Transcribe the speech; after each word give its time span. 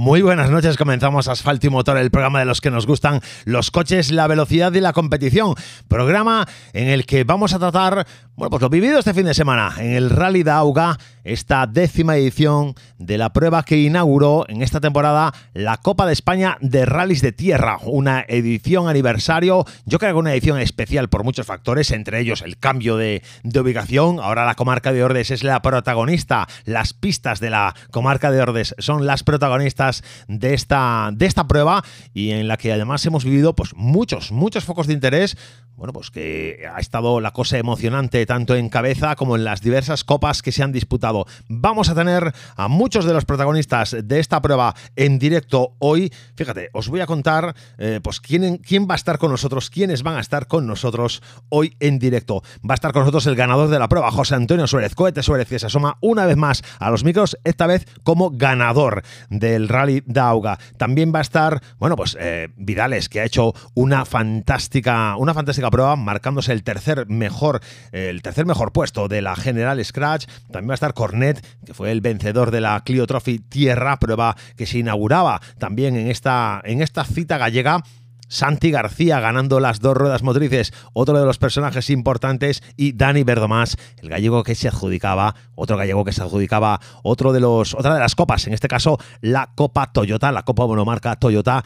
Muy 0.00 0.22
buenas 0.22 0.48
noches, 0.48 0.78
comenzamos 0.78 1.28
Asfalto 1.28 1.66
y 1.66 1.70
Motor, 1.70 1.98
el 1.98 2.10
programa 2.10 2.38
de 2.38 2.46
los 2.46 2.62
que 2.62 2.70
nos 2.70 2.86
gustan 2.86 3.20
los 3.44 3.70
coches, 3.70 4.10
la 4.10 4.26
velocidad 4.28 4.72
y 4.72 4.80
la 4.80 4.94
competición. 4.94 5.54
Programa 5.88 6.48
en 6.72 6.88
el 6.88 7.04
que 7.04 7.24
vamos 7.24 7.52
a 7.52 7.58
tratar, 7.58 8.06
bueno, 8.34 8.48
pues 8.48 8.62
lo 8.62 8.70
vivido 8.70 8.98
este 8.98 9.12
fin 9.12 9.26
de 9.26 9.34
semana 9.34 9.74
en 9.76 9.92
el 9.92 10.08
Rally 10.08 10.42
de 10.42 10.52
Auga, 10.52 10.96
esta 11.32 11.66
décima 11.66 12.16
edición 12.16 12.74
de 12.98 13.16
la 13.16 13.32
prueba 13.32 13.62
que 13.62 13.78
inauguró 13.78 14.44
en 14.48 14.62
esta 14.62 14.80
temporada 14.80 15.32
la 15.54 15.76
Copa 15.76 16.06
de 16.06 16.12
España 16.12 16.58
de 16.60 16.84
Rallys 16.84 17.22
de 17.22 17.32
Tierra, 17.32 17.78
una 17.84 18.24
edición 18.26 18.88
aniversario, 18.88 19.64
yo 19.86 19.98
creo 19.98 20.12
que 20.12 20.18
una 20.18 20.32
edición 20.32 20.58
especial 20.58 21.08
por 21.08 21.24
muchos 21.24 21.46
factores, 21.46 21.92
entre 21.92 22.20
ellos 22.20 22.42
el 22.42 22.58
cambio 22.58 22.96
de, 22.96 23.22
de 23.44 23.60
ubicación, 23.60 24.18
ahora 24.18 24.44
la 24.44 24.56
comarca 24.56 24.92
de 24.92 25.04
Ordes 25.04 25.30
es 25.30 25.44
la 25.44 25.62
protagonista, 25.62 26.48
las 26.64 26.94
pistas 26.94 27.38
de 27.38 27.50
la 27.50 27.74
comarca 27.90 28.30
de 28.30 28.40
Ordes 28.40 28.74
son 28.78 29.06
las 29.06 29.22
protagonistas 29.22 30.02
de 30.26 30.54
esta, 30.54 31.10
de 31.12 31.26
esta 31.26 31.46
prueba 31.46 31.84
y 32.12 32.30
en 32.30 32.48
la 32.48 32.56
que 32.56 32.72
además 32.72 33.06
hemos 33.06 33.24
vivido 33.24 33.54
pues, 33.54 33.74
muchos, 33.74 34.32
muchos 34.32 34.64
focos 34.64 34.86
de 34.86 34.94
interés. 34.94 35.36
Bueno, 35.80 35.94
pues 35.94 36.10
que 36.10 36.68
ha 36.70 36.78
estado 36.78 37.22
la 37.22 37.30
cosa 37.30 37.56
emocionante 37.56 38.26
tanto 38.26 38.54
en 38.54 38.68
cabeza 38.68 39.16
como 39.16 39.34
en 39.34 39.44
las 39.44 39.62
diversas 39.62 40.04
copas 40.04 40.42
que 40.42 40.52
se 40.52 40.62
han 40.62 40.72
disputado. 40.72 41.24
Vamos 41.48 41.88
a 41.88 41.94
tener 41.94 42.34
a 42.54 42.68
muchos 42.68 43.06
de 43.06 43.14
los 43.14 43.24
protagonistas 43.24 43.96
de 44.04 44.20
esta 44.20 44.42
prueba 44.42 44.74
en 44.94 45.18
directo 45.18 45.76
hoy. 45.78 46.12
Fíjate, 46.36 46.68
os 46.74 46.90
voy 46.90 47.00
a 47.00 47.06
contar 47.06 47.54
eh, 47.78 47.98
pues 48.02 48.20
quién, 48.20 48.58
quién 48.58 48.86
va 48.86 48.92
a 48.92 48.96
estar 48.96 49.16
con 49.16 49.30
nosotros, 49.30 49.70
quiénes 49.70 50.02
van 50.02 50.18
a 50.18 50.20
estar 50.20 50.48
con 50.48 50.66
nosotros 50.66 51.22
hoy 51.48 51.74
en 51.80 51.98
directo. 51.98 52.42
Va 52.58 52.72
a 52.72 52.76
estar 52.76 52.92
con 52.92 53.00
nosotros 53.00 53.26
el 53.26 53.34
ganador 53.34 53.70
de 53.70 53.78
la 53.78 53.88
prueba, 53.88 54.10
José 54.10 54.34
Antonio 54.34 54.66
Suárez, 54.66 54.94
Cohete 54.94 55.22
Suárez, 55.22 55.48
que 55.48 55.58
se 55.58 55.64
asoma 55.64 55.96
una 56.02 56.26
vez 56.26 56.36
más 56.36 56.62
a 56.78 56.90
los 56.90 57.04
micros, 57.04 57.38
esta 57.42 57.66
vez 57.66 57.86
como 58.02 58.32
ganador 58.32 59.02
del 59.30 59.66
Rally 59.66 60.02
Dauga. 60.04 60.58
También 60.76 61.10
va 61.10 61.20
a 61.20 61.22
estar, 61.22 61.62
bueno, 61.78 61.96
pues 61.96 62.18
eh, 62.20 62.48
Vidales, 62.58 63.08
que 63.08 63.20
ha 63.22 63.24
hecho 63.24 63.54
una 63.72 64.04
fantástica, 64.04 65.16
una 65.16 65.32
fantástica 65.32 65.69
prueba, 65.70 65.96
marcándose 65.96 66.52
el 66.52 66.62
tercer 66.62 67.06
mejor, 67.08 67.60
el 67.92 68.22
tercer 68.22 68.46
mejor 68.46 68.72
puesto 68.72 69.08
de 69.08 69.22
la 69.22 69.36
General 69.36 69.82
Scratch. 69.84 70.26
También 70.50 70.70
va 70.70 70.72
a 70.72 70.74
estar 70.74 70.94
Cornet, 70.94 71.44
que 71.64 71.74
fue 71.74 71.90
el 71.92 72.00
vencedor 72.00 72.50
de 72.50 72.60
la 72.60 72.82
Clio 72.84 73.06
Trophy 73.06 73.38
Tierra, 73.38 73.98
prueba 73.98 74.36
que 74.56 74.66
se 74.66 74.78
inauguraba 74.78 75.40
también 75.58 75.96
en 75.96 76.08
esta, 76.08 76.60
en 76.64 76.82
esta 76.82 77.04
cita 77.04 77.38
gallega 77.38 77.82
Santi 78.28 78.70
García 78.70 79.18
ganando 79.18 79.58
las 79.58 79.80
dos 79.80 79.96
ruedas 79.96 80.22
motrices, 80.22 80.72
otro 80.92 81.18
de 81.18 81.26
los 81.26 81.38
personajes 81.38 81.90
importantes, 81.90 82.62
y 82.76 82.92
Dani 82.92 83.24
Verdomás, 83.24 83.76
el 84.00 84.08
gallego 84.08 84.44
que 84.44 84.54
se 84.54 84.68
adjudicaba, 84.68 85.34
otro 85.56 85.76
gallego 85.76 86.04
que 86.04 86.12
se 86.12 86.22
adjudicaba 86.22 86.80
otro 87.02 87.32
de 87.32 87.40
los, 87.40 87.74
otra 87.74 87.94
de 87.94 88.00
las 88.00 88.14
copas, 88.14 88.46
en 88.46 88.54
este 88.54 88.68
caso 88.68 88.98
la 89.20 89.50
Copa 89.56 89.92
Toyota, 89.92 90.30
la 90.30 90.44
Copa 90.44 90.64
Monomarca 90.66 91.16
Toyota, 91.16 91.64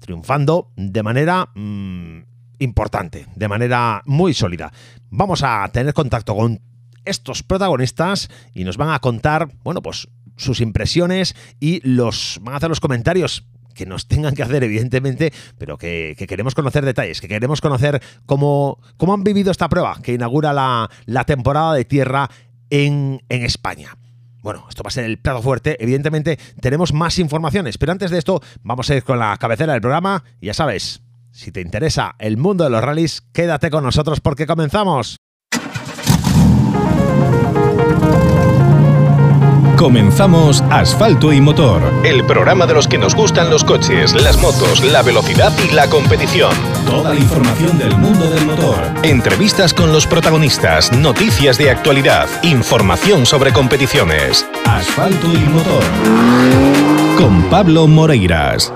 triunfando 0.00 0.72
de 0.76 1.02
manera 1.04 1.48
mmm, 1.54 2.22
importante, 2.60 3.26
de 3.34 3.48
manera 3.48 4.02
muy 4.06 4.32
sólida. 4.32 4.72
Vamos 5.10 5.42
a 5.42 5.68
tener 5.72 5.92
contacto 5.92 6.36
con 6.36 6.60
estos 7.04 7.42
protagonistas 7.42 8.30
y 8.54 8.62
nos 8.62 8.76
van 8.76 8.90
a 8.90 9.00
contar, 9.00 9.48
bueno, 9.64 9.82
pues 9.82 10.08
sus 10.36 10.60
impresiones 10.60 11.34
y 11.58 11.80
los 11.82 12.38
van 12.42 12.54
a 12.54 12.56
hacer 12.58 12.68
los 12.68 12.80
comentarios 12.80 13.44
que 13.74 13.86
nos 13.86 14.08
tengan 14.08 14.34
que 14.34 14.42
hacer, 14.42 14.62
evidentemente, 14.62 15.32
pero 15.58 15.78
que, 15.78 16.14
que 16.18 16.26
queremos 16.26 16.54
conocer 16.54 16.84
detalles, 16.84 17.20
que 17.20 17.28
queremos 17.28 17.60
conocer 17.60 18.02
cómo, 18.26 18.78
cómo 18.96 19.14
han 19.14 19.24
vivido 19.24 19.50
esta 19.50 19.68
prueba 19.68 19.98
que 20.02 20.12
inaugura 20.12 20.52
la, 20.52 20.90
la 21.06 21.24
temporada 21.24 21.74
de 21.74 21.84
tierra 21.84 22.30
en, 22.68 23.22
en 23.28 23.42
España. 23.42 23.96
Bueno, 24.42 24.66
esto 24.68 24.82
va 24.82 24.88
a 24.88 24.92
ser 24.92 25.04
el 25.04 25.18
plato 25.18 25.42
fuerte. 25.42 25.76
Evidentemente, 25.82 26.38
tenemos 26.60 26.92
más 26.92 27.18
informaciones, 27.18 27.78
pero 27.78 27.92
antes 27.92 28.10
de 28.10 28.18
esto, 28.18 28.42
vamos 28.62 28.88
a 28.90 28.96
ir 28.96 29.04
con 29.04 29.18
la 29.18 29.36
cabecera 29.36 29.72
del 29.74 29.82
programa. 29.82 30.24
Ya 30.40 30.54
sabes, 30.54 31.02
si 31.32 31.52
te 31.52 31.60
interesa 31.60 32.14
el 32.18 32.36
mundo 32.36 32.64
de 32.64 32.70
los 32.70 32.82
rallies, 32.82 33.22
quédate 33.32 33.70
con 33.70 33.84
nosotros 33.84 34.20
porque 34.20 34.46
comenzamos. 34.46 35.16
Comenzamos 39.80 40.62
Asfalto 40.70 41.32
y 41.32 41.40
Motor, 41.40 41.80
el 42.04 42.26
programa 42.26 42.66
de 42.66 42.74
los 42.74 42.86
que 42.86 42.98
nos 42.98 43.14
gustan 43.14 43.48
los 43.48 43.64
coches, 43.64 44.12
las 44.12 44.36
motos, 44.36 44.84
la 44.84 45.00
velocidad 45.00 45.54
y 45.64 45.72
la 45.72 45.88
competición. 45.88 46.52
Toda 46.84 47.14
la 47.14 47.18
información 47.18 47.78
del 47.78 47.96
mundo 47.96 48.28
del 48.28 48.44
motor. 48.44 48.76
Entrevistas 49.02 49.72
con 49.72 49.90
los 49.90 50.06
protagonistas, 50.06 50.92
noticias 50.92 51.56
de 51.56 51.70
actualidad, 51.70 52.28
información 52.42 53.24
sobre 53.24 53.54
competiciones. 53.54 54.46
Asfalto 54.66 55.32
y 55.32 55.38
Motor. 55.48 55.84
Con 57.16 57.44
Pablo 57.44 57.86
Moreiras. 57.86 58.70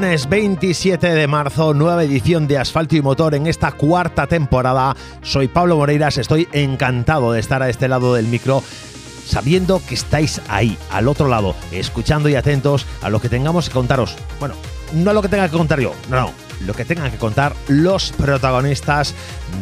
Lunes 0.00 0.30
27 0.30 1.10
de 1.12 1.26
marzo, 1.26 1.74
nueva 1.74 2.02
edición 2.04 2.48
de 2.48 2.56
Asfalto 2.56 2.96
y 2.96 3.02
Motor 3.02 3.34
en 3.34 3.46
esta 3.46 3.72
cuarta 3.72 4.26
temporada. 4.26 4.96
Soy 5.20 5.46
Pablo 5.46 5.76
Moreiras, 5.76 6.16
estoy 6.16 6.48
encantado 6.52 7.32
de 7.32 7.40
estar 7.40 7.62
a 7.62 7.68
este 7.68 7.86
lado 7.86 8.14
del 8.14 8.26
micro 8.26 8.62
sabiendo 9.26 9.82
que 9.86 9.96
estáis 9.96 10.40
ahí, 10.48 10.78
al 10.90 11.06
otro 11.06 11.28
lado, 11.28 11.54
escuchando 11.70 12.30
y 12.30 12.34
atentos 12.34 12.86
a 13.02 13.10
lo 13.10 13.20
que 13.20 13.28
tengamos 13.28 13.68
que 13.68 13.74
contaros. 13.74 14.16
Bueno, 14.38 14.54
no 14.94 15.12
lo 15.12 15.20
que 15.20 15.28
tenga 15.28 15.50
que 15.50 15.58
contar 15.58 15.80
yo, 15.80 15.92
no, 16.08 16.16
no, 16.16 16.32
lo 16.66 16.74
que 16.74 16.84
tengan 16.84 17.10
que 17.10 17.18
contar 17.18 17.54
los 17.68 18.12
protagonistas 18.12 19.14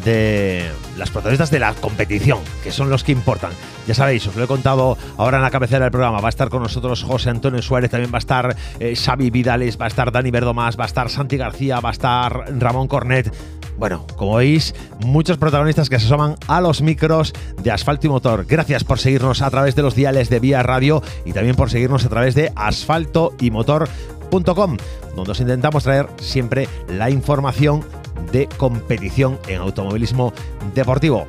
de 0.04 0.70
las 0.96 1.10
protagonistas 1.10 1.50
de 1.50 1.60
la 1.60 1.74
competición, 1.74 2.40
que 2.62 2.72
son 2.72 2.90
los 2.90 3.04
que 3.04 3.12
importan. 3.12 3.52
Ya 3.86 3.94
sabéis, 3.94 4.26
os 4.26 4.36
lo 4.36 4.44
he 4.44 4.46
contado 4.46 4.98
ahora 5.16 5.38
en 5.38 5.42
la 5.42 5.50
cabecera 5.50 5.84
del 5.84 5.90
programa. 5.90 6.20
Va 6.20 6.28
a 6.28 6.30
estar 6.30 6.48
con 6.48 6.62
nosotros 6.62 7.02
José 7.04 7.30
Antonio 7.30 7.62
Suárez, 7.62 7.90
también 7.90 8.12
va 8.12 8.18
a 8.18 8.20
estar 8.20 8.56
eh, 8.80 8.94
Xavi 8.94 9.30
Vidales, 9.30 9.80
va 9.80 9.86
a 9.86 9.88
estar 9.88 10.12
Dani 10.12 10.30
Verdomás, 10.30 10.78
va 10.78 10.84
a 10.84 10.86
estar 10.86 11.08
Santi 11.08 11.36
García, 11.36 11.80
va 11.80 11.90
a 11.90 11.92
estar 11.92 12.44
Ramón 12.58 12.88
Cornet. 12.88 13.32
Bueno, 13.78 14.04
como 14.16 14.36
veis, 14.36 14.74
muchos 15.04 15.38
protagonistas 15.38 15.88
que 15.88 16.00
se 16.00 16.06
asoman 16.06 16.34
a 16.48 16.60
los 16.60 16.82
micros 16.82 17.32
de 17.62 17.70
Asfalto 17.70 18.08
y 18.08 18.10
Motor. 18.10 18.44
Gracias 18.44 18.82
por 18.82 18.98
seguirnos 18.98 19.40
a 19.40 19.50
través 19.50 19.76
de 19.76 19.82
los 19.82 19.94
diales 19.94 20.28
de 20.28 20.40
Vía 20.40 20.64
Radio 20.64 21.00
y 21.24 21.32
también 21.32 21.54
por 21.54 21.70
seguirnos 21.70 22.04
a 22.04 22.08
través 22.08 22.34
de 22.34 22.52
asfalto 22.56 23.34
y 23.38 23.52
motor 23.52 23.88
donde 24.30 25.32
os 25.32 25.40
intentamos 25.40 25.84
traer 25.84 26.06
siempre 26.20 26.68
la 26.88 27.10
información 27.10 27.84
de 28.32 28.48
competición 28.56 29.38
en 29.48 29.60
automovilismo 29.60 30.32
deportivo. 30.74 31.26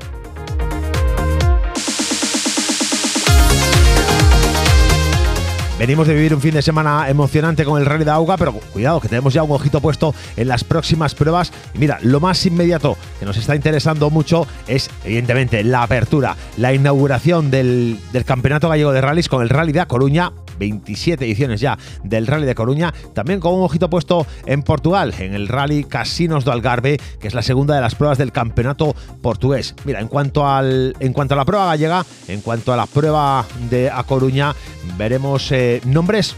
Venimos 5.79 6.07
de 6.07 6.13
vivir 6.13 6.35
un 6.35 6.41
fin 6.41 6.53
de 6.53 6.61
semana 6.61 7.07
emocionante 7.07 7.63
con 7.63 7.79
el 7.79 7.85
Rally 7.85 8.03
de 8.03 8.11
Auga, 8.11 8.35
pero 8.35 8.51
cuidado, 8.51 8.99
que 8.99 9.07
tenemos 9.07 9.33
ya 9.33 9.43
un 9.43 9.51
ojito 9.51 9.79
puesto 9.79 10.13
en 10.35 10.49
las 10.49 10.65
próximas 10.65 11.15
pruebas. 11.15 11.53
Mira, 11.73 11.99
lo 12.01 12.19
más 12.19 12.45
inmediato 12.45 12.97
que 13.17 13.25
nos 13.25 13.37
está 13.37 13.55
interesando 13.55 14.09
mucho 14.09 14.45
es, 14.67 14.89
evidentemente, 15.05 15.63
la 15.63 15.83
apertura, 15.83 16.35
la 16.57 16.73
inauguración 16.73 17.49
del, 17.49 17.97
del 18.11 18.25
Campeonato 18.25 18.67
Gallego 18.67 18.91
de 18.91 18.99
Rallys 18.99 19.29
con 19.29 19.41
el 19.41 19.47
Rally 19.47 19.71
de 19.71 19.79
A 19.79 19.85
Coruña, 19.85 20.33
27 20.59 21.25
ediciones 21.25 21.61
ya 21.61 21.77
del 22.03 22.27
Rally 22.27 22.45
de 22.45 22.55
Coruña, 22.55 22.93
también 23.13 23.39
con 23.39 23.53
un 23.55 23.61
ojito 23.61 23.89
puesto 23.89 24.27
en 24.45 24.61
Portugal, 24.63 25.13
en 25.17 25.33
el 25.33 25.47
Rally 25.47 25.83
Casinos 25.83 26.45
do 26.45 26.51
Algarve, 26.51 26.99
que 27.19 27.27
es 27.27 27.33
la 27.33 27.41
segunda 27.41 27.75
de 27.75 27.81
las 27.81 27.95
pruebas 27.95 28.17
del 28.17 28.31
campeonato 28.31 28.95
portugués. 29.21 29.75
Mira, 29.85 29.99
en 29.99 30.07
cuanto, 30.07 30.47
al, 30.47 30.95
en 30.99 31.13
cuanto 31.13 31.33
a 31.33 31.37
la 31.37 31.45
prueba 31.45 31.65
gallega, 31.65 32.05
en 32.27 32.41
cuanto 32.41 32.73
a 32.73 32.77
la 32.77 32.85
prueba 32.85 33.45
de 33.69 33.89
A 33.89 34.03
Coruña, 34.03 34.53
veremos 34.97 35.51
eh, 35.51 35.81
nombres 35.85 36.35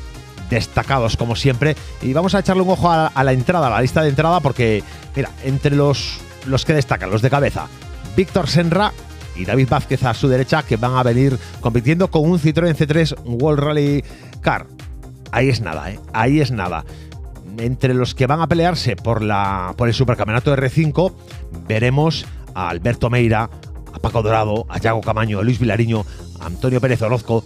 destacados 0.50 1.16
como 1.16 1.36
siempre 1.36 1.76
y 2.02 2.12
vamos 2.14 2.36
a 2.36 2.40
echarle 2.40 2.62
un 2.62 2.70
ojo 2.70 2.92
a, 2.92 3.08
a, 3.08 3.24
la 3.24 3.32
entrada, 3.32 3.68
a 3.68 3.70
la 3.70 3.82
lista 3.82 4.04
de 4.04 4.10
entrada 4.10 4.42
porque, 4.42 4.84
mira, 5.16 5.30
entre 5.44 5.76
los, 5.76 6.20
los 6.46 6.66
que 6.66 6.74
destacan, 6.74 7.10
los 7.10 7.22
de 7.22 7.30
cabeza, 7.30 7.68
Víctor 8.16 8.48
Senra, 8.48 8.92
y 9.42 9.46
David 9.46 9.70
Vázquez 9.70 10.04
a 10.04 10.14
su 10.14 10.28
derecha, 10.28 10.64
que 10.64 10.78
van 10.78 10.96
a 10.96 11.04
venir 11.04 11.38
compitiendo 11.60 12.10
con 12.10 12.30
un 12.30 12.40
Citroën 12.40 12.76
C3 12.76 13.16
World 13.26 13.60
Rally 13.60 14.04
Car. 14.42 14.68
Ahí 15.32 15.50
es 15.50 15.62
nada, 15.62 15.92
¿eh? 15.92 16.00
ahí 16.14 16.42
es 16.42 16.52
nada. 16.52 16.86
Entre 17.58 17.94
los 17.94 18.14
que 18.14 18.28
van 18.28 18.42
a 18.42 18.48
pelearse 18.48 18.96
por, 18.96 19.24
la, 19.24 19.74
por 19.78 19.88
el 19.88 19.94
Supercampeonato 19.94 20.56
R5, 20.56 21.14
veremos 21.68 22.26
a 22.54 22.70
Alberto 22.70 23.10
Meira, 23.10 23.50
a 23.94 24.00
Paco 24.00 24.22
Dorado, 24.22 24.66
a 24.70 24.78
Yago 24.78 25.02
Camaño, 25.02 25.40
a 25.40 25.44
Luis 25.44 25.60
Vilariño, 25.60 26.06
a 26.40 26.46
Antonio 26.46 26.80
Pérez 26.80 27.02
Orozco, 27.02 27.44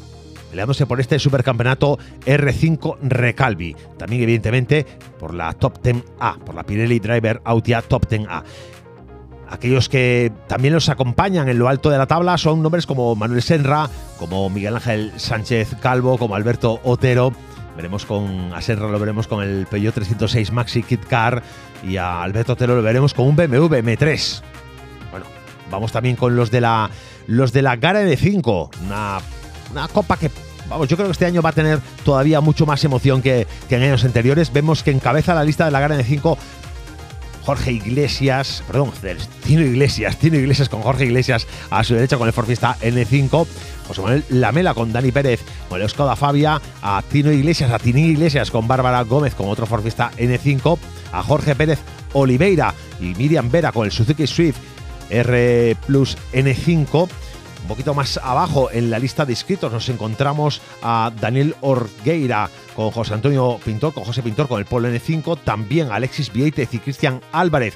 peleándose 0.49 0.85
por 0.85 0.99
este 0.99 1.17
supercampeonato 1.17 1.97
R5 2.25 2.97
Recalvi. 3.01 3.75
También, 3.97 4.23
evidentemente, 4.23 4.85
por 5.19 5.33
la 5.33 5.53
Top 5.53 5.81
10A, 5.81 6.39
por 6.39 6.55
la 6.55 6.63
Pirelli 6.63 6.99
Driver 6.99 7.41
Autia 7.45 7.81
Top 7.81 8.07
10A. 8.07 8.43
Aquellos 9.49 9.89
que 9.89 10.31
también 10.47 10.73
los 10.73 10.89
acompañan 10.89 11.49
en 11.49 11.59
lo 11.59 11.67
alto 11.67 11.89
de 11.89 11.97
la 11.97 12.07
tabla 12.07 12.37
son 12.37 12.63
nombres 12.63 12.85
como 12.85 13.15
Manuel 13.15 13.41
Senra, 13.41 13.89
como 14.17 14.49
Miguel 14.49 14.75
Ángel 14.75 15.13
Sánchez 15.17 15.75
Calvo, 15.81 16.17
como 16.17 16.35
Alberto 16.35 16.79
Otero. 16.83 17.31
Veremos 17.75 18.05
con 18.05 18.53
a 18.53 18.61
Senra 18.61 18.87
lo 18.87 18.99
veremos 18.99 19.27
con 19.27 19.43
el 19.43 19.67
Peugeot 19.67 19.93
306 19.93 20.51
Maxi 20.51 20.81
Kit 20.81 21.05
Car 21.05 21.43
y 21.83 21.97
a 21.97 22.23
Alberto 22.23 22.53
Otero 22.53 22.75
lo 22.75 22.81
veremos 22.81 23.13
con 23.13 23.27
un 23.27 23.35
BMW 23.35 23.67
M3. 23.67 24.41
Bueno, 25.11 25.25
Vamos 25.69 25.91
también 25.91 26.15
con 26.15 26.35
los 26.35 26.51
de 26.51 26.61
la, 26.61 26.89
los 27.27 27.51
de 27.51 27.61
la 27.61 27.75
Gara 27.75 27.99
de 27.99 28.17
5, 28.17 28.71
una, 28.85 29.17
una 29.71 29.87
copa 29.87 30.17
que 30.17 30.29
vamos, 30.69 30.87
yo 30.87 30.95
creo 30.95 31.07
que 31.07 31.13
este 31.13 31.25
año 31.25 31.41
va 31.41 31.49
a 31.49 31.53
tener 31.53 31.79
todavía 32.03 32.41
mucho 32.41 32.65
más 32.65 32.83
emoción 32.83 33.21
que, 33.21 33.47
en 33.69 33.83
años 33.83 34.03
anteriores. 34.03 34.53
Vemos 34.53 34.83
que 34.83 34.91
encabeza 34.91 35.33
la 35.33 35.43
lista 35.43 35.65
de 35.65 35.71
la 35.71 35.79
Gara 35.79 35.97
de 35.97 36.03
5 36.03 36.37
Jorge 37.45 37.73
Iglesias, 37.73 38.63
perdón, 38.65 38.91
Tino 39.45 39.61
Iglesias, 39.61 40.17
Tino 40.17 40.37
Iglesias 40.37 40.67
con 40.67 40.81
Jorge 40.81 41.05
Iglesias 41.05 41.45
a 41.69 41.83
su 41.83 41.93
derecha 41.93 42.17
con 42.17 42.27
el 42.27 42.33
Forfista 42.33 42.75
N5, 42.81 43.45
José 43.87 44.01
Manuel 44.01 44.23
Lamela 44.29 44.73
con 44.73 44.91
Dani 44.91 45.11
Pérez, 45.11 45.41
con 45.69 45.79
el 45.79 45.87
Skoda 45.87 46.15
Fabia, 46.15 46.59
a 46.81 47.03
Tino 47.07 47.31
Iglesias, 47.31 47.71
a 47.71 47.77
Tini 47.77 48.01
Iglesias 48.07 48.49
con 48.49 48.67
Bárbara 48.67 49.03
Gómez 49.03 49.35
con 49.35 49.47
otro 49.47 49.67
Forfista 49.67 50.11
N5, 50.17 50.77
a 51.11 51.21
Jorge 51.21 51.53
Pérez 51.55 51.79
Oliveira 52.13 52.73
y 52.99 53.13
Miriam 53.13 53.51
Vera 53.51 53.71
con 53.71 53.85
el 53.85 53.91
Suzuki 53.91 54.25
Swift 54.25 54.57
R 55.09 55.77
Plus 55.85 56.17
N5. 56.33 57.07
Un 57.65 57.69
poquito 57.69 57.95
más 57.95 58.19
abajo 58.21 58.69
en 58.71 58.91
la 58.91 58.99
lista 58.99 59.25
de 59.25 59.31
inscritos 59.33 59.73
nos 59.73 59.89
encontramos 59.89 60.61
a 60.83 61.11
Daniel 61.19 61.55
Orgueira 61.61 62.47
con 62.75 62.91
José 62.91 63.15
Antonio 63.15 63.59
Pintor, 63.65 63.91
con 63.91 64.03
José 64.03 64.21
Pintor 64.21 64.47
con 64.47 64.59
el 64.59 64.65
Polo 64.65 64.87
N5, 64.87 65.39
también 65.43 65.91
Alexis 65.91 66.31
Vieitez 66.31 66.71
y 66.75 66.77
Cristian 66.77 67.21
Álvarez 67.31 67.75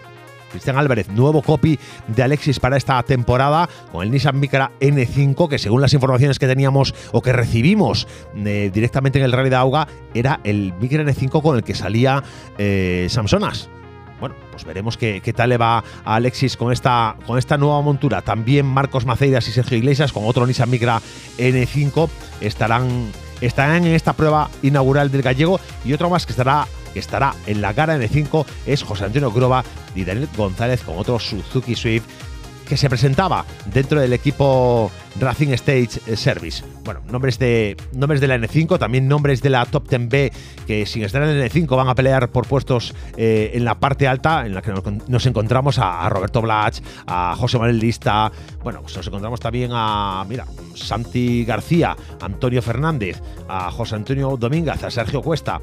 Cristian 0.52 0.78
Álvarez, 0.78 1.10
nuevo 1.10 1.42
copy 1.42 1.80
de 2.08 2.22
Alexis 2.22 2.60
para 2.60 2.78
esta 2.78 3.02
temporada 3.02 3.68
con 3.92 4.04
el 4.04 4.12
Nissan 4.12 4.40
Micra 4.40 4.72
N5, 4.80 5.50
que 5.50 5.58
según 5.58 5.82
las 5.82 5.94
informaciones 5.96 6.38
que 6.38 6.46
teníamos 6.46 6.94
o 7.12 7.24
que 7.24 7.34
recibimos 7.34 8.08
eh, 8.36 8.70
directamente 8.72 9.18
en 9.18 9.26
el 9.26 9.32
Rally 9.32 9.50
de 9.50 9.56
Auga, 9.56 9.88
era 10.14 10.40
el 10.44 10.72
Micra 10.80 11.04
N5 11.04 11.42
con 11.42 11.56
el 11.58 11.64
que 11.64 11.74
salía 11.74 12.24
eh, 12.60 13.08
Samsonas. 13.10 13.72
Bueno, 14.20 14.36
pues 14.52 14.66
veremos 14.66 14.98
qué, 14.98 15.22
tal 15.36 15.50
le 15.50 15.58
va 15.58 15.78
a 15.78 16.16
Alexis 16.16 16.58
con 16.58 16.72
esta, 16.74 17.16
con 17.26 17.38
esta 17.38 17.58
nueva 17.58 17.82
montura. 17.82 18.22
También 18.22 18.66
Marcos 18.66 19.06
Maceiras 19.06 19.48
y 19.48 19.52
Sergio 19.52 19.78
Iglesias 19.78 20.12
con 20.12 20.26
otro 20.26 20.46
Nissan 20.46 20.70
Micra 20.70 21.02
N5 21.38 22.10
estarán, 22.42 23.12
estarán 23.42 23.86
en 23.86 23.96
esta 23.96 24.14
prueba 24.14 24.50
inaugural 24.62 25.12
del 25.12 25.22
gallego 25.22 25.60
y 25.86 25.94
otro 25.94 26.10
más 26.10 26.26
que 26.26 26.34
estará 26.34 26.68
que 26.94 27.00
estará 27.00 27.36
en 27.46 27.62
la 27.62 27.74
cara 27.74 27.98
N5 27.98 28.46
es 28.66 28.82
José 28.82 29.06
Antonio 29.06 29.32
Groba 29.32 29.64
y 29.94 30.04
Daniel 30.06 30.28
González 30.36 30.82
con 30.82 30.98
otro 30.98 31.20
Suzuki 31.20 31.76
Swift 31.76 32.04
que 32.68 32.78
se 32.78 32.90
presentaba 32.90 33.46
dentro 33.66 34.00
del 34.00 34.14
equipo 34.14 34.92
Racing 35.20 35.50
Stage 35.50 36.16
Service. 36.16 36.64
Bueno, 36.84 37.02
nombres 37.12 37.40
de, 37.40 37.76
nombres 37.94 38.22
de 38.22 38.28
la 38.28 38.38
N5, 38.38 38.80
también 38.80 39.08
nombres 39.08 39.42
de 39.42 39.50
la 39.50 39.66
Top 39.66 39.88
10B 39.88 40.32
que 40.66 40.86
sin 40.86 41.04
estar 41.04 41.22
en 41.24 41.40
la 41.40 41.46
N5 41.46 41.76
van 41.76 41.88
a 41.88 41.96
pelear 41.96 42.30
por 42.30 42.48
puestos 42.48 42.94
eh, 43.18 43.52
en 43.54 43.66
la 43.66 43.80
parte 43.80 44.08
alta, 44.08 44.46
en 44.46 44.54
la 44.54 44.62
que 44.62 44.72
nos, 45.08 45.26
encontramos 45.26 45.80
a, 45.80 46.08
Roberto 46.10 46.42
Blach, 46.42 46.80
a 47.08 47.36
José 47.36 47.58
Manuel 47.58 47.80
Lista, 47.80 48.32
bueno, 48.64 48.82
pues 48.82 48.96
nos 48.96 49.08
encontramos 49.08 49.40
también 49.40 49.72
a, 49.74 50.26
mira, 50.28 50.46
Santi 50.76 51.46
García, 51.46 51.96
Antonio 52.22 52.62
Fernández, 52.62 53.22
a 53.48 53.72
José 53.72 53.96
Antonio 53.96 54.38
Domínguez, 54.38 54.84
a 54.84 54.92
Sergio 54.92 55.22
Cuesta, 55.22 55.60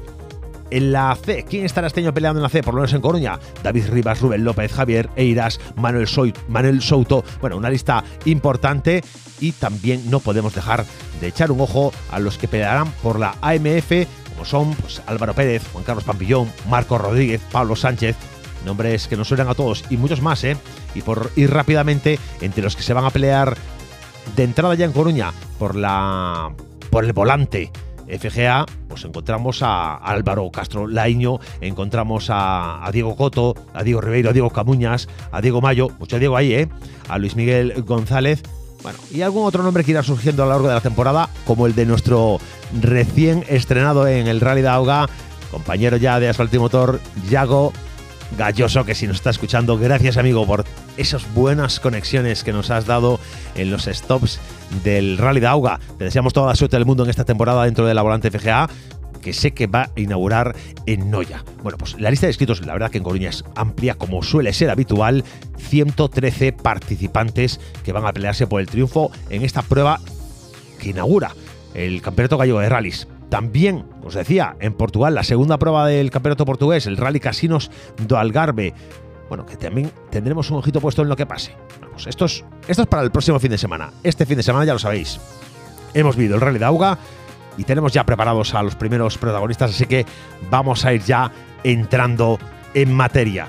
en 0.71 0.91
la 0.91 1.15
C, 1.15 1.45
¿quién 1.47 1.65
estará 1.65 1.87
este 1.87 2.01
año 2.01 2.13
peleando 2.13 2.39
en 2.39 2.43
la 2.43 2.49
C? 2.49 2.61
Por 2.63 2.73
lo 2.73 2.81
menos 2.81 2.93
en 2.93 3.01
Coruña. 3.01 3.39
David 3.63 3.89
Rivas, 3.89 4.21
Rubén 4.21 4.43
López, 4.43 4.71
Javier 4.71 5.09
Eiras, 5.15 5.59
Manuel, 5.75 6.07
Manuel 6.47 6.81
Souto. 6.81 7.23
Bueno, 7.41 7.57
una 7.57 7.69
lista 7.69 8.03
importante. 8.25 9.03
Y 9.39 9.51
también 9.51 10.09
no 10.09 10.19
podemos 10.19 10.55
dejar 10.55 10.85
de 11.21 11.27
echar 11.27 11.51
un 11.51 11.61
ojo 11.61 11.93
a 12.11 12.19
los 12.19 12.37
que 12.37 12.47
pelearán 12.47 12.91
por 13.03 13.19
la 13.19 13.35
AMF, 13.41 14.07
como 14.29 14.45
son 14.45 14.73
pues, 14.75 15.01
Álvaro 15.05 15.35
Pérez, 15.35 15.63
Juan 15.71 15.83
Carlos 15.83 16.03
Pampillón, 16.03 16.51
Marco 16.69 16.97
Rodríguez, 16.97 17.41
Pablo 17.51 17.75
Sánchez. 17.75 18.15
Nombres 18.65 19.07
que 19.07 19.15
nos 19.15 19.27
suenan 19.27 19.47
a 19.47 19.53
todos 19.53 19.85
y 19.89 19.97
muchos 19.97 20.21
más, 20.21 20.43
¿eh? 20.43 20.57
Y 20.95 21.01
por 21.01 21.31
ir 21.35 21.51
rápidamente, 21.51 22.19
entre 22.41 22.63
los 22.63 22.75
que 22.75 22.81
se 22.81 22.93
van 22.93 23.05
a 23.05 23.11
pelear 23.11 23.55
de 24.35 24.43
entrada 24.43 24.75
ya 24.75 24.85
en 24.85 24.91
Coruña 24.91 25.31
por 25.57 25.75
la 25.75 26.51
por 26.89 27.05
el 27.05 27.13
volante 27.13 27.71
FGA, 28.07 28.65
pues 28.87 29.03
encontramos 29.05 29.61
a 29.61 29.95
Álvaro 29.95 30.49
Castro 30.51 30.87
Laiño, 30.87 31.39
encontramos 31.61 32.27
a, 32.29 32.87
Diego 32.91 33.15
Coto, 33.15 33.55
a 33.73 33.83
Diego 33.83 34.01
Ribeiro, 34.01 34.29
a 34.29 34.33
Diego 34.33 34.49
Camuñas, 34.49 35.07
a 35.31 35.41
Diego 35.41 35.61
Mayo, 35.61 35.89
mucho 35.99 36.19
Diego 36.19 36.37
ahí, 36.37 36.53
¿eh? 36.53 36.69
A 37.09 37.17
Luis 37.17 37.35
Miguel 37.35 37.83
González. 37.83 38.43
Bueno, 38.83 38.99
y 39.11 39.21
algún 39.21 39.45
otro 39.45 39.63
nombre 39.63 39.83
que 39.83 39.91
irá 39.91 40.03
surgiendo 40.03 40.43
a 40.43 40.45
lo 40.45 40.51
largo 40.53 40.67
de 40.67 40.75
la 40.75 40.81
temporada, 40.81 41.29
como 41.45 41.67
el 41.67 41.75
de 41.75 41.85
nuestro 41.85 42.39
recién 42.81 43.43
estrenado 43.49 44.07
en 44.07 44.27
el 44.27 44.39
Rally 44.39 44.61
de 44.61 44.69
Auga, 44.69 45.09
compañero 45.51 45.97
ya 45.97 46.19
de 46.19 46.29
Asfalto 46.29 46.55
y 46.55 46.59
Motor, 46.59 46.99
Yago 47.29 47.73
Galloso, 48.37 48.85
que 48.85 48.95
si 48.95 49.07
nos 49.07 49.17
está 49.17 49.29
escuchando, 49.29 49.77
gracias 49.77 50.17
amigo 50.17 50.45
por 50.45 50.65
esas 50.97 51.33
buenas 51.33 51.79
conexiones 51.79 52.43
que 52.43 52.51
nos 52.51 52.69
has 52.71 52.85
dado 52.85 53.19
en 53.55 53.71
los 53.71 53.85
stops 53.85 54.39
del 54.83 55.17
Rally 55.17 55.39
de 55.39 55.47
Auga. 55.47 55.79
Te 55.97 56.05
deseamos 56.05 56.33
toda 56.33 56.47
la 56.47 56.55
suerte 56.55 56.77
del 56.77 56.85
mundo 56.85 57.03
en 57.03 57.09
esta 57.09 57.25
temporada 57.25 57.65
dentro 57.65 57.85
de 57.85 57.93
la 57.93 58.01
Volante 58.01 58.31
FGA 58.31 58.69
que 59.27 59.33
sé 59.33 59.51
que 59.51 59.67
va 59.67 59.83
a 59.83 59.99
inaugurar 59.99 60.55
en 60.85 61.11
Noya. 61.11 61.43
Bueno, 61.61 61.77
pues 61.77 61.99
la 61.99 62.09
lista 62.09 62.27
de 62.27 62.31
inscritos, 62.31 62.65
la 62.65 62.73
verdad 62.73 62.89
que 62.89 62.97
en 62.97 63.03
Coruña 63.03 63.29
es 63.29 63.43
amplia, 63.55 63.95
como 63.95 64.23
suele 64.23 64.53
ser 64.53 64.69
habitual. 64.69 65.25
113 65.57 66.53
participantes 66.53 67.59
que 67.83 67.91
van 67.91 68.05
a 68.05 68.13
pelearse 68.13 68.47
por 68.47 68.61
el 68.61 68.67
triunfo 68.67 69.11
en 69.29 69.43
esta 69.43 69.63
prueba 69.63 69.99
que 70.79 70.91
inaugura 70.91 71.31
el 71.73 72.01
Campeonato 72.01 72.37
Gallego 72.37 72.59
de 72.59 72.69
Rallys. 72.69 73.07
También, 73.29 73.85
os 74.03 74.13
decía, 74.13 74.55
en 74.61 74.73
Portugal, 74.73 75.13
la 75.13 75.23
segunda 75.23 75.57
prueba 75.57 75.85
del 75.85 76.11
campeonato 76.11 76.45
portugués, 76.45 76.85
el 76.87 76.95
Rally 76.95 77.19
Casinos 77.19 77.69
do 78.07 78.17
Algarve. 78.17 78.73
Bueno, 79.27 79.45
que 79.45 79.57
también 79.57 79.91
tendremos 80.09 80.49
un 80.49 80.57
ojito 80.59 80.79
puesto 80.79 81.01
en 81.01 81.09
lo 81.09 81.17
que 81.17 81.25
pase. 81.25 81.51
Pues 81.97 82.05
esto 82.05 82.25
es, 82.25 82.45
esto 82.67 82.83
es 82.83 82.87
para 82.87 83.01
el 83.01 83.09
próximo 83.09 83.39
fin 83.39 83.49
de 83.49 83.57
semana. 83.57 83.89
Este 84.03 84.27
fin 84.27 84.37
de 84.37 84.43
semana 84.43 84.65
ya 84.65 84.73
lo 84.73 84.77
sabéis. 84.77 85.19
Hemos 85.95 86.15
vivido 86.15 86.35
el 86.35 86.41
Rally 86.41 86.59
de 86.59 86.65
Auga 86.65 86.95
y 87.57 87.63
tenemos 87.63 87.91
ya 87.91 88.05
preparados 88.05 88.53
a 88.53 88.61
los 88.61 88.75
primeros 88.75 89.17
protagonistas, 89.17 89.71
así 89.71 89.87
que 89.87 90.05
vamos 90.51 90.85
a 90.85 90.93
ir 90.93 91.01
ya 91.01 91.31
entrando 91.63 92.37
en 92.75 92.93
materia. 92.93 93.47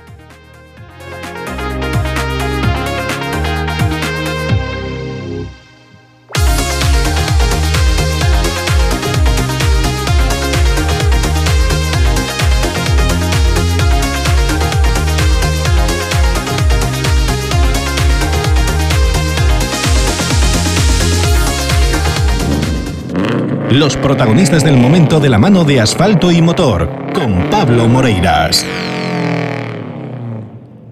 Los 23.70 23.98
protagonistas 23.98 24.64
del 24.64 24.78
momento 24.78 25.20
de 25.20 25.28
la 25.28 25.36
mano 25.36 25.62
de 25.62 25.78
asfalto 25.78 26.32
y 26.32 26.40
motor, 26.40 26.88
con 27.12 27.50
Pablo 27.50 27.86
Moreiras. 27.86 28.64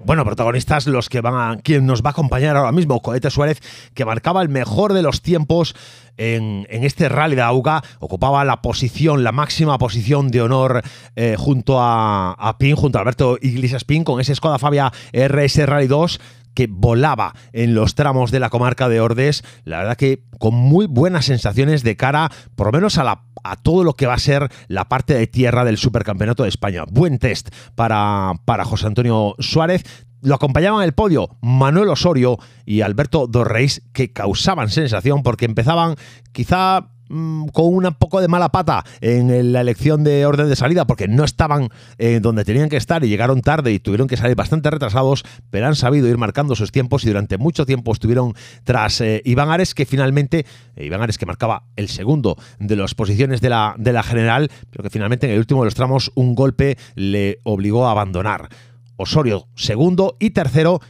Bueno, 0.05 0.23
protagonistas 0.23 0.85
los 0.85 1.09
que 1.09 1.21
van 1.21 1.33
a. 1.33 1.57
quien 1.57 1.87
nos 1.87 2.03
va 2.03 2.09
a 2.09 2.11
acompañar 2.11 2.55
ahora 2.55 2.71
mismo, 2.71 3.01
Cohete 3.01 3.31
Suárez, 3.31 3.61
que 3.95 4.05
marcaba 4.05 4.43
el 4.43 4.49
mejor 4.49 4.93
de 4.93 5.01
los 5.01 5.23
tiempos 5.23 5.75
en, 6.17 6.67
este 6.69 7.09
rally 7.09 7.35
de 7.35 7.41
Auga, 7.41 7.81
ocupaba 7.99 8.45
la 8.45 8.61
posición, 8.61 9.23
la 9.23 9.31
máxima 9.31 9.79
posición 9.79 10.29
de 10.29 10.43
honor 10.43 10.83
eh, 11.15 11.35
junto 11.35 11.81
a, 11.81 12.33
a 12.33 12.59
Pin, 12.59 12.75
junto 12.75 12.99
a 12.99 13.01
Alberto 13.01 13.39
Iglesias 13.41 13.85
Pin, 13.85 14.03
con 14.03 14.21
ese 14.21 14.35
Skoda 14.35 14.59
Fabia 14.59 14.93
RS 15.13 15.65
Rally 15.65 15.87
2 15.87 16.19
que 16.57 16.65
volaba 16.67 17.35
en 17.53 17.75
los 17.75 17.93
tramos 17.93 18.31
de 18.31 18.39
la 18.39 18.49
comarca 18.49 18.89
de 18.89 18.99
Ordes, 18.99 19.43
la 19.63 19.77
verdad 19.77 19.95
que 19.95 20.23
con 20.39 20.55
muy 20.55 20.87
buenas 20.87 21.25
sensaciones 21.25 21.83
de 21.83 21.95
cara, 21.95 22.31
por 22.55 22.65
lo 22.65 22.71
menos 22.73 22.97
a, 22.97 23.21
todo 23.61 23.83
lo 23.83 23.93
que 23.93 24.07
va 24.07 24.15
a 24.15 24.19
ser 24.19 24.49
la 24.67 24.89
parte 24.89 25.13
de 25.13 25.27
tierra 25.27 25.65
del 25.65 25.77
Supercampeonato 25.77 26.41
de 26.41 26.49
España. 26.49 26.85
Buen 26.89 27.19
test 27.19 27.49
para, 27.75 28.33
para 28.45 28.65
José 28.65 28.87
Antonio 28.87 29.35
Suárez. 29.37 29.83
Lo 30.23 30.33
acompañaban 30.33 30.83
el 30.83 30.93
podio 30.93 31.37
Manuel 31.41 31.89
Osorio 31.89 32.39
y 32.65 32.81
Alberto 32.81 33.27
Dorreis, 33.27 33.83
que 33.93 34.11
causaban 34.11 34.71
sensación 34.71 35.21
porque 35.21 35.45
empezaban 35.45 35.93
quizá 36.31 36.89
Mm, 37.09 37.47
con 37.47 37.73
un 37.73 37.93
poco 37.97 38.19
de 38.19 38.27
mala 38.27 38.49
pata 38.49 38.83
en 38.99 39.53
la 39.53 39.61
elección 39.61 40.03
de 40.03 40.25
orden 40.25 40.49
de 40.49 40.55
salida 40.55 40.85
porque 40.85 41.07
no 41.07 41.23
estaban 41.23 41.69
eh, 41.97 42.19
donde 42.21 42.43
tenían 42.43 42.67
que 42.67 42.75
estar 42.75 43.03
y 43.03 43.07
llegaron 43.07 43.41
tarde 43.41 43.71
y 43.71 43.79
tuvieron 43.79 44.07
que 44.07 44.17
salir 44.17 44.35
bastante 44.35 44.69
retrasados, 44.69 45.23
pero 45.49 45.67
han 45.67 45.75
sabido 45.75 46.07
ir 46.07 46.17
marcando 46.17 46.55
sus 46.55 46.71
tiempos 46.71 47.05
y 47.05 47.07
durante 47.07 47.37
mucho 47.37 47.65
tiempo 47.65 47.93
estuvieron 47.93 48.33
tras 48.65 48.99
eh, 48.99 49.21
Iván 49.23 49.49
Ares, 49.49 49.73
que 49.73 49.85
finalmente, 49.85 50.45
eh, 50.75 50.85
Iván 50.85 51.01
Ares 51.01 51.17
que 51.17 51.25
marcaba 51.25 51.63
el 51.77 51.87
segundo 51.87 52.37
de 52.59 52.75
las 52.75 52.93
posiciones 52.93 53.39
de 53.39 53.49
la, 53.49 53.75
de 53.77 53.93
la 53.93 54.03
general, 54.03 54.51
pero 54.69 54.83
que 54.83 54.89
finalmente 54.89 55.27
en 55.27 55.33
el 55.33 55.39
último 55.39 55.61
de 55.61 55.65
los 55.65 55.75
tramos 55.75 56.11
un 56.15 56.35
golpe 56.35 56.77
le 56.95 57.39
obligó 57.43 57.87
a 57.87 57.91
abandonar. 57.91 58.49
Osorio 58.97 59.47
segundo 59.55 60.17
y 60.19 60.31
tercero, 60.31 60.81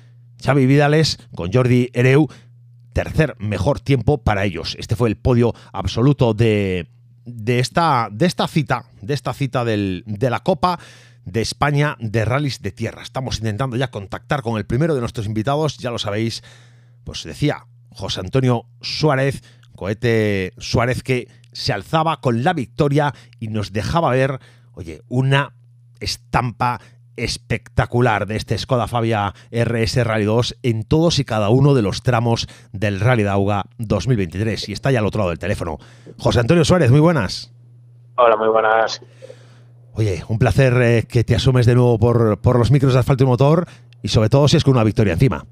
Xavi 0.43 0.65
Vidales 0.65 1.19
con 1.35 1.51
Jordi 1.51 1.89
Ereu 1.93 2.27
tercer 2.97 3.35
mejor 3.37 3.79
tiempo 3.79 4.23
para 4.23 4.43
ellos. 4.43 4.75
Este 4.79 4.95
fue 4.95 5.07
el 5.07 5.17
podio 5.17 5.53
absoluto 5.71 6.33
de, 6.33 6.87
de, 7.25 7.59
esta, 7.59 8.09
de 8.11 8.25
esta 8.25 8.47
cita, 8.47 8.85
de 9.03 9.13
esta 9.13 9.35
cita 9.35 9.63
del, 9.63 10.03
de 10.07 10.31
la 10.31 10.39
Copa 10.39 10.79
de 11.23 11.41
España 11.41 11.95
de 11.99 12.25
rallies 12.25 12.63
de 12.63 12.71
tierra. 12.71 13.03
Estamos 13.03 13.37
intentando 13.37 13.77
ya 13.77 13.91
contactar 13.91 14.41
con 14.41 14.57
el 14.57 14.65
primero 14.65 14.95
de 14.95 15.01
nuestros 15.01 15.27
invitados, 15.27 15.77
ya 15.77 15.91
lo 15.91 15.99
sabéis, 15.99 16.41
pues 17.03 17.23
decía 17.23 17.67
José 17.91 18.21
Antonio 18.21 18.65
Suárez, 18.81 19.43
cohete 19.75 20.53
Suárez 20.57 21.03
que 21.03 21.27
se 21.53 21.73
alzaba 21.73 22.19
con 22.19 22.43
la 22.43 22.53
victoria 22.53 23.13
y 23.39 23.49
nos 23.49 23.73
dejaba 23.73 24.09
ver, 24.09 24.39
oye, 24.73 25.03
una 25.07 25.53
estampa 25.99 26.81
espectacular 27.17 28.27
de 28.27 28.37
este 28.37 28.57
Skoda 28.57 28.87
Fabia 28.87 29.33
RS 29.51 30.03
Rally 30.05 30.25
2 30.25 30.59
en 30.63 30.83
todos 30.83 31.19
y 31.19 31.25
cada 31.25 31.49
uno 31.49 31.73
de 31.73 31.81
los 31.81 32.03
tramos 32.03 32.47
del 32.71 32.99
Rally 32.99 33.23
Dauga 33.23 33.65
2023. 33.77 34.69
Y 34.69 34.73
está 34.73 34.91
ya 34.91 34.99
al 34.99 35.05
otro 35.05 35.19
lado 35.19 35.31
del 35.31 35.39
teléfono. 35.39 35.77
José 36.17 36.39
Antonio 36.39 36.63
Suárez, 36.63 36.91
muy 36.91 37.01
buenas. 37.01 37.53
Hola, 38.15 38.37
muy 38.37 38.47
buenas. 38.47 39.01
Oye, 39.93 40.23
un 40.27 40.39
placer 40.39 40.73
eh, 40.81 41.03
que 41.09 41.23
te 41.23 41.35
asumes 41.35 41.65
de 41.65 41.75
nuevo 41.75 41.97
por, 41.97 42.39
por 42.39 42.57
los 42.57 42.71
micros 42.71 42.93
de 42.93 42.99
asfalto 42.99 43.23
y 43.23 43.27
motor 43.27 43.67
y 44.01 44.07
sobre 44.09 44.29
todo 44.29 44.47
si 44.47 44.57
es 44.57 44.63
con 44.63 44.73
una 44.75 44.83
victoria 44.83 45.13
encima. 45.13 45.45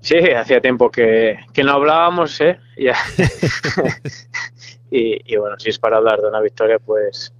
Sí, 0.00 0.18
hacía 0.18 0.60
tiempo 0.60 0.90
que, 0.90 1.38
que 1.54 1.64
no 1.64 1.72
hablábamos, 1.72 2.40
¿eh? 2.42 2.58
Ya. 2.76 2.96
y, 4.90 5.32
y, 5.32 5.36
bueno, 5.38 5.58
si 5.58 5.70
es 5.70 5.78
para 5.78 5.96
hablar 5.96 6.20
de 6.20 6.28
una 6.28 6.40
victoria, 6.40 6.78
pues 6.78 7.32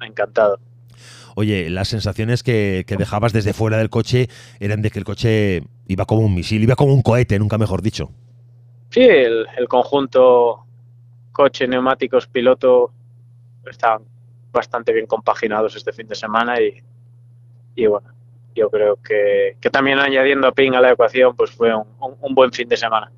encantado. 0.00 0.60
Oye, 1.38 1.68
las 1.68 1.88
sensaciones 1.88 2.42
que, 2.42 2.84
que, 2.86 2.96
dejabas 2.96 3.34
desde 3.34 3.52
fuera 3.52 3.76
del 3.76 3.90
coche 3.90 4.28
eran 4.58 4.80
de 4.80 4.90
que 4.90 4.98
el 4.98 5.04
coche 5.04 5.64
iba 5.86 6.06
como 6.06 6.22
un 6.22 6.34
misil, 6.34 6.62
iba 6.62 6.76
como 6.76 6.94
un 6.94 7.02
cohete, 7.02 7.38
nunca 7.38 7.58
mejor 7.58 7.82
dicho. 7.82 8.10
Sí, 8.88 9.02
el, 9.02 9.46
el 9.58 9.68
conjunto 9.68 10.64
coche, 11.32 11.68
neumáticos, 11.68 12.26
piloto 12.26 12.90
estaban 13.70 14.04
bastante 14.50 14.94
bien 14.94 15.04
compaginados 15.04 15.76
este 15.76 15.92
fin 15.92 16.08
de 16.08 16.14
semana 16.14 16.58
y, 16.58 16.82
y 17.74 17.86
bueno, 17.86 18.08
yo 18.54 18.70
creo 18.70 18.96
que, 18.96 19.58
que, 19.60 19.68
también 19.68 19.98
añadiendo 19.98 20.46
a 20.46 20.52
Ping 20.52 20.72
a 20.72 20.80
la 20.80 20.92
ecuación, 20.92 21.36
pues 21.36 21.50
fue 21.50 21.74
un, 21.74 21.84
un, 22.00 22.16
un 22.18 22.34
buen 22.34 22.50
fin 22.50 22.66
de 22.66 22.78
semana. 22.78 23.12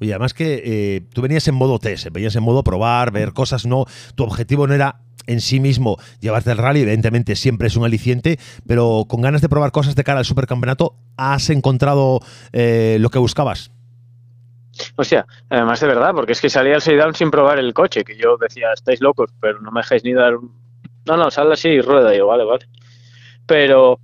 Oye, 0.00 0.12
además 0.12 0.34
que 0.34 0.62
eh, 0.64 1.02
tú 1.12 1.20
venías 1.20 1.46
en 1.46 1.54
modo 1.54 1.78
test, 1.78 2.08
venías 2.10 2.34
en 2.34 2.42
modo 2.42 2.64
probar, 2.64 3.12
ver 3.12 3.34
cosas, 3.34 3.66
no, 3.66 3.84
tu 4.14 4.24
objetivo 4.24 4.66
no 4.66 4.74
era 4.74 5.02
en 5.26 5.40
sí 5.40 5.60
mismo 5.60 5.98
llevarte 6.20 6.50
el 6.52 6.58
rally, 6.58 6.80
evidentemente 6.80 7.36
siempre 7.36 7.68
es 7.68 7.76
un 7.76 7.84
aliciente, 7.84 8.38
pero 8.66 9.06
con 9.08 9.20
ganas 9.20 9.40
de 9.40 9.48
probar 9.48 9.72
cosas 9.72 9.94
de 9.94 10.04
cara 10.04 10.20
al 10.20 10.24
supercampeonato, 10.24 10.94
¿has 11.16 11.50
encontrado 11.50 12.20
eh, 12.52 12.96
lo 13.00 13.10
que 13.10 13.18
buscabas? 13.18 13.70
O 14.96 15.04
sea, 15.04 15.26
además 15.50 15.80
de 15.80 15.86
verdad, 15.86 16.12
porque 16.14 16.32
es 16.32 16.40
que 16.40 16.48
salía 16.48 16.76
al 16.76 16.98
down 16.98 17.14
sin 17.14 17.30
probar 17.30 17.58
el 17.58 17.74
coche, 17.74 18.04
que 18.04 18.16
yo 18.16 18.36
decía, 18.38 18.72
estáis 18.72 19.00
locos, 19.00 19.30
pero 19.40 19.60
no 19.60 19.70
me 19.70 19.80
dejáis 19.80 20.04
ni 20.04 20.14
dar. 20.14 20.34
No, 21.04 21.16
no, 21.16 21.30
sal 21.30 21.52
así 21.52 21.68
y 21.68 21.80
rueda, 21.80 22.14
yo, 22.16 22.26
vale, 22.26 22.44
vale. 22.44 22.66
Pero 23.46 24.00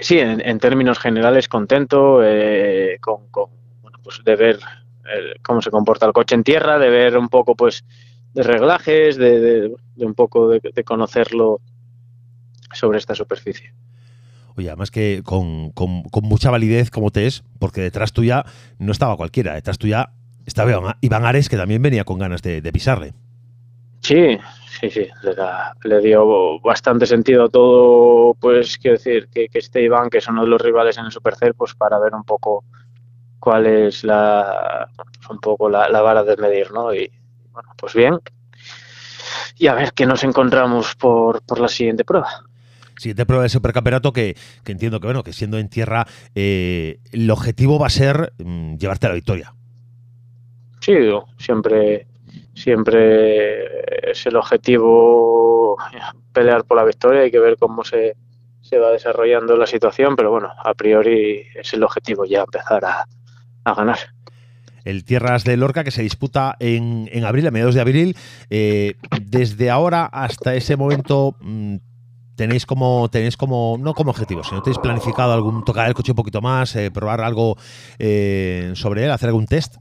sí, 0.00 0.18
en, 0.18 0.40
en 0.46 0.58
términos 0.58 0.98
generales 0.98 1.48
contento 1.48 2.20
eh, 2.24 2.98
con, 3.00 3.28
con, 3.30 3.50
bueno, 3.82 3.98
pues 4.02 4.22
de 4.24 4.36
ver 4.36 4.56
eh, 5.04 5.34
cómo 5.42 5.62
se 5.62 5.70
comporta 5.70 6.06
el 6.06 6.12
coche 6.12 6.34
en 6.34 6.44
tierra, 6.44 6.78
de 6.78 6.90
ver 6.90 7.16
un 7.16 7.28
poco 7.28 7.54
pues 7.54 7.84
de 8.36 8.42
reglajes, 8.42 9.16
de, 9.16 9.40
de, 9.40 9.76
de 9.96 10.06
un 10.06 10.14
poco 10.14 10.50
de, 10.50 10.60
de, 10.60 10.84
conocerlo 10.84 11.62
sobre 12.70 12.98
esta 12.98 13.14
superficie. 13.14 13.72
Oye, 14.58 14.68
además 14.68 14.90
que 14.90 15.22
con, 15.24 15.70
con, 15.70 16.02
con, 16.02 16.24
mucha 16.24 16.50
validez 16.50 16.90
como 16.90 17.10
te 17.10 17.26
es, 17.26 17.42
porque 17.58 17.80
detrás 17.80 18.12
tuya 18.12 18.44
no 18.78 18.92
estaba 18.92 19.16
cualquiera, 19.16 19.54
detrás 19.54 19.78
tuya 19.78 20.10
estaba 20.44 20.94
Iván 21.00 21.24
Ares, 21.24 21.48
que 21.48 21.56
también 21.56 21.80
venía 21.80 22.04
con 22.04 22.18
ganas 22.18 22.42
de, 22.42 22.60
pisarle. 22.72 23.14
Sí, 24.00 24.38
sí, 24.80 24.90
sí, 24.90 25.08
le, 25.22 25.34
da, 25.34 25.72
le, 25.84 26.00
dio 26.00 26.60
bastante 26.60 27.06
sentido 27.06 27.44
a 27.44 27.48
todo, 27.48 28.34
pues 28.34 28.76
quiero 28.76 28.98
decir, 28.98 29.28
que, 29.28 29.48
que 29.48 29.58
este 29.60 29.82
Iván, 29.82 30.10
que 30.10 30.18
es 30.18 30.28
uno 30.28 30.42
de 30.42 30.48
los 30.48 30.60
rivales 30.60 30.98
en 30.98 31.06
el 31.06 31.10
Supercer, 31.10 31.54
pues 31.54 31.74
para 31.74 31.98
ver 31.98 32.14
un 32.14 32.24
poco 32.24 32.64
cuál 33.38 33.64
es 33.64 34.04
la, 34.04 34.90
un 35.30 35.38
poco 35.38 35.70
la, 35.70 35.88
la 35.88 36.02
vara 36.02 36.22
de 36.22 36.36
medir, 36.36 36.70
¿no? 36.72 36.94
Y 36.94 37.10
bueno, 37.56 37.72
pues 37.78 37.94
bien. 37.94 38.18
Y 39.56 39.68
a 39.68 39.74
ver 39.74 39.94
qué 39.94 40.04
nos 40.04 40.22
encontramos 40.24 40.94
por, 40.94 41.42
por 41.42 41.58
la 41.58 41.68
siguiente 41.68 42.04
prueba. 42.04 42.28
Siguiente 42.98 43.24
prueba 43.24 43.44
del 43.44 43.50
supercampeonato 43.50 44.12
que, 44.12 44.36
que, 44.62 44.72
entiendo 44.72 45.00
que 45.00 45.06
bueno 45.06 45.22
que 45.22 45.32
siendo 45.32 45.58
en 45.58 45.70
tierra 45.70 46.06
eh, 46.34 47.00
el 47.12 47.30
objetivo 47.30 47.78
va 47.78 47.86
a 47.86 47.90
ser 47.90 48.34
mmm, 48.38 48.76
llevarte 48.76 49.06
a 49.06 49.08
la 49.08 49.14
victoria. 49.14 49.54
Sí 50.80 50.92
siempre 51.38 52.06
siempre 52.54 54.10
es 54.10 54.26
el 54.26 54.36
objetivo 54.36 55.78
pelear 56.34 56.64
por 56.64 56.76
la 56.76 56.84
victoria. 56.84 57.22
Hay 57.22 57.30
que 57.30 57.40
ver 57.40 57.56
cómo 57.56 57.84
se, 57.84 58.16
se 58.60 58.78
va 58.78 58.90
desarrollando 58.90 59.56
la 59.56 59.66
situación 59.66 60.14
pero 60.14 60.30
bueno 60.30 60.52
a 60.62 60.74
priori 60.74 61.46
es 61.54 61.72
el 61.72 61.82
objetivo 61.82 62.26
ya 62.26 62.42
empezar 62.42 62.84
a, 62.84 63.06
a 63.64 63.74
ganar 63.74 63.98
el 64.86 65.04
Tierras 65.04 65.44
de 65.44 65.56
Lorca 65.56 65.84
que 65.84 65.90
se 65.90 66.02
disputa 66.02 66.56
en, 66.60 67.08
en 67.12 67.24
abril, 67.24 67.46
a 67.46 67.50
mediados 67.50 67.74
de 67.74 67.80
abril. 67.80 68.16
Eh, 68.50 68.94
desde 69.20 69.68
ahora 69.68 70.06
hasta 70.06 70.54
ese 70.54 70.76
momento, 70.76 71.36
mmm, 71.40 71.76
tenéis 72.36 72.66
como 72.66 73.08
tenéis 73.10 73.36
como 73.36 73.76
no 73.80 73.94
como 73.94 74.10
objetivo, 74.10 74.44
sino 74.44 74.62
tenéis 74.62 74.78
planificado 74.78 75.32
algún 75.32 75.64
tocar 75.64 75.88
el 75.88 75.94
coche 75.94 76.12
un 76.12 76.16
poquito 76.16 76.40
más, 76.40 76.76
eh, 76.76 76.90
probar 76.92 77.20
algo 77.20 77.56
eh, 77.98 78.72
sobre 78.74 79.04
él, 79.04 79.10
hacer 79.10 79.28
algún 79.28 79.46
test? 79.46 79.76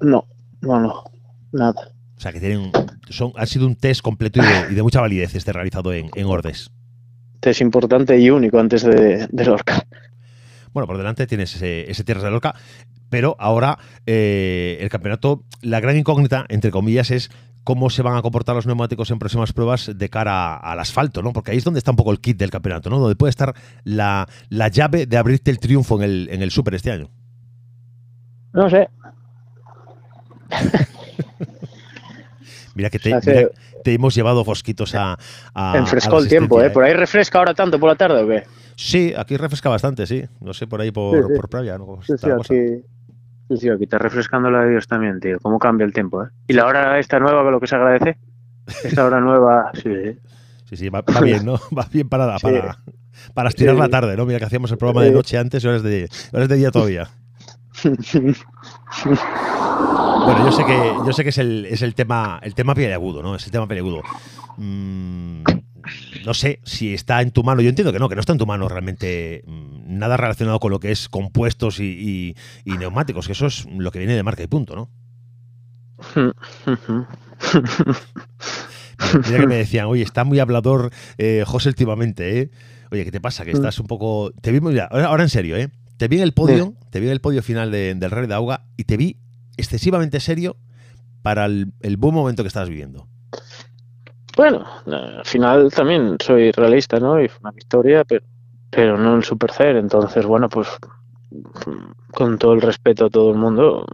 No, 0.00 0.26
no, 0.60 0.80
no, 0.80 1.04
nada. 1.52 1.92
O 2.16 2.20
sea 2.20 2.32
que 2.32 2.40
tienen 2.40 2.72
son 3.08 3.32
ha 3.36 3.46
sido 3.46 3.66
un 3.66 3.76
test 3.76 4.02
completo 4.02 4.40
y 4.40 4.42
de, 4.42 4.72
y 4.72 4.74
de 4.74 4.82
mucha 4.82 5.00
validez 5.00 5.34
este 5.34 5.52
realizado 5.52 5.92
en, 5.92 6.10
en, 6.14 6.26
Ordes. 6.26 6.70
Test 7.38 7.60
importante 7.60 8.18
y 8.18 8.30
único 8.30 8.58
antes 8.58 8.82
de, 8.82 9.28
de 9.30 9.44
Lorca. 9.44 9.86
Bueno, 10.72 10.86
por 10.86 10.98
delante 10.98 11.26
tienes 11.26 11.54
ese, 11.56 11.90
ese 11.90 12.04
Tierras 12.04 12.22
de 12.24 12.30
Lorca, 12.30 12.54
pero 13.10 13.36
ahora 13.38 13.78
eh, 14.06 14.78
el 14.80 14.88
campeonato, 14.88 15.44
la 15.60 15.80
gran 15.80 15.96
incógnita, 15.96 16.46
entre 16.48 16.70
comillas, 16.70 17.10
es 17.10 17.30
cómo 17.64 17.90
se 17.90 18.02
van 18.02 18.16
a 18.16 18.22
comportar 18.22 18.54
los 18.54 18.66
neumáticos 18.66 19.10
en 19.10 19.18
próximas 19.18 19.52
pruebas 19.52 19.90
de 19.94 20.08
cara 20.08 20.56
al 20.56 20.80
asfalto, 20.80 21.22
¿no? 21.22 21.32
Porque 21.32 21.50
ahí 21.50 21.58
es 21.58 21.64
donde 21.64 21.78
está 21.78 21.90
un 21.90 21.96
poco 21.96 22.12
el 22.12 22.20
kit 22.20 22.38
del 22.38 22.50
campeonato, 22.50 22.88
¿no? 22.88 22.98
Donde 22.98 23.16
puede 23.16 23.30
estar 23.30 23.54
la, 23.84 24.26
la 24.48 24.68
llave 24.68 25.06
de 25.06 25.16
abrirte 25.16 25.50
el 25.50 25.58
triunfo 25.58 25.96
en 25.96 26.02
el, 26.02 26.28
en 26.30 26.42
el 26.42 26.50
Super 26.50 26.74
este 26.74 26.90
año. 26.90 27.10
No 28.52 28.70
sé. 28.70 28.88
mira 32.74 32.90
que 32.90 32.98
te, 32.98 33.10
mira, 33.10 33.50
te, 33.84 33.94
hemos 33.94 34.14
llevado 34.14 34.44
fosquitos 34.44 34.94
a. 34.94 35.16
a 35.54 35.78
Enfrescó 35.78 36.16
a 36.16 36.20
el 36.20 36.28
tiempo, 36.28 36.62
¿eh? 36.62 36.70
¿Por 36.70 36.84
ahí 36.84 36.94
refresca 36.94 37.38
ahora 37.38 37.54
tanto 37.54 37.78
por 37.78 37.88
la 37.88 37.96
tarde 37.96 38.22
o 38.22 38.28
qué? 38.28 38.42
Sí, 38.76 39.12
aquí 39.16 39.36
refresca 39.36 39.68
bastante, 39.68 40.06
sí. 40.06 40.24
No 40.40 40.54
sé, 40.54 40.66
por 40.66 40.80
ahí 40.80 40.90
por, 40.90 41.16
sí, 41.16 41.22
sí. 41.28 41.34
por 41.36 41.48
Pravia, 41.48 41.78
¿no? 41.78 42.00
Sí, 42.02 42.14
sí, 42.16 42.30
aquí, 42.30 42.82
sí, 43.50 43.56
sí, 43.56 43.68
aquí 43.68 43.84
está 43.84 43.98
refrescando 43.98 44.50
la 44.50 44.62
de 44.62 44.70
Dios 44.70 44.86
también, 44.86 45.20
tío. 45.20 45.38
Cómo 45.40 45.58
cambia 45.58 45.84
el 45.84 45.92
tiempo, 45.92 46.24
¿eh? 46.24 46.28
Y 46.48 46.52
la 46.52 46.66
hora 46.66 46.98
esta 46.98 47.18
nueva, 47.18 47.42
con 47.42 47.52
lo 47.52 47.60
que 47.60 47.66
se 47.66 47.74
agradece. 47.74 48.18
Esta 48.84 49.04
hora 49.04 49.20
nueva, 49.20 49.70
sí. 49.82 50.18
Sí, 50.64 50.76
sí, 50.76 50.88
va, 50.88 51.02
va 51.02 51.20
bien, 51.20 51.44
¿no? 51.44 51.54
Va 51.76 51.88
bien 51.92 52.08
para, 52.08 52.38
para, 52.38 52.78
para 53.34 53.48
estirar 53.48 53.74
sí. 53.74 53.80
la 53.80 53.88
tarde, 53.88 54.16
¿no? 54.16 54.24
Mira 54.24 54.38
que 54.38 54.44
hacíamos 54.44 54.70
el 54.70 54.78
programa 54.78 55.02
de 55.02 55.10
noche 55.10 55.36
antes 55.36 55.64
y 55.64 55.66
ahora 55.66 55.78
es 55.78 55.82
de, 55.82 56.08
ahora 56.32 56.44
es 56.44 56.48
de 56.48 56.56
día 56.56 56.70
todavía. 56.70 57.08
Bueno, 60.22 60.44
yo 60.44 60.52
sé 60.52 60.64
que 60.66 60.92
yo 61.06 61.12
sé 61.14 61.22
que 61.22 61.30
es 61.30 61.38
el, 61.38 61.64
es 61.64 61.80
el 61.80 61.94
tema 61.94 62.38
el 62.42 62.54
tema 62.54 62.74
peliagudo, 62.74 63.22
¿no? 63.22 63.36
Es 63.36 63.46
el 63.46 63.52
tema 63.52 63.66
peliagudo. 63.66 64.02
Mm, 64.60 65.42
no 66.26 66.34
sé 66.34 66.60
si 66.64 66.92
está 66.92 67.22
en 67.22 67.30
tu 67.30 67.42
mano. 67.42 67.62
Yo 67.62 67.70
entiendo 67.70 67.92
que 67.92 67.98
no, 67.98 68.10
que 68.10 68.14
no 68.14 68.20
está 68.20 68.32
en 68.32 68.38
tu 68.38 68.46
mano 68.46 68.68
realmente 68.68 69.42
mm, 69.46 69.98
nada 69.98 70.18
relacionado 70.18 70.60
con 70.60 70.70
lo 70.70 70.80
que 70.80 70.90
es 70.90 71.08
compuestos 71.08 71.80
y, 71.80 71.84
y, 71.84 72.36
y 72.70 72.76
neumáticos, 72.76 73.26
que 73.26 73.32
eso 73.32 73.46
es 73.46 73.66
lo 73.66 73.90
que 73.90 73.98
viene 73.98 74.14
de 74.14 74.22
marca 74.22 74.42
y 74.42 74.48
punto, 74.48 74.76
¿no? 74.76 74.90
Mira 79.26 79.40
que 79.40 79.46
me 79.46 79.56
decían, 79.56 79.86
oye, 79.86 80.02
está 80.02 80.24
muy 80.24 80.38
hablador 80.40 80.90
eh, 81.16 81.42
José 81.46 81.70
últimamente, 81.70 82.40
¿eh? 82.40 82.50
Oye, 82.90 83.04
¿qué 83.04 83.10
te 83.10 83.20
pasa? 83.20 83.46
Que 83.46 83.52
estás 83.52 83.78
un 83.78 83.86
poco. 83.86 84.30
Te 84.42 84.52
vi, 84.52 84.60
mira, 84.60 84.88
ahora, 84.90 85.06
ahora 85.06 85.22
en 85.22 85.30
serio, 85.30 85.56
¿eh? 85.56 85.70
Te 85.96 86.08
vi 86.08 86.16
en 86.16 86.22
el 86.22 86.32
podio, 86.32 86.74
te 86.90 87.00
vi 87.00 87.06
en 87.06 87.12
el 87.12 87.20
podio 87.20 87.42
final 87.42 87.70
de, 87.70 87.94
del 87.94 88.10
Rey 88.10 88.26
de 88.26 88.34
Auga 88.34 88.66
y 88.76 88.84
te 88.84 88.98
vi 88.98 89.18
excesivamente 89.56 90.20
serio 90.20 90.58
para 91.22 91.46
el, 91.46 91.72
el 91.80 91.96
buen 91.96 92.14
momento 92.14 92.42
que 92.42 92.48
estás 92.48 92.68
viviendo. 92.68 93.08
Bueno, 94.36 94.64
al 94.86 95.24
final 95.24 95.72
también 95.72 96.16
soy 96.20 96.52
realista, 96.52 96.98
¿no? 96.98 97.20
Y 97.20 97.28
fue 97.28 97.40
una 97.42 97.50
victoria, 97.50 98.04
pero, 98.04 98.24
pero 98.70 98.96
no 98.96 99.16
el 99.16 99.24
Supercer. 99.24 99.76
Entonces, 99.76 100.24
bueno, 100.24 100.48
pues 100.48 100.68
con 102.12 102.38
todo 102.38 102.52
el 102.54 102.60
respeto 102.60 103.06
a 103.06 103.10
todo 103.10 103.30
el 103.30 103.36
mundo, 103.38 103.86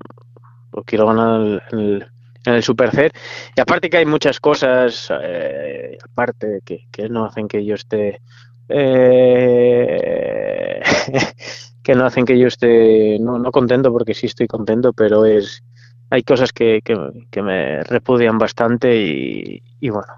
pues 0.71 0.85
quiero 0.87 1.07
ganar 1.07 1.41
el, 1.41 1.63
el, 1.73 2.07
en 2.45 2.55
el 2.55 2.63
Supercer. 2.63 3.13
Y 3.57 3.61
aparte 3.61 3.91
que 3.91 3.99
hay 3.99 4.07
muchas 4.07 4.41
cosas, 4.41 5.09
eh, 5.23 5.97
aparte 6.03 6.61
que, 6.65 6.87
que, 6.91 7.09
no 7.09 7.25
hacen 7.25 7.49
que 7.49 7.65
yo 7.65 7.75
esté... 7.75 8.21
Eh, 8.69 9.73
que 11.83 11.95
no 11.95 12.05
hacen 12.05 12.25
que 12.25 12.37
yo 12.37 12.49
esté 12.49 13.17
no, 13.21 13.39
no, 13.39 13.53
contento 13.53 13.93
porque 13.93 14.13
sí 14.13 14.27
estoy 14.27 14.49
contento, 14.49 14.93
pero 14.93 15.25
es 15.25 15.63
hay 16.11 16.23
cosas 16.23 16.53
que, 16.53 16.81
que, 16.85 16.97
que 17.31 17.43
me 17.43 17.83
repudian 17.85 18.39
bastante 18.39 18.97
y, 18.97 19.63
y, 19.81 19.91
bueno, 19.91 20.13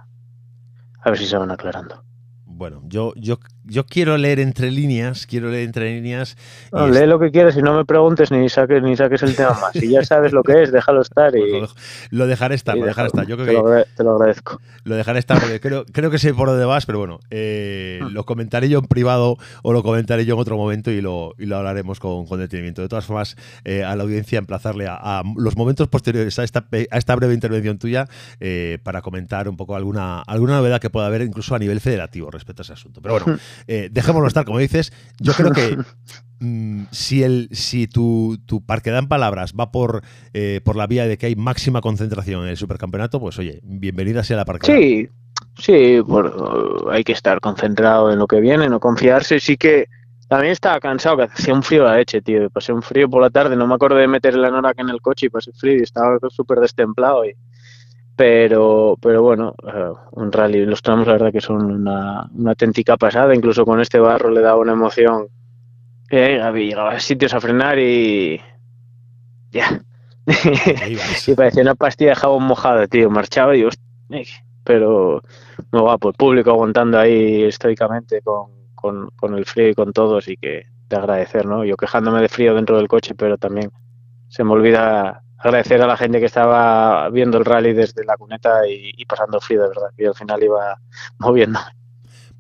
a 1.09 1.11
ver 1.11 1.19
si 1.19 1.27
se 1.27 1.39
van 1.39 1.51
aclarando. 1.51 2.05
Bueno, 2.45 2.83
yo, 2.85 3.15
yo 3.17 3.39
yo 3.69 3.85
quiero 3.85 4.17
leer 4.17 4.41
entre 4.41 4.71
líneas, 4.71 5.27
quiero 5.27 5.51
leer 5.51 5.65
entre 5.65 5.95
líneas. 5.95 6.37
lee 6.73 7.07
lo 7.07 7.19
que 7.19 7.31
quieras 7.31 7.57
y 7.57 7.63
no 7.63 7.77
me 7.77 7.85
preguntes 7.85 8.31
ni 8.31 8.49
saques, 8.49 8.83
ni 8.83 8.97
saques 8.97 9.23
el 9.23 9.37
tema 9.37 9.51
más. 9.61 9.73
Si 9.73 9.91
ya 9.91 10.05
sabes 10.05 10.33
lo 10.33 10.43
que 10.43 10.63
es, 10.63 10.73
déjalo 10.73 11.03
estar 11.03 11.35
y... 11.37 11.43
Pues 11.59 11.75
lo, 12.11 12.27
dejaré 12.27 12.55
estar, 12.55 12.77
lo 12.77 12.87
dejaré 12.87 13.09
estar. 13.09 13.27
Yo 13.27 13.37
creo 13.37 13.85
te, 13.97 14.05
lo, 14.05 14.13
agradezco. 14.13 14.61
Lo 14.85 14.95
dejaré 14.95 15.19
estar 15.19 15.41
porque 15.41 15.61
creo, 15.61 15.85
creo 15.87 16.11
que 16.11 16.19
sé 16.19 16.33
por 16.35 16.49
dónde 16.49 16.65
vas, 16.65 16.87
pero 16.87 16.99
bueno, 16.99 17.19
eh, 17.31 17.99
ah. 18.03 18.09
lo 18.13 18.25
comentaré 18.25 18.69
yo 18.69 18.79
en 18.79 18.87
privado 18.87 19.37
o 19.63 19.73
lo 19.73 19.83
comentaré 19.83 20.25
yo 20.25 20.35
en 20.35 20.41
otro 20.41 20.57
momento 20.57 20.91
y 20.91 21.01
lo, 21.01 21.35
y 21.37 21.47
lo 21.47 21.57
hablaremos 21.57 21.99
con, 21.99 22.27
con 22.27 22.39
detenimiento. 22.39 22.83
De 22.83 22.89
todas 22.89 23.07
formas, 23.07 23.37
eh, 23.65 23.83
a 23.83 23.97
la 23.97 24.05
audiencia 24.05 24.39
emplazarle 24.39 24.87
a, 24.89 25.23
los 25.37 25.57
momentos 25.57 25.89
posteriores 25.89 26.39
a 26.39 26.45
esta, 26.45 26.67
a 26.91 26.99
esta 26.99 27.17
breve 27.17 27.35
intervención 27.35 27.79
tuya 27.79 28.07
eh, 28.41 28.79
para 28.83 29.03
comentar 29.03 29.49
un 29.49 29.57
poco 29.57 29.77
alguna, 29.77 30.23
alguna 30.23 30.57
novedad 30.57 30.81
que 30.81 30.91
pueda 30.91 31.07
haber 31.07 31.23
incluso 31.23 31.55
a 31.55 31.59
nivel 31.59 31.81
federativo 31.81 32.31
respecto 32.31 32.63
a 32.63 32.65
ese 32.65 32.73
asunto. 32.73 33.01
Pero 33.03 33.19
bueno, 33.19 33.39
eh, 33.67 33.89
dejémoslo 33.91 34.29
estar, 34.29 34.45
como 34.45 34.59
dices, 34.59 34.93
yo 35.19 35.33
creo 35.33 35.53
que 35.53 35.79
mm, 36.41 36.85
si, 36.91 37.23
el, 37.23 37.49
si 37.53 37.87
tu, 37.87 38.39
tu 38.47 38.65
parque 38.65 38.91
en 38.91 39.09
palabras 39.09 39.55
va 39.59 39.71
por, 39.71 40.03
eh, 40.35 40.61
por 40.65 40.77
la 40.77 40.87
vía 40.87 41.07
de 41.07 41.19
que 41.19 41.27
hay 41.27 41.37
máxima 41.37 41.81
concentración 41.81 42.43
en 42.45 42.49
el 42.49 42.57
supercampeonato, 42.57 43.21
pues 43.21 43.39
oye, 43.39 43.61
bienvenida 43.63 44.25
sea 44.25 44.37
la 44.37 44.45
parque. 44.45 44.67
Sí, 44.67 45.09
sí, 45.59 46.03
hay 46.91 47.05
que 47.05 47.13
estar 47.13 47.41
concentrado 47.41 48.13
en 48.13 48.19
lo 48.19 48.27
que 48.27 48.41
viene, 48.41 48.69
no 48.69 48.81
confiarse. 48.81 49.41
Sí 49.41 49.57
que 49.57 49.89
también 50.29 50.53
estaba 50.53 50.79
cansado, 50.79 51.17
que 51.17 51.23
hacía 51.25 51.55
un 51.55 51.63
frío 51.63 51.89
a 51.89 51.97
leche, 51.97 52.21
tío. 52.21 52.51
Pasé 52.51 52.73
un 52.73 52.83
frío 52.83 53.09
por 53.09 53.23
la 53.23 53.31
tarde, 53.31 53.57
no 53.57 53.67
me 53.67 53.75
acuerdo 53.75 53.97
de 53.97 54.07
meter 54.07 54.35
la 54.35 54.51
Norak 54.51 54.79
en 54.79 54.91
el 54.91 55.01
coche 55.01 55.27
y 55.27 55.31
pasé 55.31 55.53
frío 55.53 55.79
y 55.79 55.83
estaba 55.83 56.19
súper 56.29 56.61
destemplado. 56.61 57.25
Y, 57.25 57.35
pero, 58.19 58.99
pero 59.01 59.23
bueno, 59.23 59.55
eh, 59.65 59.93
un 60.11 60.33
rally, 60.33 60.67
los 60.67 60.83
tramos 60.83 61.07
la 61.07 61.13
verdad 61.13 61.31
que 61.31 61.41
son 61.41 61.71
una, 61.71 62.29
una 62.35 62.51
auténtica 62.51 62.97
pasada, 62.97 63.33
incluso 63.33 63.65
con 63.65 63.81
este 63.81 64.01
barro 64.01 64.29
le 64.29 64.41
daba 64.41 64.59
una 64.59 64.73
emoción. 64.73 65.29
Eh, 66.11 66.41
llegaba 66.53 66.95
a 66.95 66.99
sitios 66.99 67.33
a 67.33 67.41
frenar 67.41 67.79
y 67.79 68.41
ya. 69.53 69.81
y 71.29 71.35
parecía 71.37 71.63
una 71.63 71.77
pastilla 71.77 72.11
de 72.11 72.17
jabón 72.17 72.43
mojada, 72.43 72.89
tío. 72.89 73.09
Marchaba 73.09 73.55
y 73.55 73.63
eh, 74.11 74.25
pero 74.65 75.23
muy 75.71 75.81
guapo, 75.81 76.09
el 76.09 76.15
público 76.15 76.51
aguantando 76.51 76.99
ahí 76.99 77.45
estoicamente 77.45 78.21
con, 78.23 78.51
con, 78.75 79.11
con 79.15 79.35
el 79.37 79.45
frío 79.45 79.69
y 79.69 79.75
con 79.75 79.93
todos 79.93 80.27
y 80.27 80.37
que 80.37 80.67
de 80.89 80.97
agradecer, 80.97 81.47
¿no? 81.47 81.65
Yo 81.65 81.77
quejándome 81.77 82.21
de 82.21 82.29
frío 82.29 82.53
dentro 82.53 82.79
del 82.79 82.89
coche, 82.89 83.15
pero 83.15 83.39
también 83.39 83.71
se 84.27 84.43
me 84.43 84.55
olvida 84.55 85.23
agradecer 85.39 85.81
a 85.83 85.87
la 85.87 85.97
gente 85.97 86.19
que 86.19 86.27
estaba 86.27 87.09
viendo 87.11 87.39
el 87.39 87.45
rally 87.45 87.73
desde 87.73 88.05
la 88.05 88.17
cuneta 88.17 88.67
y, 88.69 89.05
pasando 89.05 89.41
frío, 89.41 89.63
de 89.63 89.69
verdad, 89.69 89.91
y 89.97 90.05
al 90.05 90.15
final 90.15 90.43
iba 90.43 90.79
moviendo. 91.19 91.61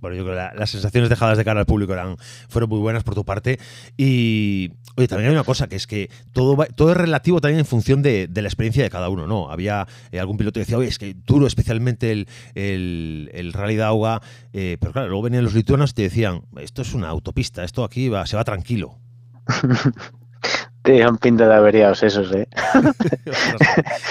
Bueno, 0.00 0.16
yo 0.16 0.24
creo 0.24 0.36
que 0.36 0.58
las 0.58 0.70
sensaciones 0.70 1.10
dejadas 1.10 1.38
de 1.38 1.44
cara 1.44 1.60
al 1.60 1.66
público 1.66 1.92
eran, 1.92 2.16
fueron 2.48 2.70
muy 2.70 2.78
buenas 2.78 3.02
por 3.02 3.16
tu 3.16 3.24
parte. 3.24 3.58
Y, 3.96 4.70
oye, 4.96 5.08
también 5.08 5.30
hay 5.30 5.34
una 5.34 5.44
cosa, 5.44 5.66
que 5.68 5.74
es 5.74 5.88
que 5.88 6.08
todo, 6.32 6.56
todo 6.76 6.92
es 6.92 6.96
relativo 6.96 7.40
también 7.40 7.58
en 7.58 7.66
función 7.66 8.00
de, 8.00 8.28
la 8.32 8.42
experiencia 8.42 8.84
de 8.84 8.90
cada 8.90 9.08
uno, 9.08 9.26
¿no? 9.26 9.50
Había 9.50 9.88
eh, 10.12 10.20
algún 10.20 10.36
piloto 10.36 10.54
que 10.54 10.60
decía, 10.60 10.78
oye, 10.78 10.88
es 10.88 10.98
que 10.98 11.14
duro 11.26 11.48
especialmente 11.48 12.12
el, 12.12 12.28
el, 12.54 13.52
rally 13.52 13.74
de 13.74 13.82
agua, 13.82 14.22
eh, 14.52 14.76
pero 14.78 14.92
claro, 14.92 15.08
luego 15.08 15.22
venían 15.22 15.42
los 15.42 15.54
lituanos 15.54 15.90
y 15.90 15.94
te 15.94 16.02
decían, 16.02 16.42
esto 16.60 16.82
es 16.82 16.94
una 16.94 17.08
autopista, 17.08 17.64
esto 17.64 17.82
aquí 17.82 18.08
va, 18.08 18.24
se 18.26 18.36
va 18.36 18.44
tranquilo. 18.44 19.00
Tenían 20.82 21.18
pinta 21.18 21.48
de 21.48 21.54
averiados 21.54 22.02
esos, 22.02 22.32
¿eh? 22.32 22.48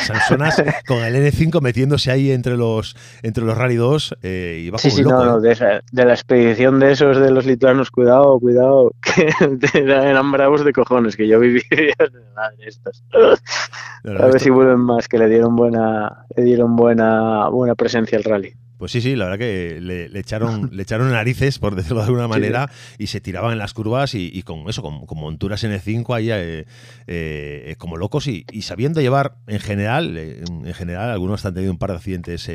Sansonas 0.05 0.61
con 0.85 1.03
el 1.03 1.15
N5 1.15 1.61
metiéndose 1.61 2.11
ahí 2.11 2.31
entre 2.31 2.57
los 2.57 2.95
entre 3.23 3.43
los 3.45 3.57
Rally 3.57 3.75
2 3.75 4.17
eh, 4.21 4.69
y 4.71 4.77
Sí, 4.77 4.91
sí, 4.91 5.01
no, 5.03 5.25
no, 5.25 5.43
¿eh? 5.43 5.81
de, 5.91 6.05
la 6.05 6.13
expedición 6.13 6.79
de 6.79 6.91
esos 6.91 7.17
de 7.17 7.31
los 7.31 7.45
lituanos, 7.45 7.89
cuidado, 7.89 8.39
cuidado, 8.39 8.91
que 9.01 9.33
eran 9.73 10.31
bravos 10.31 10.63
de 10.65 10.73
cojones, 10.73 11.15
que 11.15 11.27
yo 11.27 11.39
viví 11.39 11.63
de 11.69 12.65
estas. 12.65 13.03
a 13.13 14.25
ver 14.27 14.39
si 14.39 14.49
vuelven 14.49 14.79
más, 14.79 15.07
que 15.07 15.17
le 15.17 15.29
dieron 15.29 15.55
buena 15.55 16.25
le 16.35 16.43
dieron 16.43 16.75
buena 16.75 17.49
buena 17.49 17.75
presencia 17.75 18.17
al 18.17 18.23
rally. 18.23 18.53
Pues 18.77 18.91
sí, 18.91 19.01
sí, 19.01 19.15
la 19.15 19.25
verdad 19.25 19.39
que 19.39 19.81
le, 19.81 20.19
echaron, 20.19 20.69
le 20.71 20.83
echaron 20.83 21.11
narices, 21.11 21.57
por 21.57 21.75
decirlo 21.75 21.99
de 21.99 22.05
alguna 22.05 22.27
manera, 22.27 22.69
y 22.97 23.07
se 23.07 23.19
tiraban 23.19 23.51
en 23.51 23.57
las 23.57 23.73
curvas 23.73 24.13
y, 24.13 24.41
con 24.43 24.69
eso, 24.69 24.81
con, 24.81 25.05
monturas 25.17 25.63
N5 25.63 26.15
ahí 26.15 26.29
eh, 26.31 26.65
eh, 27.07 27.75
como 27.77 27.97
locos 27.97 28.27
y, 28.27 28.45
sabiendo 28.61 29.01
llevar 29.01 29.37
en 29.47 29.59
general, 29.59 30.15
eh, 30.17 30.43
en 30.47 30.73
general, 30.73 31.09
algunos 31.09 31.43
han 31.45 31.55
tenido 31.55 31.71
un 31.71 31.79
par 31.79 31.89
de 31.89 31.95
accidentes 31.95 32.49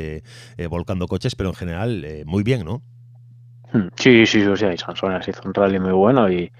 volcando 0.69 1.07
coches, 1.07 1.35
pero 1.35 1.49
en 1.49 1.55
general 1.55 2.05
muy 2.25 2.43
bien, 2.43 2.63
¿no? 2.63 2.81
Hmm, 3.73 3.87
sí, 3.95 4.25
sí, 4.25 4.43
o 4.43 4.55
sea, 4.55 4.73
y 4.73 4.77
Sansonas 4.77 5.27
hizo 5.27 5.41
un 5.43 5.53
rally 5.53 5.79
muy 5.79 5.91
bueno 5.91 6.31
y, 6.31 6.51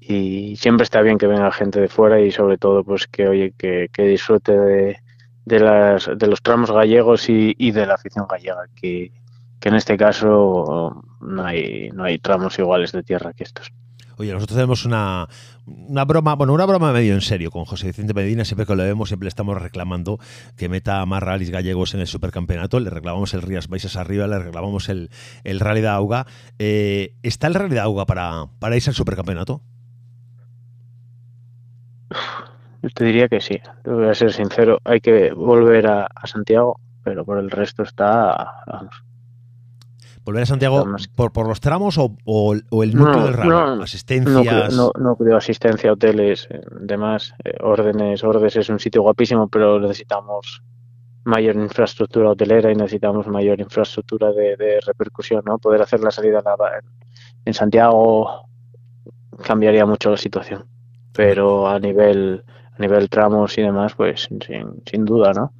y 0.00 0.56
siempre 0.56 0.84
está 0.84 1.00
bien 1.00 1.16
que 1.16 1.26
venga 1.26 1.50
gente 1.52 1.80
de 1.80 1.88
fuera 1.88 2.20
y 2.20 2.30
sobre 2.30 2.58
todo 2.58 2.84
pues 2.84 3.06
que 3.06 3.28
oye 3.28 3.54
que 3.56 3.88
disfrute 3.96 4.52
de 4.52 5.03
de, 5.44 5.60
las, 5.60 6.10
de 6.16 6.26
los 6.26 6.42
tramos 6.42 6.70
gallegos 6.70 7.28
y, 7.28 7.54
y 7.58 7.70
de 7.70 7.86
la 7.86 7.94
afición 7.94 8.26
gallega, 8.28 8.66
que, 8.74 9.12
que, 9.60 9.68
en 9.68 9.74
este 9.74 9.96
caso 9.96 11.02
no 11.20 11.44
hay, 11.44 11.90
no 11.92 12.04
hay 12.04 12.18
tramos 12.18 12.58
iguales 12.58 12.92
de 12.92 13.02
tierra 13.02 13.32
que 13.32 13.44
estos. 13.44 13.72
Oye, 14.16 14.32
nosotros 14.32 14.56
tenemos 14.56 14.84
una, 14.84 15.28
una 15.66 16.04
broma, 16.04 16.36
bueno, 16.36 16.52
una 16.52 16.66
broma 16.66 16.92
medio 16.92 17.14
en 17.14 17.20
serio 17.20 17.50
con 17.50 17.64
José 17.64 17.88
Vicente 17.88 18.14
Medina, 18.14 18.44
siempre 18.44 18.64
que 18.64 18.76
lo 18.76 18.84
vemos, 18.84 19.08
siempre 19.08 19.24
le 19.24 19.30
estamos 19.30 19.60
reclamando 19.60 20.20
que 20.56 20.68
meta 20.68 21.04
más 21.04 21.20
rallies 21.20 21.50
gallegos 21.50 21.94
en 21.94 22.00
el 22.00 22.06
supercampeonato, 22.06 22.78
le 22.78 22.90
reclamamos 22.90 23.34
el 23.34 23.42
Rías 23.42 23.66
Baixas 23.66 23.96
arriba, 23.96 24.28
le 24.28 24.38
reclamamos 24.38 24.88
el, 24.88 25.10
el 25.42 25.58
Rally 25.58 25.80
de 25.80 25.88
Auga. 25.88 26.26
Eh, 26.60 27.16
¿Está 27.24 27.48
el 27.48 27.54
Rally 27.54 27.74
de 27.74 27.80
Auga 27.80 28.06
para, 28.06 28.46
para 28.60 28.76
irse 28.76 28.90
al 28.90 28.94
supercampeonato? 28.94 29.62
Te 32.92 33.04
diría 33.04 33.28
que 33.28 33.40
sí. 33.40 33.60
Voy 33.84 34.08
a 34.08 34.14
ser 34.14 34.32
sincero, 34.32 34.78
hay 34.84 35.00
que 35.00 35.32
volver 35.32 35.86
a, 35.86 36.08
Santiago, 36.24 36.80
pero 37.02 37.24
por 37.24 37.38
el 37.38 37.50
resto 37.50 37.82
está, 37.82 38.62
vamos. 38.66 39.04
¿Volver 40.24 40.42
a 40.44 40.46
Santiago 40.46 40.86
por, 41.14 41.32
por 41.32 41.46
los 41.46 41.60
tramos 41.60 41.98
o, 41.98 42.16
o, 42.24 42.54
el 42.54 42.94
núcleo 42.94 43.24
del 43.24 43.34
ramo? 43.34 43.82
Asistencias. 43.82 44.74
No, 44.74 44.90
no, 44.98 45.16
no, 45.18 45.36
asistencia, 45.36 45.92
hoteles, 45.92 46.48
eh, 46.50 46.62
demás, 46.80 47.34
eh, 47.44 47.52
órdenes. 47.60 48.24
Ordes 48.24 48.56
es 48.56 48.70
un 48.70 48.78
sitio 48.78 49.02
guapísimo, 49.02 49.48
pero 49.48 49.78
necesitamos 49.78 50.62
mayor 51.24 51.56
infraestructura 51.56 52.30
hotelera 52.30 52.72
y 52.72 52.74
necesitamos 52.74 53.26
mayor 53.26 53.60
infraestructura 53.60 54.32
de, 54.32 54.80
repercusión, 54.86 55.42
¿no? 55.44 55.58
Poder 55.58 55.82
hacer 55.82 56.00
la 56.00 56.10
salida 56.10 56.38
en, 56.38 56.90
en 57.44 57.54
Santiago 57.54 58.48
cambiaría 59.42 59.84
mucho 59.86 60.10
la 60.10 60.16
situación, 60.16 60.64
pero 61.12 61.68
a 61.68 61.78
nivel 61.78 62.44
a 62.76 62.82
nivel 62.82 63.08
tramos 63.08 63.56
y 63.58 63.62
demás, 63.62 63.94
pues 63.94 64.22
sin, 64.22 64.82
sin 64.84 65.04
duda, 65.04 65.32
¿no? 65.32 65.52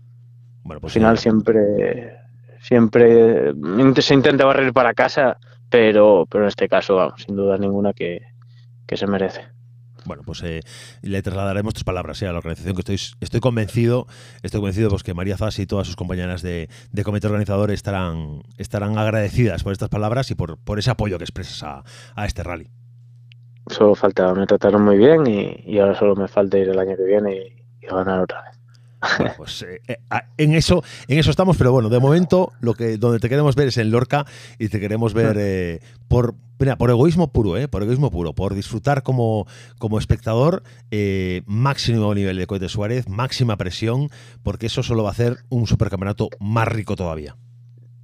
Bueno, 0.63 0.81
pues 0.81 0.93
Al 0.93 1.01
final 1.01 1.19
siempre 1.19 2.25
siempre 2.65 3.53
se 4.01 4.15
intenta 4.15 4.47
barrer 4.47 4.73
para 4.73 4.95
casa, 4.95 5.37
pero, 5.69 6.27
pero 6.31 6.45
en 6.45 6.49
este 6.49 6.69
caso, 6.69 6.97
vamos, 6.97 7.23
sin 7.25 7.37
duda 7.37 7.59
ninguna 7.59 7.93
que, 7.93 8.23
se 8.95 9.07
merece. 9.07 9.43
Bueno, 10.07 10.23
pues 10.25 10.43
eh, 10.45 10.61
le 11.03 11.21
trasladaremos 11.21 11.75
tus 11.75 11.83
palabras 11.83 12.23
eh, 12.23 12.29
a 12.29 12.33
la 12.33 12.39
organización 12.39 12.75
que 12.77 12.81
estoy, 12.81 13.17
estoy 13.21 13.41
convencido, 13.41 14.07
estoy 14.43 14.61
convencido 14.61 14.89
pues, 14.91 15.03
que 15.03 15.15
María 15.15 15.37
Zas 15.37 15.59
y 15.59 15.67
todas 15.67 15.87
sus 15.87 15.97
compañeras 15.97 16.43
de, 16.43 16.69
comité 17.05 17.27
organizador 17.27 17.71
estarán, 17.71 18.43
estarán 18.57 18.97
agradecidas 18.99 19.65
por 19.65 19.73
estas 19.73 19.89
palabras 19.89 20.31
y 20.31 20.35
por, 20.35 20.59
por 20.59 20.79
ese 20.79 20.91
apoyo 20.91 21.19
que 21.19 21.25
expresas 21.25 21.63
a, 21.65 21.85
a 22.15 22.27
este 22.27 22.45
rally 22.45 22.71
solo 23.67 23.95
faltaba, 23.95 24.35
me 24.35 24.47
trataron 24.47 24.83
muy 24.83 24.99
bien 24.99 25.27
y, 25.27 25.79
ahora 25.79 25.99
solo 25.99 26.17
me 26.17 26.29
falta 26.29 26.59
ir 26.59 26.69
el 26.69 26.79
año 26.79 26.97
que 26.97 27.05
viene 27.05 27.37
y, 27.37 27.87
ganar 27.87 28.21
otra 28.21 28.43
vez. 28.43 28.55
pues 29.37 29.63
eh, 29.63 29.83
eh, 29.87 29.99
en 30.39 30.55
eso 30.55 30.83
en 31.09 31.19
eso 31.19 31.31
estamos, 31.31 31.59
pero 31.59 31.73
bueno, 31.73 31.91
de 31.91 32.01
momento 32.01 32.53
lo 32.61 32.73
que 32.73 32.97
donde 32.97 33.19
te 33.19 33.29
queremos 33.29 33.55
ver 33.55 33.69
es 33.69 33.77
en 33.77 33.91
Lorca 33.91 34.25
y 34.59 34.69
te 34.69 34.81
queremos 34.81 35.13
ver 35.13 35.37
eh, 35.39 35.81
por 36.09 36.35
por 36.79 36.89
egoísmo 36.89 37.31
puro, 37.31 37.59
eh, 37.59 37.69
por 37.69 37.83
egoísmo 37.83 38.11
puro, 38.11 38.33
por 38.33 38.55
disfrutar 38.55 39.03
como, 39.03 39.47
como 39.79 39.99
espectador, 39.99 40.63
máximo 41.45 42.15
nivel 42.15 42.39
de 42.39 42.47
Cohete 42.47 42.71
Suárez, 42.71 43.07
máxima 43.07 43.57
presión, 43.59 44.09
porque 44.43 44.67
eso 44.67 44.83
solo 44.83 45.03
va 45.03 45.11
a 45.11 45.13
hacer 45.13 45.39
un 45.51 45.67
supercampeonato 45.67 46.31
más 46.41 46.69
rico 46.69 46.97
todavía. 46.97 47.37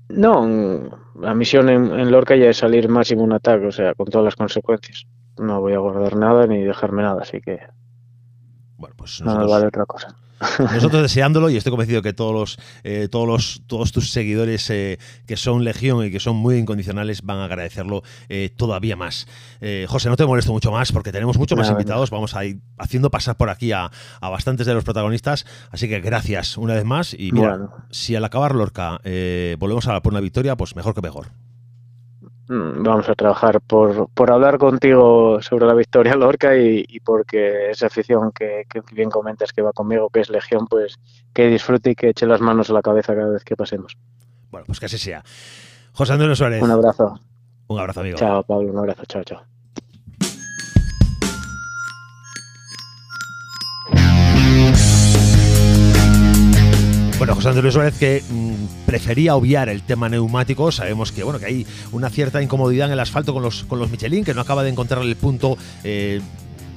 No, 0.09 1.01
la 1.19 1.33
misión 1.33 1.71
en, 1.71 1.93
en 1.99 2.11
Lorca 2.11 2.37
ya 2.37 2.51
es 2.51 2.59
salir 2.59 2.89
máximo 2.89 3.23
un 3.23 3.33
ataque, 3.33 3.67
o 3.67 3.73
sea, 3.73 3.95
con 3.95 4.09
todas 4.09 4.25
las 4.25 4.37
consecuencias 4.37 5.07
no 5.41 5.61
voy 5.61 5.73
a 5.73 5.79
guardar 5.79 6.17
nada 6.17 6.47
ni 6.47 6.63
dejarme 6.63 7.03
nada, 7.03 7.23
así 7.23 7.41
que 7.41 7.61
bueno, 8.81 8.95
pues 8.97 9.21
no 9.21 9.47
vale 9.47 9.67
otra 9.67 9.85
cosa. 9.85 10.17
Nosotros 10.59 11.03
deseándolo 11.03 11.51
y 11.51 11.57
estoy 11.59 11.71
convencido 11.71 12.01
que 12.01 12.15
todos 12.15 12.33
los, 12.33 12.59
eh, 12.83 13.09
todos 13.11 13.29
los, 13.29 13.63
todos 13.67 13.93
tus 13.93 14.11
seguidores 14.11 14.71
eh, 14.71 14.99
que 15.27 15.37
son 15.37 15.65
legión 15.65 16.03
y 16.07 16.11
que 16.11 16.19
son 16.19 16.37
muy 16.37 16.57
incondicionales 16.57 17.21
van 17.23 17.39
a 17.39 17.45
agradecerlo 17.45 18.03
eh, 18.31 18.51
todavía 18.57 18.97
más. 18.97 19.27
José, 19.87 20.09
no 20.09 20.17
te 20.17 20.25
molesto 20.25 20.53
mucho 20.53 20.73
más 20.73 20.93
porque 20.93 21.13
tenemos 21.13 21.37
muchos 21.37 21.59
más 21.59 21.69
invitados. 21.69 22.09
Vamos 22.09 22.35
a 22.35 22.47
ir 22.47 22.61
haciendo 22.79 23.11
pasar 23.11 23.37
por 23.37 23.51
aquí 23.51 23.73
a, 23.73 23.91
bastantes 24.23 24.67
de 24.67 24.73
los 24.73 24.85
protagonistas. 24.85 25.45
Así 25.71 25.87
que 25.87 26.01
gracias 26.01 26.57
una 26.57 26.73
vez 26.73 26.87
más. 26.87 27.13
Y 27.13 27.33
mira, 27.33 27.69
si 27.91 28.17
al 28.17 28.25
acabar 28.25 28.55
Lorca 28.55 28.99
volvemos 29.59 29.87
a 29.89 30.01
por 30.01 30.15
una 30.15 30.21
victoria, 30.21 30.57
pues 30.57 30.75
mejor 30.75 30.95
que 30.95 31.03
mejor. 31.03 31.27
Mm, 32.51 32.83
vamos 32.83 33.09
a 33.09 33.15
trabajar 33.15 33.61
por, 33.61 34.09
por 34.11 34.31
hablar 34.31 34.59
contigo 34.59 35.41
sobre 35.41 35.67
la 35.67 35.75
Victoria 35.75 36.15
Lorca 36.17 36.57
y, 36.57 36.85
y 36.89 37.01
porque 37.01 37.71
esa 37.71 37.87
afición 37.87 38.33
que, 38.33 38.65
que 38.69 38.83
bien 38.93 39.09
comentas 39.11 39.53
que 39.53 39.63
va 39.63 39.73
conmigo, 39.73 40.11
que 40.11 40.21
es 40.21 40.29
Legión, 40.31 40.67
pues 40.67 40.97
que 41.33 41.47
disfrute 41.49 41.91
y 41.91 41.95
que 41.95 42.11
eche 42.11 42.27
las 42.27 42.41
manos 42.41 42.69
a 42.71 42.75
la 42.75 42.83
cabeza 42.83 43.15
cada 43.15 43.31
vez 43.31 43.45
que 43.45 43.57
pasemos. 43.57 43.97
Bueno, 44.51 44.67
pues 44.67 44.81
que 44.81 44.87
así 44.87 44.99
sea. 44.99 45.23
José 45.93 46.13
Antonio 46.13 46.35
Suárez. 46.35 46.63
Un 46.63 46.71
abrazo. 46.71 47.19
Un 47.69 47.79
abrazo, 47.79 48.01
amigo. 48.01 48.19
Chao, 48.19 48.43
Pablo. 48.43 48.71
Un 48.71 48.79
abrazo. 48.79 49.05
Chao, 49.07 49.23
chao. 49.25 49.50
Bueno, 57.21 57.35
José 57.35 57.49
Antonio 57.51 57.71
Suárez 57.71 57.99
que 57.99 58.23
mm, 58.27 58.87
prefería 58.87 59.37
obviar 59.37 59.69
el 59.69 59.83
tema 59.83 60.09
neumático. 60.09 60.73
Sabemos 60.73 61.13
que 61.13 61.23
bueno 61.23 61.39
que 61.39 61.45
hay 61.45 61.67
una 61.93 62.09
cierta 62.09 62.41
incomodidad 62.41 62.87
en 62.87 62.95
el 62.95 63.01
asfalto 63.01 63.35
con 63.35 63.43
los, 63.43 63.65
con 63.65 63.79
los 63.79 63.91
Michelin, 63.91 64.25
que 64.25 64.33
no 64.33 64.41
acaba 64.41 64.63
de 64.63 64.71
encontrar 64.71 65.03
el 65.03 65.15
punto. 65.17 65.59
eh, 65.85 66.23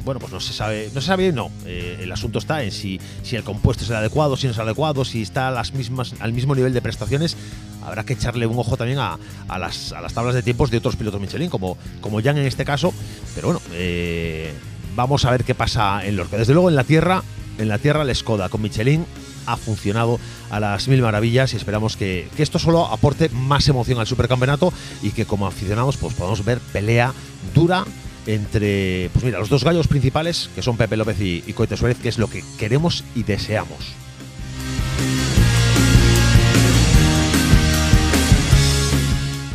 bueno, 0.04 0.20
pues 0.20 0.34
no 0.34 0.42
se 0.42 0.52
sabe, 0.52 0.90
no 0.94 1.00
se 1.00 1.08
sabe 1.08 1.32
no. 1.32 1.50
Eh, 1.66 2.00
el 2.02 2.12
asunto 2.12 2.40
está 2.40 2.62
en 2.62 2.74
si, 2.74 3.00
si 3.22 3.38
el 3.38 3.46
compuesto 3.46 3.86
es 3.86 3.90
el 3.90 3.96
adecuado, 3.96 4.36
si 4.36 4.48
no 4.48 4.52
es 4.52 4.60
adecuado, 4.60 5.06
si 5.06 5.22
está 5.22 5.50
las 5.50 5.74
mismas, 5.74 6.14
al 6.20 6.34
mismo 6.34 6.56
nivel 6.56 6.74
de 6.74 6.82
prestaciones. 6.82 7.38
Habrá 7.82 8.04
que 8.04 8.12
echarle 8.12 8.46
un 8.46 8.60
ojo 8.60 8.76
también 8.76 9.00
a, 9.00 9.18
a 9.48 9.58
las, 9.58 9.94
a 9.94 10.02
las 10.02 10.14
tablas 10.14 10.36
de 10.36 10.44
tiempos 10.44 10.70
de 10.72 10.78
otros 10.80 10.98
pilotos 10.98 11.22
Michelin, 11.22 11.50
como, 11.50 11.78
como 12.02 12.22
Jan 12.22 12.38
en 12.38 12.48
este 12.48 12.66
caso. 12.66 12.94
Pero 13.34 13.48
bueno, 13.48 13.62
eh, 13.72 14.52
vamos 14.94 15.24
a 15.24 15.32
ver 15.32 15.46
qué 15.46 15.56
pasa 15.56 16.06
en 16.06 16.18
Lorca. 16.18 16.36
Desde 16.36 16.52
luego 16.52 16.68
en 16.68 16.76
la 16.76 16.84
tierra, 16.84 17.24
en 17.58 17.70
la 17.70 17.78
tierra 17.78 18.02
el 18.02 18.14
Skoda 18.14 18.50
con 18.50 18.62
Michelin 18.62 19.06
ha 19.46 19.58
funcionado 19.58 20.20
a 20.50 20.60
las 20.60 20.88
mil 20.88 21.02
maravillas 21.02 21.54
y 21.54 21.58
esperamos 21.58 21.98
que, 21.98 22.28
que, 22.36 22.44
esto 22.44 22.60
solo 22.60 22.86
aporte 22.88 23.30
más 23.30 23.68
emoción 23.68 24.00
al 24.00 24.08
supercampeonato 24.08 24.74
y 25.02 25.12
que 25.12 25.26
como 25.26 25.48
aficionados 25.48 25.98
pues 25.98 26.14
podamos 26.14 26.44
ver 26.46 26.60
pelea 26.60 27.14
dura 27.54 27.86
entre 28.26 29.10
pues 29.12 29.26
mira 29.26 29.40
los 29.40 29.50
dos 29.50 29.64
gallos 29.64 29.88
principales 29.88 30.50
que 30.56 30.62
son 30.62 30.78
Pepe 30.78 30.98
López 30.98 31.20
y, 31.20 31.44
y 31.46 31.54
Coete 31.54 31.78
Suárez 31.78 31.98
que 32.02 32.10
es 32.10 32.18
lo 32.18 32.30
que 32.30 32.44
queremos 32.58 33.04
y 33.16 33.24
deseamos. 33.24 33.94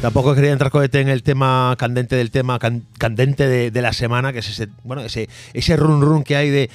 Tampoco 0.01 0.33
quería 0.37 0.53
entrar 0.53 0.71
cohete 0.71 1.01
en 1.01 1.09
el 1.09 1.25
tema 1.25 1.75
candente 1.77 2.15
del 2.15 2.31
tema 2.31 2.61
can, 2.61 2.85
candente 2.99 3.49
de, 3.49 3.73
de, 3.73 3.83
la 3.83 3.93
semana, 3.93 4.33
que 4.33 4.39
es 4.39 4.49
ese, 4.49 4.69
bueno, 4.85 5.03
ese, 5.03 5.29
ese 5.55 5.77
run 5.77 6.01
run 6.01 6.23
que 6.23 6.37
hay 6.37 6.51
de 6.51 6.71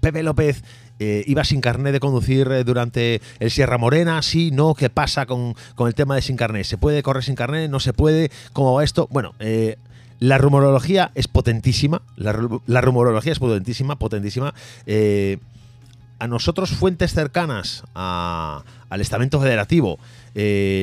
Pepe 0.00 0.22
López 0.22 0.62
eh, 0.98 1.24
iba 1.26 1.44
sin 1.44 1.60
carné 1.60 1.92
de 1.92 2.00
conducir 2.00 2.48
eh, 2.50 2.64
durante 2.64 3.20
el 3.38 3.50
Sierra 3.50 3.76
Morena, 3.76 4.22
sí, 4.22 4.50
no, 4.50 4.74
¿qué 4.74 4.88
pasa 4.88 5.26
con, 5.26 5.54
con, 5.74 5.88
el 5.88 5.94
tema 5.94 6.14
de 6.14 6.22
sin 6.22 6.36
carné? 6.36 6.64
¿Se 6.64 6.78
puede 6.78 7.02
correr 7.02 7.22
sin 7.22 7.34
carné? 7.34 7.68
¿No 7.68 7.80
se 7.80 7.92
puede? 7.92 8.30
¿Cómo 8.54 8.72
va 8.72 8.82
esto? 8.82 9.06
Bueno, 9.10 9.34
eh, 9.38 9.76
la 10.20 10.38
rumorología 10.38 11.10
es 11.14 11.28
potentísima, 11.28 12.00
la, 12.16 12.32
rumorología 12.80 13.32
es 13.32 13.38
potentísima, 13.38 13.96
potentísima. 13.96 14.54
A 16.18 16.26
nosotros, 16.26 16.70
fuentes 16.70 17.12
cercanas 17.12 17.84
al 17.92 19.00
estamento 19.02 19.38
federativo, 19.38 19.98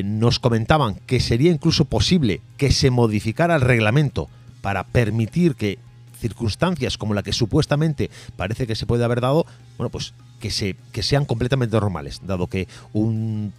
nos 0.04 0.38
comentaban 0.38 1.00
que 1.08 1.20
sería 1.20 1.50
incluso 1.50 1.86
posible 1.86 2.42
que 2.58 2.72
se 2.72 2.92
modificara 2.92 3.56
el 3.56 3.62
reglamento 3.62 4.30
para 4.62 4.84
permitir 4.84 5.56
que 5.56 5.80
circunstancias 6.24 6.98
como 6.98 7.14
la 7.14 7.22
que 7.22 7.34
supuestamente 7.34 8.10
parece 8.38 8.66
que 8.66 8.76
se 8.76 8.86
puede 8.86 9.04
haber 9.04 9.20
dado, 9.20 9.46
bueno, 9.78 9.90
pues 9.90 10.14
que, 10.40 10.52
se, 10.52 10.78
que 10.94 11.04
sean 11.04 11.26
completamente 11.26 11.76
normales, 11.76 12.22
dado 12.24 12.48
que 12.48 12.68
un 12.94 13.54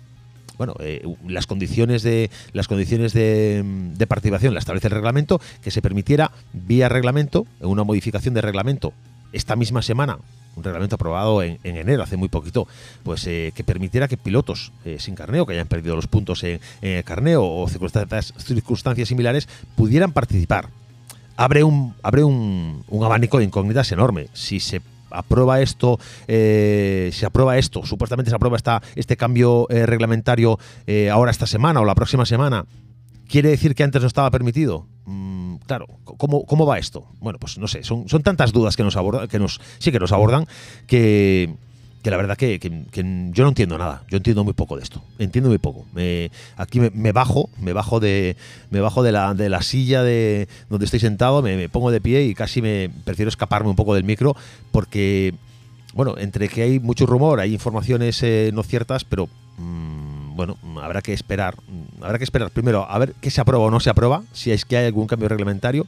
bueno, 0.57 0.75
eh, 0.79 1.03
las 1.27 1.47
condiciones 1.47 2.03
de 2.05 2.31
las 2.53 2.69
condiciones 2.69 3.13
de, 3.13 3.63
de, 3.97 4.07
participación 4.07 4.55
la 4.55 4.61
establece 4.61 4.87
el 4.87 4.95
reglamento, 4.95 5.41
que 5.63 5.73
se 5.73 5.83
permitiera 5.83 6.31
vía 6.53 6.89
reglamento, 6.89 7.45
una 7.61 7.83
modificación 7.83 8.35
de 8.35 8.41
reglamento 8.41 8.93
esta 9.33 9.57
misma 9.57 9.83
semana, 9.83 10.19
un 10.57 10.63
reglamento 10.63 10.95
aprobado 10.95 11.43
en, 11.43 11.59
en 11.65 11.77
enero, 11.77 12.05
hace 12.05 12.17
muy 12.17 12.29
poquito, 12.29 12.69
pues 13.03 13.27
eh, 13.27 13.53
que 13.55 13.65
permitiera 13.65 14.07
que 14.07 14.17
pilotos 14.17 14.73
eh, 14.85 14.99
sin 15.01 15.17
carneo, 15.17 15.45
que 15.45 15.55
hayan 15.55 15.67
perdido 15.67 15.97
los 15.97 16.07
puntos 16.07 16.45
en, 16.45 16.61
carneo 17.03 17.45
o 17.45 17.69
circunstancias, 17.69 18.33
circunstancias 18.39 19.09
similares, 19.09 19.49
pudieran 19.77 20.13
participar 20.13 20.69
abre 21.37 21.65
un, 21.65 21.95
abre 22.03 22.25
un, 22.25 22.85
un, 22.89 23.05
abanico 23.05 23.39
de 23.39 23.45
incógnitas 23.45 23.91
enorme. 23.93 24.29
Si 24.33 24.61
se 24.61 24.81
aprueba 25.11 25.61
esto, 25.61 25.99
eh, 26.27 27.13
aprueba 27.25 27.57
esto, 27.57 27.87
supuestamente 27.87 28.31
se 28.31 28.37
aprueba 28.37 28.57
esta, 28.57 28.83
este 28.97 29.17
cambio 29.17 29.69
eh, 29.71 29.87
reglamentario 29.87 30.59
eh, 30.87 31.11
ahora 31.11 31.31
esta 31.31 31.47
semana 31.47 31.81
o 31.81 31.85
la 31.85 31.95
próxima 31.95 32.27
semana, 32.27 32.67
¿quiere 33.29 33.51
decir 33.51 33.75
que 33.75 33.85
antes 33.85 34.03
no 34.03 34.09
estaba 34.09 34.31
permitido? 34.31 34.87
Mm, 35.07 35.57
claro, 35.67 35.87
¿cómo, 36.05 36.45
¿cómo, 36.45 36.67
va 36.67 36.79
esto? 36.79 37.07
Bueno, 37.21 37.39
pues 37.39 37.59
no 37.59 37.69
sé, 37.69 37.85
son, 37.85 38.09
son 38.09 38.23
tantas 38.23 38.53
dudas 38.53 38.77
que 38.77 38.83
nos 38.83 38.97
abordan, 38.97 39.29
que 39.29 39.39
nos, 39.39 39.61
sí 39.79 39.93
que 39.93 40.01
nos 40.01 40.13
abordan, 40.13 40.47
que 40.87 41.55
que 42.05 42.11
la 42.11 42.19
verdad 42.19 42.37
que, 42.37 42.61
que, 42.61 42.85
yo 43.33 43.45
no 43.45 43.49
entiendo 43.49 43.79
nada. 43.79 44.05
Yo 44.11 44.19
entiendo 44.19 44.45
muy 44.45 44.53
poco 44.53 44.77
de 44.77 44.83
esto. 44.83 45.03
Entiendo 45.19 45.49
muy 45.49 45.57
poco. 45.57 45.87
Aquí 46.59 46.79
me, 46.79 47.13
bajo, 47.13 47.49
me 47.59 47.73
bajo 47.73 47.99
de, 47.99 48.37
me 48.71 48.81
bajo 48.81 49.03
de 49.03 49.11
la, 49.11 49.33
de 49.33 49.49
la 49.49 49.63
silla 49.63 50.03
de 50.03 50.47
donde 50.69 50.85
estoy 50.85 51.01
sentado, 51.01 51.41
me, 51.41 51.69
pongo 51.71 51.91
de 51.91 52.03
pie 52.03 52.25
y 52.25 52.35
casi 52.35 52.61
me 52.61 52.91
prefiero 53.05 53.31
escaparme 53.31 53.71
un 53.71 53.77
poco 53.77 53.95
del 53.95 54.05
micro 54.05 54.37
porque, 54.71 55.35
bueno, 55.95 56.17
entre 56.19 56.51
que 56.51 56.63
hay 56.63 56.79
mucho 56.79 57.07
rumor, 57.07 57.41
hay 57.41 57.55
informaciones 57.55 58.23
eh, 58.23 58.51
no 58.53 58.63
ciertas, 58.63 59.05
pero 59.05 59.31
mmm, 59.57 60.37
bueno, 60.37 60.59
habrá 60.83 61.01
que 61.01 61.15
esperar. 61.15 61.57
Habrá 62.03 62.19
que 62.19 62.25
esperar 62.25 62.51
primero 62.51 62.87
a 62.87 62.99
ver 62.99 63.15
qué 63.23 63.31
se 63.31 63.41
aprueba 63.41 63.65
o 63.65 63.71
no 63.71 63.81
se 63.81 63.89
aprueba, 63.89 64.25
si 64.35 64.51
es 64.53 64.67
que 64.67 64.77
hay 64.77 64.85
algún 64.85 65.07
cambio 65.07 65.31
reglamentario 65.31 65.87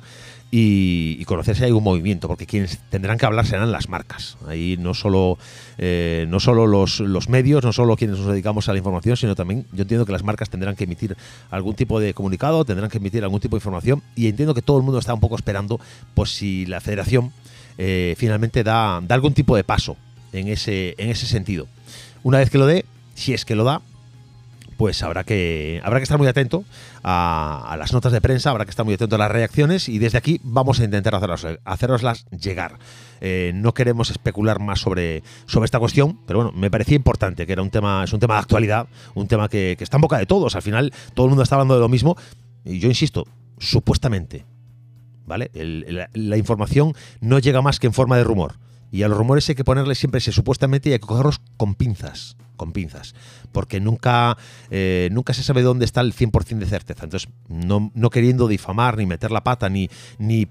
y, 0.50 1.16
y, 1.18 1.24
conocer 1.24 1.56
si 1.56 1.64
hay 1.64 1.68
algún 1.68 1.82
movimiento, 1.82 2.28
porque 2.28 2.46
quienes 2.46 2.78
tendrán 2.88 3.18
que 3.18 3.26
hablar 3.26 3.46
serán 3.46 3.72
las 3.72 3.88
marcas. 3.88 4.38
Ahí 4.46 4.76
no 4.78 4.94
solo, 4.94 5.38
eh, 5.76 6.24
no 6.28 6.38
solo 6.38 6.66
los, 6.66 7.00
los, 7.00 7.28
medios, 7.28 7.64
no 7.64 7.72
solo 7.72 7.96
quienes 7.96 8.18
nos 8.18 8.28
dedicamos 8.28 8.68
a 8.68 8.72
la 8.72 8.78
información, 8.78 9.16
sino 9.16 9.34
también 9.34 9.66
yo 9.72 9.82
entiendo 9.82 10.06
que 10.06 10.12
las 10.12 10.22
marcas 10.22 10.48
tendrán 10.48 10.76
que 10.76 10.84
emitir 10.84 11.16
algún 11.50 11.74
tipo 11.74 11.98
de 11.98 12.14
comunicado, 12.14 12.64
tendrán 12.64 12.90
que 12.90 12.98
emitir 12.98 13.24
algún 13.24 13.40
tipo 13.40 13.56
de 13.56 13.58
información 13.58 14.02
y 14.14 14.28
entiendo 14.28 14.54
que 14.54 14.62
todo 14.62 14.78
el 14.78 14.84
mundo 14.84 14.98
está 14.98 15.12
un 15.12 15.20
poco 15.20 15.34
esperando 15.36 15.80
por 16.14 16.28
si 16.28 16.64
la 16.66 16.80
federación 16.80 17.32
eh, 17.76 18.14
finalmente 18.16 18.62
da, 18.62 19.00
da 19.02 19.14
algún 19.14 19.34
tipo 19.34 19.56
de 19.56 19.64
paso 19.64 19.96
en 20.32 20.48
ese, 20.48 20.94
en 20.98 21.10
ese 21.10 21.26
sentido. 21.26 21.66
Una 22.22 22.38
vez 22.38 22.50
que 22.50 22.58
lo 22.58 22.66
dé, 22.66 22.84
si 23.14 23.34
es 23.34 23.44
que 23.44 23.56
lo 23.56 23.64
da, 23.64 23.82
pues 24.76 25.02
habrá 25.02 25.24
que, 25.24 25.80
habrá 25.84 25.98
que 25.98 26.04
estar 26.04 26.18
muy 26.18 26.26
atento 26.26 26.64
a, 27.02 27.76
las 27.78 27.92
notas 27.92 28.12
de 28.12 28.20
prensa, 28.20 28.50
habrá 28.50 28.64
que 28.64 28.70
estar 28.70 28.84
muy 28.84 28.94
atento 28.94 29.16
a 29.16 29.18
las 29.18 29.30
reacciones 29.30 29.88
y 29.88 29.98
desde 29.98 30.18
aquí 30.18 30.40
vamos 30.42 30.80
a 30.80 30.84
intentar 30.84 31.14
haceroslas 31.64 32.26
llegar. 32.30 32.78
Eh, 33.20 33.52
no 33.54 33.72
queremos 33.72 34.10
especular 34.10 34.60
más 34.60 34.80
sobre, 34.80 35.22
sobre 35.46 35.64
esta 35.64 35.78
cuestión, 35.78 36.20
pero 36.26 36.40
bueno, 36.40 36.52
me 36.52 36.70
parecía 36.70 36.96
importante 36.96 37.46
que 37.46 37.52
era 37.52 37.62
un 37.62 37.70
tema, 37.70 38.04
es 38.04 38.12
un 38.12 38.20
tema 38.20 38.34
de 38.34 38.40
actualidad, 38.40 38.88
un 39.14 39.28
tema 39.28 39.48
que, 39.48 39.76
está 39.78 39.96
en 39.96 40.02
boca 40.02 40.18
de 40.18 40.26
todos. 40.26 40.54
Al 40.56 40.62
final 40.62 40.92
todo 41.14 41.26
el 41.26 41.30
mundo 41.30 41.42
está 41.42 41.54
hablando 41.56 41.74
de 41.74 41.80
lo 41.80 41.88
mismo 41.88 42.16
y 42.64 42.78
yo 42.78 42.88
insisto, 42.88 43.26
supuestamente, 43.58 44.44
¿vale? 45.24 45.50
La, 45.54 46.10
la 46.12 46.36
información 46.36 46.92
no 47.20 47.38
llega 47.38 47.62
más 47.62 47.80
que 47.80 47.86
en 47.86 47.92
forma 47.92 48.16
de 48.16 48.24
rumor. 48.24 48.58
Y 48.92 49.02
a 49.02 49.08
los 49.08 49.18
rumores 49.18 49.48
hay 49.48 49.54
que 49.54 49.64
ponerle 49.64 49.94
siempre 49.94 50.18
ese 50.18 50.32
supuestamente 50.32 50.88
y 50.88 50.92
hay 50.92 50.98
que 50.98 51.06
cogerlos 51.06 51.40
con 51.56 51.74
pinzas 51.74 52.36
con 52.56 52.72
pinzas, 52.72 53.14
porque 53.52 53.80
nunca, 53.80 54.36
eh, 54.70 55.08
nunca 55.12 55.34
se 55.34 55.42
sabe 55.42 55.62
dónde 55.62 55.84
está 55.84 56.00
el 56.00 56.12
100% 56.14 56.58
de 56.58 56.66
certeza. 56.66 57.04
Entonces, 57.04 57.30
no, 57.48 57.90
no, 57.94 58.10
queriendo 58.10 58.48
difamar, 58.48 58.96
ni 58.96 59.06
meter 59.06 59.30
la 59.30 59.44
pata, 59.44 59.68
ni, 59.68 59.88
ni 60.18 60.48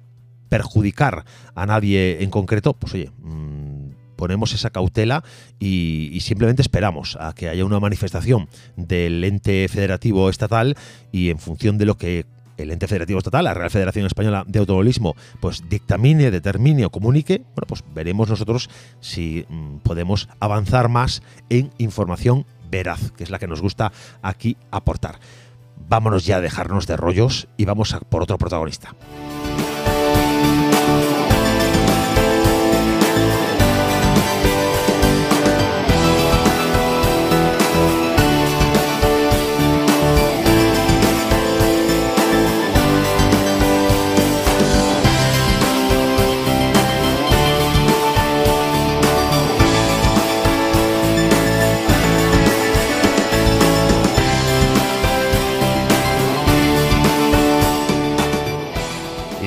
perjudicar 0.50 1.26
a 1.56 1.66
nadie 1.66 2.24
en 2.24 2.30
concreto, 2.30 2.74
pues 2.74 2.94
oye, 2.94 3.12
mmm, 3.20 3.90
ponemos 4.16 4.54
esa 4.54 4.70
cautela 4.70 5.24
y, 5.60 6.10
y, 6.14 6.22
simplemente 6.22 6.62
esperamos 6.62 7.18
a 7.20 7.34
que 7.34 7.50
haya 7.50 7.66
una 7.66 7.80
manifestación 7.80 8.48
del 8.78 9.24
ente 9.24 9.68
federativo 9.68 10.30
estatal 10.30 10.76
y 11.12 11.30
en 11.30 11.40
función 11.40 11.78
de 11.78 11.86
lo 11.86 11.98
que 11.98 12.26
el 12.58 12.72
ente 12.72 12.88
federativo 12.88 13.20
estatal, 13.20 13.46
la 13.46 13.54
Real 13.54 13.70
Federación 13.70 14.06
Española 14.06 14.44
de 14.48 14.60
Automovilismo, 14.60 15.16
pues 15.40 15.68
dictamine, 15.70 16.32
determine 16.32 16.86
o 16.86 16.90
comunique, 16.90 17.40
bueno, 17.56 17.68
pues 17.68 17.84
veremos 17.94 18.30
nosotros 18.30 18.70
si 19.00 19.46
mmm, 19.50 19.78
podemos 19.78 20.30
avanzar 20.40 20.90
más 20.90 21.22
en 21.50 21.72
información 21.78 22.46
veraz, 22.70 23.12
que 23.12 23.24
es 23.24 23.30
la 23.30 23.40
que 23.40 23.48
nos 23.48 23.62
gusta 23.62 23.92
aquí 24.22 24.58
aportar. 24.72 25.20
Vámonos 25.88 26.26
ya 26.26 26.38
a 26.38 26.42
dejarnos 26.42 26.88
de 26.88 26.98
rollos 26.98 27.48
y 27.58 27.66
vamos 27.66 27.96
por 28.10 28.24
otro 28.24 28.38
protagonista. 28.38 28.96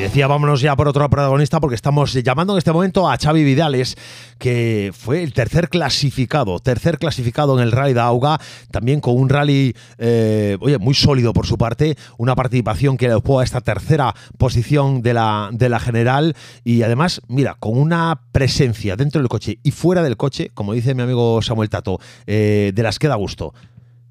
Decía, 0.08 0.26
vámonos 0.26 0.62
ya 0.62 0.74
por 0.74 0.88
otro 0.88 1.06
protagonista 1.10 1.60
porque 1.60 1.74
estamos 1.74 2.14
llamando 2.14 2.54
en 2.54 2.58
este 2.58 2.72
momento 2.72 3.10
a 3.10 3.18
Xavi 3.18 3.44
Vidales, 3.44 3.94
que 4.38 4.90
fue 4.96 5.22
el 5.22 5.34
tercer 5.34 5.68
clasificado, 5.68 6.60
tercer 6.60 6.98
clasificado 6.98 7.58
en 7.58 7.62
el 7.62 7.72
Rally 7.72 7.92
de 7.92 8.00
Auga, 8.00 8.40
también 8.70 9.02
con 9.02 9.18
un 9.18 9.28
rally, 9.28 9.76
eh, 9.98 10.56
oye, 10.60 10.78
muy 10.78 10.94
sólido 10.94 11.34
por 11.34 11.44
su 11.44 11.58
parte, 11.58 11.96
una 12.16 12.34
participación 12.34 12.96
que 12.96 13.08
le 13.08 13.14
ocupó 13.14 13.40
a 13.40 13.44
esta 13.44 13.60
tercera 13.60 14.14
posición 14.38 15.02
de 15.02 15.12
la, 15.12 15.50
de 15.52 15.68
la 15.68 15.78
general 15.78 16.34
y 16.64 16.82
además, 16.84 17.20
mira, 17.28 17.56
con 17.60 17.78
una 17.78 18.22
presencia 18.32 18.96
dentro 18.96 19.20
del 19.20 19.28
coche 19.28 19.58
y 19.62 19.72
fuera 19.72 20.02
del 20.02 20.16
coche, 20.16 20.50
como 20.54 20.72
dice 20.72 20.94
mi 20.94 21.02
amigo 21.02 21.42
Samuel 21.42 21.68
Tato, 21.68 21.98
eh, 22.26 22.72
de 22.74 22.82
las 22.82 22.98
que 22.98 23.08
da 23.08 23.16
gusto. 23.16 23.52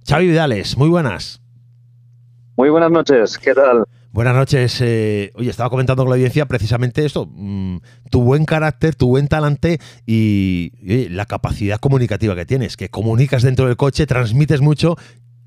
Xavi 0.07 0.27
Vidales, 0.27 0.77
muy 0.77 0.89
buenas. 0.89 1.41
Muy 2.55 2.69
buenas 2.69 2.91
noches, 2.91 3.39
¿qué 3.39 3.55
tal? 3.55 3.83
Buenas 4.17 4.36
noches. 4.36 4.82
Eh, 4.82 5.32
oye, 5.36 5.51
estaba 5.51 5.69
comentando 5.69 6.01
con 6.01 6.10
la 6.10 6.15
audiencia 6.15 6.47
precisamente 6.47 7.06
esto, 7.06 7.27
mm, 7.32 7.77
tu 8.10 8.23
buen 8.23 8.45
carácter, 8.45 8.95
tu 8.95 9.10
buen 9.10 9.27
talante 9.27 9.77
y, 10.08 10.71
la 11.12 11.27
capacidad 11.27 11.77
comunicativa 11.77 12.34
que 12.34 12.43
tienes, 12.43 12.77
que 12.77 12.89
comunicas 12.89 13.43
dentro 13.43 13.67
del 13.67 13.77
coche, 13.77 14.08
transmites 14.08 14.60
mucho, 14.60 14.95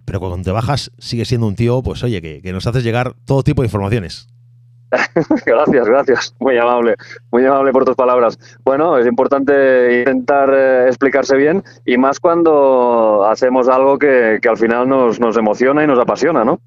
pero 0.05 0.21
cuando 0.21 0.45
te 0.45 0.53
bajas 0.53 0.93
sigues 0.99 1.27
siendo 1.27 1.49
un 1.49 1.57
tío, 1.57 1.83
pues 1.83 2.05
oye, 2.05 2.23
que, 2.23 2.53
nos 2.53 2.65
haces 2.65 2.85
llegar 2.85 3.15
todo 3.25 3.43
tipo 3.43 3.63
de 3.63 3.67
informaciones. 3.67 4.29
gracias, 5.47 5.89
gracias. 5.89 6.37
Muy 6.39 6.57
amable, 6.57 6.95
muy 7.33 7.45
amable 7.45 7.73
por 7.73 7.85
tus 7.85 7.97
palabras. 7.97 8.39
Bueno, 8.65 8.99
es 8.99 9.07
importante 9.09 9.99
intentar 9.99 10.49
eh, 10.55 10.87
explicarse 10.87 11.37
bien 11.37 11.65
y 11.85 11.99
más 11.99 12.21
cuando 12.21 13.27
hacemos 13.29 13.69
algo 13.69 13.99
que, 13.99 14.39
al 14.49 14.57
final 14.57 14.89
nos 14.89 15.37
emociona 15.37 15.83
y 15.83 15.89
nos 15.89 15.99
apasiona, 15.99 16.45
¿no? 16.45 16.61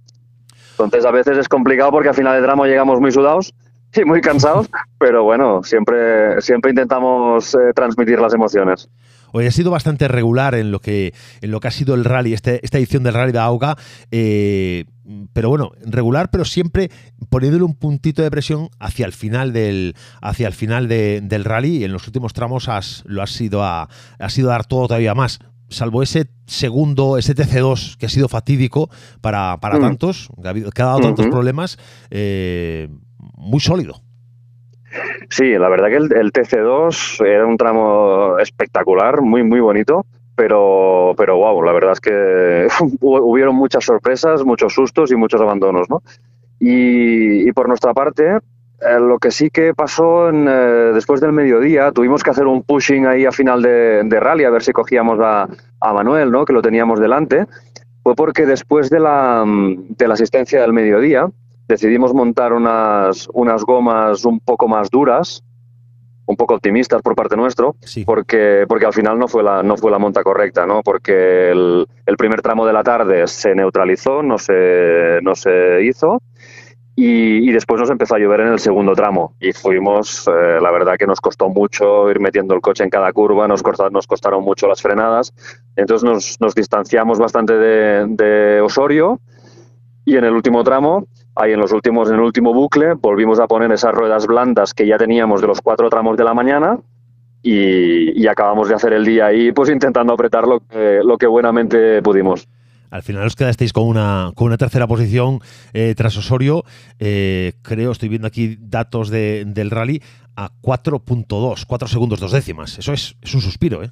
Entonces 0.73 1.05
a 1.05 1.11
veces 1.11 1.37
es 1.37 1.47
complicado 1.47 1.91
porque 1.91 2.09
al 2.09 2.15
final 2.15 2.33
del 2.35 2.43
tramo 2.43 2.65
llegamos 2.65 2.99
muy 2.99 3.11
sudados 3.11 3.53
y 3.95 4.05
muy 4.05 4.21
cansados, 4.21 4.69
pero 4.97 5.23
bueno, 5.23 5.61
siempre, 5.63 6.41
siempre 6.41 6.71
intentamos 6.71 7.53
eh, 7.53 7.73
transmitir 7.75 8.19
las 8.19 8.33
emociones. 8.33 8.89
Hoy 9.35 9.47
ha 9.47 9.51
sido 9.51 9.71
bastante 9.71 10.07
regular 10.07 10.53
en 10.53 10.71
lo 10.71 10.79
que, 10.79 11.13
en 11.41 11.51
lo 11.51 11.59
que 11.59 11.67
ha 11.67 11.71
sido 11.71 11.95
el 11.95 12.05
rally, 12.05 12.33
este, 12.33 12.59
esta 12.63 12.77
edición 12.77 13.01
del 13.03 13.15
rally 13.15 13.31
de 13.31 13.39
AUGA, 13.39 13.75
eh, 14.11 14.85
pero 15.33 15.49
bueno, 15.49 15.71
regular, 15.85 16.29
pero 16.31 16.45
siempre 16.45 16.91
poniéndole 17.29 17.63
un 17.63 17.75
puntito 17.75 18.21
de 18.21 18.29
presión 18.29 18.69
hacia 18.79 19.07
el 19.07 19.11
final 19.11 19.51
del, 19.51 19.95
hacia 20.21 20.47
el 20.47 20.53
final 20.53 20.87
del 20.87 21.45
rally 21.45 21.77
y 21.77 21.83
en 21.83 21.91
los 21.91 22.05
últimos 22.05 22.33
tramos 22.33 22.69
has, 22.69 23.03
lo 23.07 23.23
has 23.23 23.31
sido 23.31 23.63
a, 23.63 23.89
has 24.19 24.33
sido 24.33 24.49
a 24.49 24.53
dar 24.53 24.65
todo 24.65 24.87
todavía 24.87 25.15
más 25.15 25.39
salvo 25.73 26.03
ese 26.03 26.27
segundo, 26.45 27.17
ese 27.17 27.35
TC2 27.35 27.97
que 27.97 28.05
ha 28.05 28.09
sido 28.09 28.29
fatídico 28.29 28.89
para, 29.21 29.57
para 29.59 29.77
mm. 29.77 29.81
tantos, 29.81 30.29
que 30.41 30.81
ha, 30.81 30.85
dado 30.85 30.99
tantos 30.99 31.27
problemas, 31.27 31.77
eh, 32.09 32.89
muy 33.37 33.59
sólido. 33.59 34.01
Sí, 35.29 35.51
la 35.57 35.69
verdad 35.69 35.87
que 35.87 35.95
el, 35.95 36.31
TC2 36.31 37.25
era 37.25 37.45
un 37.45 37.57
tramo 37.57 38.37
espectacular, 38.39 39.21
muy, 39.21 39.43
muy 39.43 39.59
bonito, 39.59 40.05
pero, 40.35 41.13
pero 41.17 41.37
wow, 41.37 41.63
la 41.63 41.73
verdad 41.73 41.93
es 41.93 41.99
que 41.99 42.67
hubieron 43.01 43.55
muchas 43.55 43.83
sorpresas, 43.85 44.43
muchos 44.43 44.73
sustos 44.73 45.11
y 45.11 45.15
muchos 45.15 45.41
abandonos, 45.41 45.89
¿no? 45.89 46.03
Y, 46.59 47.47
y 47.47 47.51
por 47.51 47.67
nuestra 47.67 47.93
parte, 47.93 48.37
eh, 48.85 48.99
lo 48.99 49.19
que 49.19 49.31
sí 49.31 49.49
que 49.49 49.73
pasó 49.73 50.29
en, 50.29 50.47
eh, 50.47 50.91
después 50.93 51.21
del 51.21 51.31
mediodía, 51.31 51.91
tuvimos 51.91 52.23
que 52.23 52.31
hacer 52.31 52.47
un 52.47 52.63
pushing 52.63 53.05
ahí 53.05 53.25
a 53.25 53.31
final 53.31 53.61
de, 53.61 54.19
rally 54.19 54.43
a 54.43 54.49
ver 54.49 54.63
si 54.63 54.73
cogíamos 54.73 55.19
a, 55.21 55.47
Manuel, 55.93 56.31
¿no? 56.31 56.45
que 56.45 56.53
lo 56.53 56.61
teníamos 56.61 56.99
delante. 56.99 57.45
Fue 58.03 58.15
porque 58.15 58.45
después 58.45 58.89
de 58.89 58.99
la, 58.99 59.43
de 59.45 60.07
la 60.07 60.13
asistencia 60.13 60.61
del 60.61 60.73
mediodía 60.73 61.29
decidimos 61.67 62.13
montar 62.13 62.53
unas, 62.53 63.29
unas 63.33 63.63
gomas 63.63 64.25
un 64.25 64.39
poco 64.39 64.67
más 64.67 64.89
duras, 64.89 65.43
un 66.25 66.35
poco 66.35 66.55
optimistas 66.55 67.01
por 67.01 67.15
parte 67.15 67.35
nuestro, 67.35 67.75
porque, 68.05 68.65
porque 68.67 68.85
al 68.85 68.93
final 68.93 69.19
no 69.19 69.27
fue 69.27 69.43
la, 69.43 69.61
no 69.61 69.77
fue 69.77 69.91
la 69.91 69.99
monta 69.99 70.23
correcta, 70.23 70.65
¿no? 70.65 70.81
porque 70.83 71.51
el, 71.51 71.85
el 72.05 72.17
primer 72.17 72.41
tramo 72.41 72.65
de 72.65 72.73
la 72.73 72.83
tarde 72.83 73.27
se 73.27 73.55
neutralizó, 73.55 74.23
no 74.23 74.37
se, 74.37 75.19
no 75.21 75.35
se 75.35 75.83
hizo 75.83 76.21
y, 76.95 77.51
después 77.51 77.79
nos 77.81 77.89
empezó 77.89 78.15
a 78.15 78.19
llover 78.19 78.41
en 78.41 78.49
el 78.49 78.59
segundo 78.59 78.93
tramo. 78.93 79.35
Y 79.39 79.51
fuimos, 79.51 80.27
eh, 80.27 80.59
la 80.61 80.71
verdad 80.71 80.95
que 80.97 81.07
nos 81.07 81.19
costó 81.19 81.49
mucho 81.49 82.09
ir 82.11 82.19
metiendo 82.19 82.53
el 82.53 82.61
coche 82.61 82.83
en 82.83 82.89
cada 82.91 83.11
curva, 83.11 83.47
nos, 83.47 83.63
nos 83.91 84.07
costaron 84.07 84.43
mucho 84.43 84.67
las 84.67 84.81
frenadas, 84.81 85.33
entonces 85.75 86.07
nos, 86.07 86.39
nos 86.39 86.53
distanciamos 86.53 87.17
bastante 87.17 87.53
de, 87.53 88.05
de, 88.07 88.61
Osorio. 88.61 89.19
Y 90.05 90.17
en 90.17 90.25
el 90.25 90.33
último 90.33 90.63
tramo, 90.63 91.07
ahí 91.35 91.53
en 91.53 91.59
los 91.59 91.71
últimos, 91.71 92.09
en 92.09 92.15
el 92.15 92.21
último 92.21 92.53
bucle, 92.53 92.93
volvimos 92.93 93.39
a 93.39 93.47
poner 93.47 93.71
esas 93.71 93.93
ruedas 93.93 94.27
blandas 94.27 94.73
que 94.73 94.85
ya 94.85 94.97
teníamos 94.97 95.41
de 95.41 95.47
los 95.47 95.61
cuatro 95.61 95.89
tramos 95.89 96.17
de 96.17 96.25
la 96.25 96.33
mañana 96.33 96.77
y, 97.41 98.21
y 98.21 98.27
acabamos 98.27 98.67
de 98.67 98.75
hacer 98.75 98.91
el 98.91 99.05
día 99.05 99.27
ahí 99.27 99.53
pues 99.53 99.69
intentando 99.69 100.13
apretar 100.13 100.45
lo 100.45 100.59
que, 100.59 100.99
lo 101.03 101.17
que 101.17 101.25
buenamente 101.25 102.01
pudimos. 102.01 102.49
Al 102.93 103.01
final 103.01 103.25
os 103.25 103.35
quedasteis 103.35 103.73
con 103.73 103.89
una, 103.89 104.31
con 104.35 104.45
una 104.45 104.57
tercera 104.57 104.85
posición 104.85 105.39
eh, 105.73 105.95
tras 105.97 106.15
Osorio. 106.15 106.63
Eh, 106.99 107.53
creo, 107.63 107.91
estoy 107.91 108.07
viendo 108.07 108.27
aquí 108.27 108.55
datos 108.61 109.09
del 109.09 109.71
rally, 109.71 109.99
a 110.35 110.51
4.2, 110.61 111.65
4 111.65 111.87
segundos, 111.87 112.19
dos 112.19 112.31
décimas. 112.31 112.77
Eso 112.77 112.93
es, 112.93 113.15
un 113.33 113.41
suspiro, 113.41 113.81
¿eh? 113.81 113.89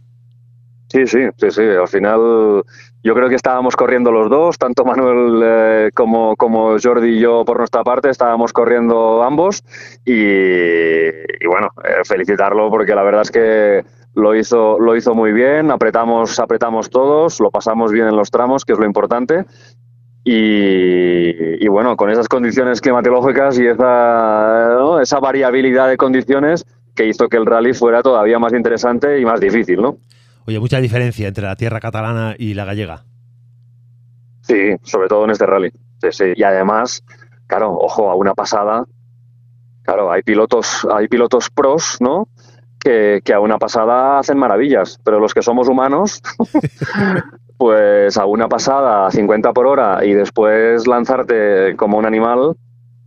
Sí, 0.90 1.08
sí, 1.08 1.18
sí, 1.36 1.50
sí. 1.50 1.64
Al 1.64 1.88
final 1.88 2.64
yo 3.02 3.16
creo 3.16 3.28
que 3.28 3.36
estábamos 3.36 3.76
corriendo 3.76 4.12
los 4.12 4.30
dos, 4.30 4.60
tanto 4.60 4.86
Manuel 4.86 5.42
eh, 5.44 5.90
como, 5.96 6.36
Jordi 6.78 7.18
y 7.18 7.20
yo 7.20 7.44
por 7.44 7.58
nuestra 7.58 7.84
parte, 7.84 8.12
estábamos 8.12 8.54
corriendo 8.54 9.24
ambos 9.24 9.64
y, 10.06 10.14
y 10.14 11.48
bueno, 11.48 11.70
felicitarlo 12.04 12.70
porque 12.70 12.94
la 12.94 13.02
verdad 13.02 13.24
es 13.24 13.32
que 13.32 13.84
lo 14.13 14.36
hizo, 14.36 14.80
lo 14.80 14.95
hizo 14.95 15.13
muy 15.13 15.32
bien, 15.32 15.71
apretamos, 15.71 16.39
apretamos 16.39 16.89
todos, 16.89 17.39
lo 17.39 17.50
pasamos 17.50 17.91
bien 17.91 18.08
en 18.08 18.15
los 18.15 18.30
tramos, 18.30 18.65
que 18.65 18.74
es 18.74 18.80
lo 18.80 18.86
importante. 18.86 19.45
Y, 20.24 21.67
bueno, 21.67 21.97
con 21.97 22.12
esas 22.12 22.28
condiciones 22.28 22.80
climatológicas 22.80 23.58
y 23.58 23.65
esa, 23.65 25.02
esa 25.02 25.19
variabilidad 25.19 25.88
de 25.89 25.97
condiciones 25.97 26.65
que 26.93 27.08
hizo 27.08 27.28
que 27.28 27.38
el 27.38 27.45
rally 27.45 27.74
fuera 27.74 28.04
todavía 28.04 28.38
más 28.38 28.54
interesante 28.54 29.19
y 29.19 29.26
más 29.26 29.39
difícil, 29.39 29.82
¿no? 29.82 29.97
Oye, 30.45 30.60
mucha 30.60 30.80
diferencia 30.80 31.28
entre 31.28 31.45
la 31.45 31.56
tierra 31.56 31.80
catalana 31.80 32.36
y 32.38 32.54
la 32.54 32.65
gallega. 32.65 33.04
Sí, 34.41 34.76
sobre 34.84 35.08
todo 35.08 35.24
en 35.26 35.32
este 35.32 35.45
rally. 35.45 35.71
Y 36.36 36.43
además, 36.43 37.04
claro, 37.47 37.71
ojo, 37.74 38.12
a 38.12 38.15
una 38.15 38.34
pasada, 38.34 38.86
claro, 39.84 40.12
hay 40.12 40.24
pilotos, 40.24 40.88
hay 40.91 41.08
pilotos 41.08 41.50
pros, 41.50 41.97
¿no? 42.00 42.28
Que, 42.84 43.34
a 43.34 43.39
una 43.39 43.58
pasada 43.58 44.20
hacen 44.20 44.38
maravillas, 44.38 45.00
pero 45.04 45.20
los 45.20 45.34
que 45.34 45.41
somos 45.41 45.67
humanos, 45.70 46.22
pues 47.58 48.17
a 48.17 48.26
una 48.26 48.48
pasada 48.48 49.08
a 49.08 49.12
50 49.12 49.54
por 49.54 49.67
hora 49.67 50.04
y 50.04 50.13
después 50.13 50.88
lanzarte 50.88 51.76
como 51.76 51.98
un 51.98 52.06
animal, 52.06 52.56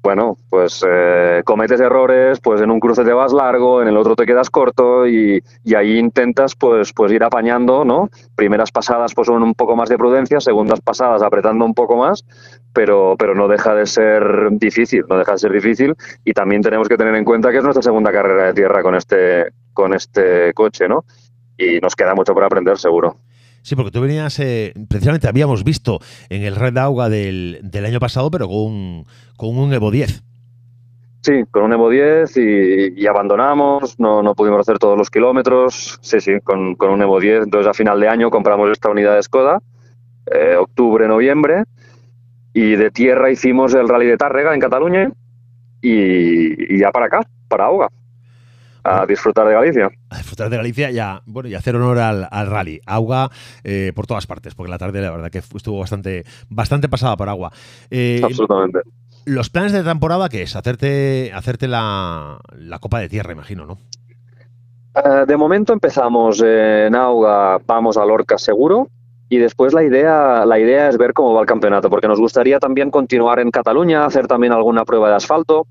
bueno, 0.04 0.36
pues 0.50 0.84
eh, 0.86 1.40
cometes 1.46 1.80
errores, 1.80 2.38
pues 2.38 2.60
en 2.60 2.70
un 2.70 2.78
cruce 2.78 3.04
te 3.04 3.14
vas 3.14 3.32
largo, 3.32 3.80
en 3.80 3.88
el 3.88 3.96
otro 3.96 4.14
te 4.14 4.26
quedas 4.26 4.50
corto 4.50 5.08
y, 5.08 5.42
y, 5.64 5.74
ahí 5.74 5.98
intentas 5.98 6.54
pues, 6.54 6.92
pues 6.92 7.10
ir 7.10 7.24
apañando, 7.24 7.86
¿no? 7.86 8.10
Primeras 8.36 8.70
pasadas 8.70 9.14
pues 9.14 9.28
son 9.28 9.42
un 9.42 9.54
poco 9.54 9.76
más 9.76 9.88
de 9.88 9.96
prudencia, 9.96 10.40
segundas 10.40 10.82
pasadas 10.82 11.22
apretando 11.22 11.64
un 11.64 11.72
poco 11.72 11.96
más, 11.96 12.26
pero, 12.74 13.16
pero 13.18 13.34
no 13.34 13.48
deja 13.48 13.74
de 13.74 13.86
ser 13.86 14.50
difícil, 14.50 15.04
no 15.08 15.16
deja 15.16 15.32
de 15.32 15.38
ser 15.38 15.52
difícil 15.52 15.94
y 16.22 16.34
también 16.34 16.60
tenemos 16.60 16.86
que 16.86 16.98
tener 16.98 17.14
en 17.14 17.24
cuenta 17.24 17.50
que 17.50 17.56
es 17.56 17.64
nuestra 17.64 17.82
segunda 17.82 18.12
carrera 18.12 18.48
de 18.48 18.52
tierra 18.52 18.82
con 18.82 18.94
este, 18.94 19.46
con 19.74 19.92
este 19.92 20.54
coche, 20.54 20.88
¿no? 20.88 21.04
Y 21.58 21.80
nos 21.80 21.94
queda 21.94 22.14
mucho 22.14 22.32
por 22.32 22.44
aprender, 22.44 22.78
seguro. 22.78 23.18
Sí, 23.64 23.76
porque 23.76 23.90
tú 23.90 24.02
venías, 24.02 24.38
eh, 24.40 24.74
precisamente 24.90 25.26
habíamos 25.26 25.64
visto 25.64 25.98
en 26.28 26.42
el 26.42 26.54
Red 26.54 26.76
Auga 26.76 27.08
del, 27.08 27.60
del 27.62 27.86
año 27.86 27.98
pasado, 27.98 28.30
pero 28.30 28.46
con 28.46 28.58
un, 28.58 29.06
con 29.38 29.56
un 29.56 29.72
Evo 29.72 29.90
10. 29.90 30.22
Sí, 31.22 31.44
con 31.50 31.62
un 31.62 31.72
Evo 31.72 31.88
10 31.88 32.36
y, 32.36 33.06
abandonamos, 33.06 33.98
no, 33.98 34.22
no, 34.22 34.34
pudimos 34.34 34.60
hacer 34.60 34.78
todos 34.78 34.98
los 34.98 35.08
kilómetros. 35.08 35.98
Sí, 36.02 36.20
sí, 36.20 36.40
con, 36.44 36.74
con, 36.74 36.90
un 36.90 37.00
Evo 37.00 37.18
10. 37.18 37.44
Entonces 37.44 37.66
a 37.66 37.72
final 37.72 37.98
de 38.00 38.08
año 38.08 38.28
compramos 38.28 38.70
esta 38.70 38.90
unidad 38.90 39.14
de 39.14 39.22
Skoda, 39.22 39.62
eh, 40.30 40.56
octubre, 40.56 41.08
noviembre, 41.08 41.64
y 42.52 42.76
de 42.76 42.90
tierra 42.90 43.30
hicimos 43.30 43.72
el 43.72 43.88
Rally 43.88 44.06
de 44.06 44.18
Tárrega 44.18 44.52
en 44.52 44.60
Cataluña 44.60 45.10
y, 45.80 46.74
y 46.74 46.78
ya 46.78 46.92
para 46.92 47.06
acá, 47.06 47.20
para 47.48 47.64
Auga 47.64 47.88
a 48.84 49.06
disfrutar 49.06 49.46
de 49.48 49.54
Galicia. 49.54 49.90
A 50.10 50.18
disfrutar 50.18 50.50
de 50.50 50.56
Galicia 50.58 50.90
ya, 50.90 51.22
bueno, 51.24 51.48
y 51.48 51.54
hacer 51.54 51.74
honor 51.74 51.98
al, 51.98 52.46
rally. 52.46 52.80
Agua 52.86 53.30
eh, 53.64 53.92
por 53.94 54.06
todas 54.06 54.26
partes, 54.26 54.54
porque 54.54 54.70
la 54.70 54.78
tarde 54.78 55.00
la 55.00 55.10
verdad 55.10 55.30
que 55.30 55.38
estuvo 55.38 55.80
bastante, 55.80 56.24
bastante 56.48 56.88
pasada 56.88 57.16
por 57.16 57.28
agua. 57.28 57.50
Eh, 57.90 58.20
Absolutamente. 58.22 58.80
Los 59.24 59.48
planes 59.48 59.72
de 59.72 59.82
temporada, 59.82 60.28
¿qué 60.28 60.42
es? 60.42 60.54
Hacerte, 60.54 61.32
hacerte 61.34 61.66
la, 61.66 62.38
Copa 62.80 63.00
de 63.00 63.08
Tierra, 63.08 63.32
imagino, 63.32 63.64
¿no? 63.64 63.78
Eh, 64.94 65.24
de 65.26 65.36
momento 65.36 65.72
empezamos 65.72 66.42
en 66.42 66.94
Auga, 66.94 67.58
vamos 67.66 67.96
a 67.96 68.04
Lorca 68.04 68.36
seguro, 68.36 68.88
y 69.30 69.38
después 69.38 69.72
la 69.72 69.82
idea, 69.82 70.44
la 70.44 70.58
idea 70.58 70.90
es 70.90 70.98
ver 70.98 71.14
cómo 71.14 71.32
va 71.32 71.40
el 71.40 71.46
campeonato, 71.46 71.88
porque 71.88 72.06
nos 72.06 72.20
gustaría 72.20 72.58
también 72.58 72.90
continuar 72.90 73.40
en 73.40 73.50
Cataluña, 73.50 74.04
hacer 74.04 74.26
también 74.26 74.52
alguna 74.52 74.84
prueba 74.84 75.08
de 75.08 75.16
asfalto 75.16 75.66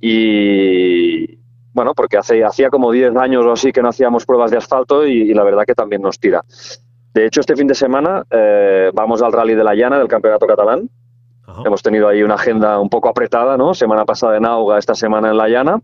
y 0.00 1.38
bueno, 1.78 1.94
porque 1.94 2.16
hace, 2.16 2.44
hacía 2.44 2.70
como 2.70 2.90
10 2.90 3.14
años 3.18 3.46
o 3.46 3.52
así 3.52 3.70
que 3.70 3.80
no 3.80 3.90
hacíamos 3.90 4.26
pruebas 4.26 4.50
de 4.50 4.56
asfalto 4.56 5.06
y, 5.06 5.32
la 5.32 5.44
verdad 5.44 5.62
que 5.64 5.76
también 5.76 6.02
nos 6.02 6.18
tira. 6.18 6.44
De 7.14 7.24
hecho, 7.24 7.38
este 7.38 7.54
fin 7.54 7.68
de 7.68 7.76
semana 7.76 8.24
eh, 8.32 8.90
vamos 8.92 9.22
al 9.22 9.32
Rally 9.32 9.54
de 9.54 9.62
la 9.62 9.76
Llana 9.76 9.96
del 9.96 10.08
Campeonato 10.08 10.44
Catalán. 10.44 10.90
Hemos 11.64 11.80
tenido 11.80 12.08
ahí 12.08 12.24
una 12.24 12.34
agenda 12.34 12.80
un 12.80 12.88
poco 12.88 13.08
apretada, 13.08 13.56
¿no? 13.56 13.74
Semana 13.74 14.04
pasada 14.04 14.38
en 14.38 14.44
Auga, 14.44 14.76
esta 14.76 14.96
semana 14.96 15.30
en 15.30 15.36
la 15.36 15.48
Llana. 15.48 15.80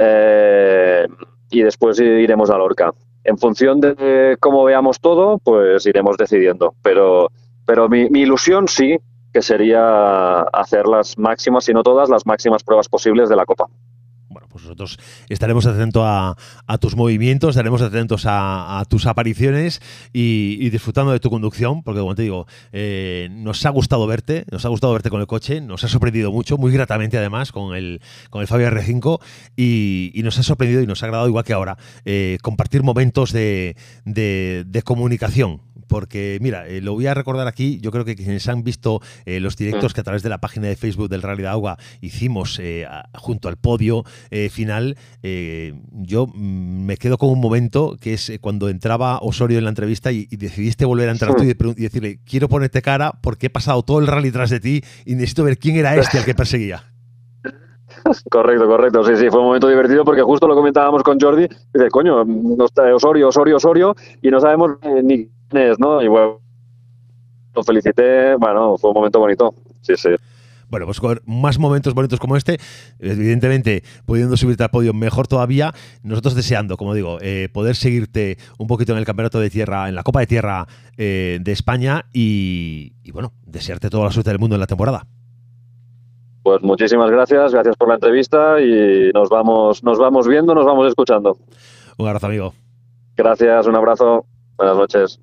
Eh, 0.00 1.06
y 1.48 1.62
después 1.62 2.00
iremos 2.00 2.50
a 2.50 2.58
Lorca. 2.58 2.92
En 3.22 3.38
función 3.38 3.80
de 3.80 4.36
cómo 4.40 4.64
veamos 4.64 4.98
todo, 4.98 5.38
pues 5.38 5.86
iremos 5.86 6.16
decidiendo. 6.16 6.74
Pero, 6.82 7.30
pero 7.64 7.88
mi, 7.88 8.10
mi 8.10 8.22
ilusión 8.22 8.66
sí 8.66 8.98
que 9.32 9.42
sería 9.42 10.40
hacer 10.40 10.88
las 10.88 11.16
máximas, 11.16 11.66
si 11.66 11.72
no 11.72 11.84
todas, 11.84 12.08
las 12.08 12.26
máximas 12.26 12.64
pruebas 12.64 12.88
posibles 12.88 13.28
de 13.28 13.36
la 13.36 13.46
Copa 13.46 13.68
pues 14.54 14.62
nosotros 14.62 15.00
estaremos 15.28 15.66
atentos 15.66 16.04
a, 16.06 16.36
tus 16.78 16.94
movimientos, 16.94 17.50
estaremos 17.50 17.82
atentos 17.82 18.22
a, 18.24 18.84
tus 18.88 19.06
apariciones 19.06 19.82
y, 20.12 20.70
disfrutando 20.70 21.10
de 21.10 21.18
tu 21.18 21.28
conducción, 21.28 21.82
porque 21.82 21.98
como 21.98 22.14
te 22.14 22.22
digo, 22.22 22.46
eh, 22.72 23.30
nos 23.32 23.66
ha 23.66 23.70
gustado 23.70 24.06
verte, 24.06 24.44
nos 24.52 24.64
ha 24.64 24.68
gustado 24.68 24.92
verte 24.92 25.10
con 25.10 25.20
el 25.20 25.26
coche, 25.26 25.60
nos 25.60 25.82
ha 25.82 25.88
sorprendido 25.88 26.30
mucho, 26.30 26.56
muy 26.56 26.70
gratamente 26.70 27.18
además, 27.18 27.50
con 27.50 27.74
el, 27.74 28.00
con 28.30 28.42
el 28.42 28.46
Fabio 28.46 28.68
R5 28.70 29.20
y, 29.56 30.20
nos 30.22 30.38
ha 30.38 30.44
sorprendido 30.44 30.82
y 30.82 30.86
nos 30.86 31.02
ha 31.02 31.06
agradado 31.06 31.28
igual 31.28 31.42
que 31.42 31.52
ahora 31.52 31.76
eh, 32.04 32.38
compartir 32.40 32.84
momentos 32.84 33.32
de, 33.32 33.74
de 34.04 34.82
comunicación 34.84 35.62
porque 35.86 36.38
mira, 36.40 36.66
eh, 36.66 36.80
lo 36.80 36.94
voy 36.94 37.06
a 37.06 37.14
recordar 37.14 37.46
aquí, 37.46 37.78
yo 37.80 37.90
creo 37.90 38.04
que 38.04 38.16
quienes 38.16 38.48
han 38.48 38.62
visto 38.64 39.00
eh, 39.26 39.40
los 39.40 39.56
directos 39.56 39.94
que 39.94 40.00
a 40.00 40.04
través 40.04 40.22
de 40.22 40.28
la 40.28 40.38
página 40.38 40.66
de 40.66 40.76
Facebook 40.76 41.08
del 41.08 41.22
Rally 41.22 41.42
de 41.42 41.48
Agua 41.48 41.78
hicimos 42.00 42.58
eh, 42.60 42.86
junto 43.14 43.48
al 43.48 43.56
podio 43.56 44.04
final, 44.50 44.96
yo 45.92 46.26
mm, 46.26 46.84
me 46.84 46.96
quedo 46.96 47.18
con 47.18 47.30
un 47.30 47.40
momento 47.40 47.96
que 48.00 48.14
es 48.14 48.32
cuando 48.40 48.68
entraba 48.68 49.18
Osorio 49.20 49.58
en 49.58 49.64
la 49.64 49.70
entrevista 49.70 50.12
y, 50.12 50.26
decidiste 50.26 50.84
volver 50.84 51.08
a 51.08 51.12
entrar 51.12 51.34
tú 51.34 51.44
y, 51.44 51.54
decirle, 51.54 52.18
quiero 52.24 52.48
ponerte 52.48 52.82
cara 52.82 53.12
porque 53.22 53.46
he 53.46 53.50
pasado 53.50 53.82
todo 53.82 53.98
el 53.98 54.06
rally 54.06 54.30
tras 54.30 54.50
de 54.50 54.60
ti 54.60 54.82
y 55.04 55.14
necesito 55.14 55.44
ver 55.44 55.58
quién 55.58 55.76
era 55.76 55.94
este 55.96 56.18
al 56.18 56.24
que 56.24 56.34
perseguía. 56.34 56.84
Correcto, 58.30 58.66
correcto. 58.66 59.04
Sí, 59.04 59.16
sí, 59.16 59.30
fue 59.30 59.40
un 59.40 59.46
momento 59.46 59.68
divertido 59.68 60.04
porque 60.04 60.22
justo 60.22 60.46
lo 60.46 60.54
comentábamos 60.54 61.02
con 61.02 61.18
Jordi. 61.18 61.46
Dice, 61.72 61.88
coño, 61.90 62.22
Osorio, 62.94 63.28
Osorio, 63.28 63.56
Osorio, 63.56 63.96
y 64.20 64.30
no 64.30 64.40
sabemos 64.40 64.72
ni 65.02 65.30
¿no? 65.78 66.02
Y 66.02 66.08
bueno, 66.08 66.40
lo 67.54 67.62
felicité, 67.62 68.34
bueno, 68.36 68.76
fue 68.76 68.90
un 68.90 68.94
momento 68.94 69.20
bonito, 69.20 69.54
sí, 69.80 69.96
sí. 69.96 70.10
Bueno, 70.74 70.86
pues 70.86 70.98
con 70.98 71.20
más 71.24 71.60
momentos 71.60 71.94
bonitos 71.94 72.18
como 72.18 72.36
este, 72.36 72.58
evidentemente 72.98 73.84
pudiendo 74.06 74.36
subirte 74.36 74.64
al 74.64 74.70
podio 74.70 74.92
mejor 74.92 75.28
todavía, 75.28 75.72
nosotros 76.02 76.34
deseando, 76.34 76.76
como 76.76 76.94
digo, 76.94 77.18
eh, 77.20 77.48
poder 77.52 77.76
seguirte 77.76 78.38
un 78.58 78.66
poquito 78.66 78.90
en 78.90 78.98
el 78.98 79.04
campeonato 79.04 79.38
de 79.38 79.50
tierra, 79.50 79.88
en 79.88 79.94
la 79.94 80.02
Copa 80.02 80.18
de 80.18 80.26
Tierra 80.26 80.66
eh, 80.96 81.38
de 81.40 81.52
España 81.52 82.06
y, 82.12 82.94
y, 83.04 83.12
bueno, 83.12 83.32
desearte 83.46 83.88
toda 83.88 84.06
la 84.06 84.10
suerte 84.10 84.30
del 84.30 84.40
mundo 84.40 84.56
en 84.56 84.60
la 84.60 84.66
temporada. 84.66 85.06
Pues 86.42 86.60
muchísimas 86.62 87.08
gracias, 87.08 87.52
gracias 87.52 87.76
por 87.76 87.86
la 87.86 87.94
entrevista 87.94 88.60
y 88.60 89.12
nos 89.14 89.28
vamos, 89.28 89.84
nos 89.84 90.00
vamos 90.00 90.26
viendo, 90.26 90.56
nos 90.56 90.64
vamos 90.64 90.88
escuchando. 90.88 91.38
Un 91.98 92.08
abrazo, 92.08 92.26
amigo. 92.26 92.52
Gracias, 93.16 93.68
un 93.68 93.76
abrazo, 93.76 94.26
buenas 94.56 94.76
noches. 94.76 95.20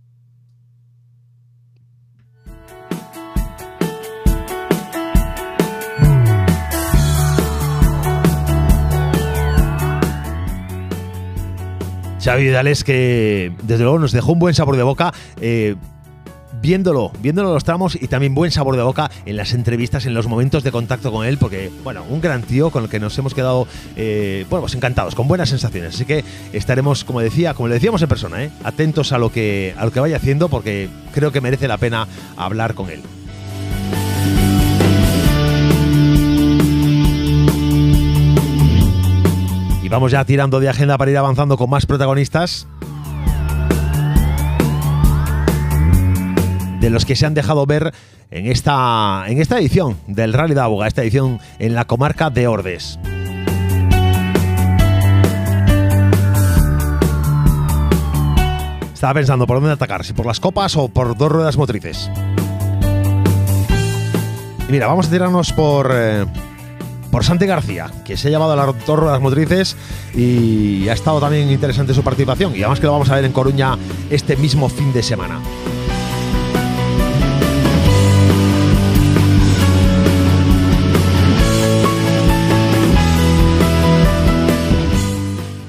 Xavi 12.23 12.43
Vidales 12.43 12.83
que 12.83 13.51
desde 13.63 13.83
luego 13.83 13.99
nos 13.99 14.11
dejó 14.11 14.33
un 14.33 14.39
buen 14.39 14.53
sabor 14.53 14.77
de 14.77 14.83
boca. 14.83 15.13
Eh, 15.39 15.75
viéndolo, 16.61 17.11
viéndolo 17.19 17.53
los 17.53 17.63
tramos 17.63 17.97
y 17.99 18.07
también 18.07 18.35
buen 18.35 18.51
sabor 18.51 18.75
de 18.77 18.83
boca 18.83 19.09
en 19.25 19.35
las 19.35 19.53
entrevistas, 19.53 20.05
en 20.05 20.13
los 20.13 20.27
momentos 20.27 20.63
de 20.63 20.71
contacto 20.71 21.11
con 21.11 21.25
él, 21.25 21.37
porque, 21.39 21.71
bueno, 21.83 22.03
un 22.07 22.21
gran 22.21 22.43
tío 22.43 22.69
con 22.69 22.83
el 22.83 22.89
que 22.89 22.99
nos 22.99 23.17
hemos 23.17 23.33
quedado, 23.33 23.67
eh, 23.95 24.45
pues 24.49 24.75
encantados, 24.75 25.15
con 25.15 25.27
buenas 25.27 25.49
sensaciones. 25.49 25.95
Así 25.95 26.05
que 26.05 26.23
estaremos, 26.53 27.03
como 27.03 27.21
decía, 27.21 27.55
como 27.55 27.67
le 27.67 27.75
decíamos 27.75 28.01
en 28.01 28.09
persona, 28.09 28.43
¿eh? 28.43 28.51
atentos 28.63 29.11
a 29.11 29.17
lo, 29.17 29.31
que, 29.31 29.73
a 29.77 29.85
lo 29.85 29.91
que 29.91 29.99
vaya 29.99 30.17
haciendo, 30.17 30.49
porque 30.49 30.89
creo 31.13 31.31
que 31.31 31.41
merece 31.41 31.67
la 31.67 31.77
pena 31.77 32.07
hablar 32.37 32.75
con 32.75 32.89
él. 32.91 33.01
Vamos 39.91 40.11
ya 40.11 40.23
tirando 40.23 40.61
de 40.61 40.69
agenda 40.69 40.97
para 40.97 41.11
ir 41.11 41.17
avanzando 41.17 41.57
con 41.57 41.69
más 41.69 41.85
protagonistas. 41.85 42.65
De 46.79 46.89
los 46.89 47.05
que 47.05 47.15
se 47.15 47.25
han 47.25 47.33
dejado 47.33 47.65
ver 47.65 47.93
en 48.31 48.47
esta, 48.47 49.25
en 49.27 49.39
esta 49.39 49.59
edición 49.59 49.97
del 50.07 50.33
Rally 50.33 50.55
de 50.55 50.61
Aboga, 50.61 50.87
esta 50.87 51.03
edición 51.03 51.39
en 51.59 51.75
la 51.75 51.85
comarca 51.85 52.29
de 52.29 52.47
Ordes. 52.47 52.97
Estaba 58.93 59.13
pensando 59.15 59.45
por 59.45 59.57
dónde 59.57 59.73
atacar, 59.73 60.05
si 60.05 60.13
por 60.13 60.25
las 60.25 60.39
copas 60.39 60.77
o 60.77 60.87
por 60.87 61.17
dos 61.17 61.31
ruedas 61.31 61.57
motrices. 61.57 62.09
Y 64.67 64.71
mira, 64.71 64.87
vamos 64.87 65.07
a 65.07 65.09
tirarnos 65.09 65.51
por, 65.51 65.91
eh, 65.93 66.25
por 67.11 67.25
Santi 67.25 67.45
García, 67.45 67.91
que 68.05 68.15
se 68.17 68.29
ha 68.29 68.31
llevado 68.31 68.53
a 68.53 68.55
las 68.55 68.85
dos 68.85 68.97
ruedas 68.97 69.21
motrices 69.21 69.75
y 70.15 70.87
ha 70.87 70.93
estado 70.93 71.19
también 71.19 71.51
interesante 71.51 71.93
su 71.93 72.03
participación. 72.03 72.55
Y 72.55 72.59
además 72.59 72.79
que 72.79 72.85
lo 72.85 72.93
vamos 72.93 73.09
a 73.09 73.15
ver 73.15 73.25
en 73.25 73.33
Coruña 73.33 73.77
este 74.09 74.37
mismo 74.37 74.69
fin 74.69 74.93
de 74.93 75.03
semana. 75.03 75.39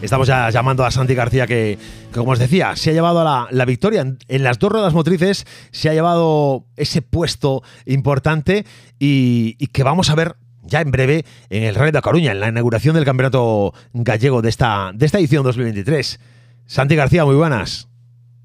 Estamos 0.00 0.28
ya 0.28 0.50
llamando 0.50 0.84
a 0.84 0.90
Santi 0.90 1.14
García 1.14 1.46
que, 1.46 1.78
como 2.12 2.32
os 2.32 2.38
decía, 2.38 2.76
se 2.76 2.90
ha 2.90 2.92
llevado 2.92 3.24
la, 3.24 3.46
la 3.50 3.64
victoria 3.64 4.00
en, 4.00 4.42
las 4.42 4.58
dos 4.58 4.70
ruedas 4.70 4.92
motrices, 4.94 5.46
se 5.70 5.88
ha 5.88 5.94
llevado 5.94 6.66
ese 6.76 7.02
puesto 7.02 7.62
importante 7.86 8.66
y 8.98 9.66
que 9.68 9.84
vamos 9.84 10.10
a 10.10 10.14
ver 10.14 10.36
ya 10.62 10.80
en 10.80 10.90
breve 10.90 11.24
en 11.50 11.64
el 11.64 11.74
Rey 11.74 11.90
de 11.90 12.00
Coruña, 12.00 12.32
en 12.32 12.40
la 12.40 12.48
inauguración 12.48 12.94
del 12.94 13.04
Campeonato 13.04 13.74
Gallego 13.92 14.42
de 14.42 14.48
esta, 14.48 14.92
de 14.94 15.06
esta 15.06 15.18
edición 15.18 15.44
2023. 15.44 16.20
Santi 16.66 16.96
García, 16.96 17.24
muy 17.24 17.34
buenas. 17.34 17.88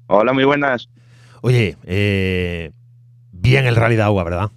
Hola, 0.08 0.32
muy 0.32 0.44
buenas. 0.44 0.88
Oye, 1.40 1.76
eh, 1.84 2.72
bien 3.32 3.66
el 3.66 3.76
Rally 3.76 3.96
de 3.96 4.02
Agua, 4.02 4.24
¿verdad? 4.24 4.50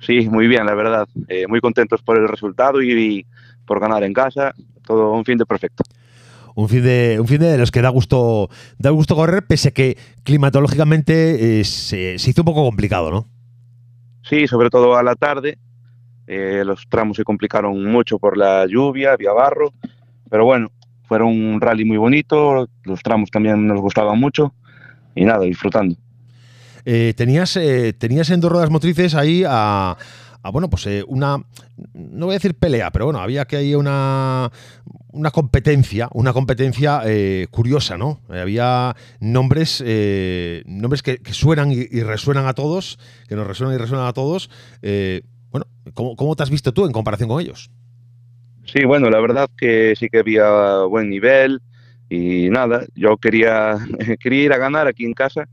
Sí, 0.00 0.28
muy 0.28 0.48
bien, 0.48 0.64
la 0.64 0.74
verdad. 0.74 1.08
Eh, 1.28 1.46
muy 1.46 1.60
contentos 1.60 2.00
por 2.02 2.18
el 2.18 2.26
resultado 2.26 2.82
y, 2.82 3.26
por 3.66 3.80
ganar 3.80 4.02
en 4.02 4.12
casa. 4.12 4.54
Todo 4.86 5.12
un 5.12 5.24
fin 5.24 5.38
de 5.38 5.46
perfecto. 5.46 5.84
Un 6.54 6.68
fin 6.68 6.82
de, 6.82 7.18
un 7.20 7.28
fin 7.28 7.38
de 7.38 7.56
los 7.58 7.70
que 7.70 7.80
da 7.80 7.90
gusto, 7.90 8.48
da 8.78 8.90
gusto 8.90 9.14
correr, 9.14 9.46
pese 9.46 9.72
que 9.72 9.96
climatológicamente 10.24 11.60
eh, 11.60 11.64
se 11.64 12.14
hizo 12.14 12.42
un 12.42 12.46
poco 12.46 12.64
complicado, 12.64 13.10
¿no? 13.10 13.28
Sí, 14.22 14.46
sobre 14.46 14.68
todo 14.68 14.96
a 14.96 15.02
la 15.02 15.14
tarde, 15.14 15.58
eh, 16.32 16.62
los 16.64 16.88
tramos 16.88 17.16
se 17.16 17.24
complicaron 17.24 17.82
mucho 17.82 18.20
por 18.20 18.36
la 18.36 18.64
lluvia, 18.64 19.14
había 19.14 19.32
barro, 19.32 19.72
pero 20.30 20.44
bueno, 20.44 20.70
fueron 21.08 21.30
un 21.30 21.60
rally 21.60 21.84
muy 21.84 21.96
bonito, 21.96 22.68
los 22.84 23.02
tramos 23.02 23.32
también 23.32 23.66
nos 23.66 23.80
gustaban 23.80 24.20
mucho 24.20 24.54
y 25.16 25.24
nada, 25.24 25.40
disfrutando. 25.40 25.96
Eh, 26.84 27.14
tenías, 27.16 27.56
eh, 27.56 27.94
tenías 27.94 28.30
en 28.30 28.38
dos 28.38 28.52
ruedas 28.52 28.70
motrices 28.70 29.16
ahí 29.16 29.42
a, 29.44 29.96
bueno, 30.52 30.70
pues 30.70 30.86
una, 31.08 31.42
no 31.94 32.26
voy 32.26 32.34
a 32.34 32.38
decir 32.38 32.54
pelea, 32.54 32.92
pero 32.92 33.06
bueno, 33.06 33.18
había 33.18 33.44
que 33.44 33.56
hay 33.56 33.74
una, 33.74 34.52
una 35.10 35.32
competencia, 35.32 36.08
una 36.12 36.32
competencia 36.32 37.02
curiosa, 37.50 37.98
¿no? 37.98 38.20
había 38.28 38.94
nombres, 39.18 39.82
nombres 40.64 41.02
que, 41.02 41.20
suenan 41.32 41.72
y, 41.72 41.86
resuenan 42.02 42.46
a 42.46 42.54
todos, 42.54 43.00
que 43.28 43.34
nos 43.34 43.48
resuenan 43.48 43.74
y 43.74 43.78
resuenan 43.78 44.06
a 44.06 44.12
todos. 44.12 44.48
Bueno, 45.50 45.66
¿cómo, 45.94 46.36
te 46.36 46.42
has 46.42 46.50
visto 46.50 46.72
tú 46.72 46.86
en 46.86 46.92
comparación 46.92 47.28
con 47.28 47.40
ellos? 47.40 47.70
Sí, 48.64 48.84
bueno, 48.84 49.10
la 49.10 49.20
verdad 49.20 49.50
que 49.56 49.94
sí 49.96 50.08
que 50.08 50.18
había 50.18 50.82
buen 50.84 51.10
nivel 51.10 51.60
y 52.08 52.50
nada, 52.50 52.84
yo 52.94 53.16
quería, 53.16 53.78
quería 54.20 54.44
ir 54.44 54.52
a 54.52 54.58
ganar 54.58 54.86
aquí 54.86 55.04
en 55.04 55.14
casa 55.14 55.48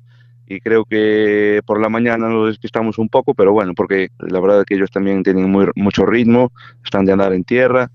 y 0.45 0.59
creo 0.59 0.85
que 0.85 1.61
por 1.65 1.81
la 1.81 1.89
mañana 1.89 2.29
nos 2.29 2.47
despistamos 2.47 2.97
un 2.97 3.09
poco, 3.09 3.33
pero 3.33 3.51
bueno, 3.51 3.73
porque 3.75 4.09
la 4.19 4.39
verdad 4.39 4.59
es 4.59 4.65
que 4.65 4.75
ellos 4.75 4.91
también 4.91 5.23
tienen 5.23 5.51
mucho 5.75 6.05
ritmo, 6.05 6.51
están 6.83 7.05
de 7.05 7.11
andar 7.11 7.33
en 7.33 7.43
tierra 7.43 7.91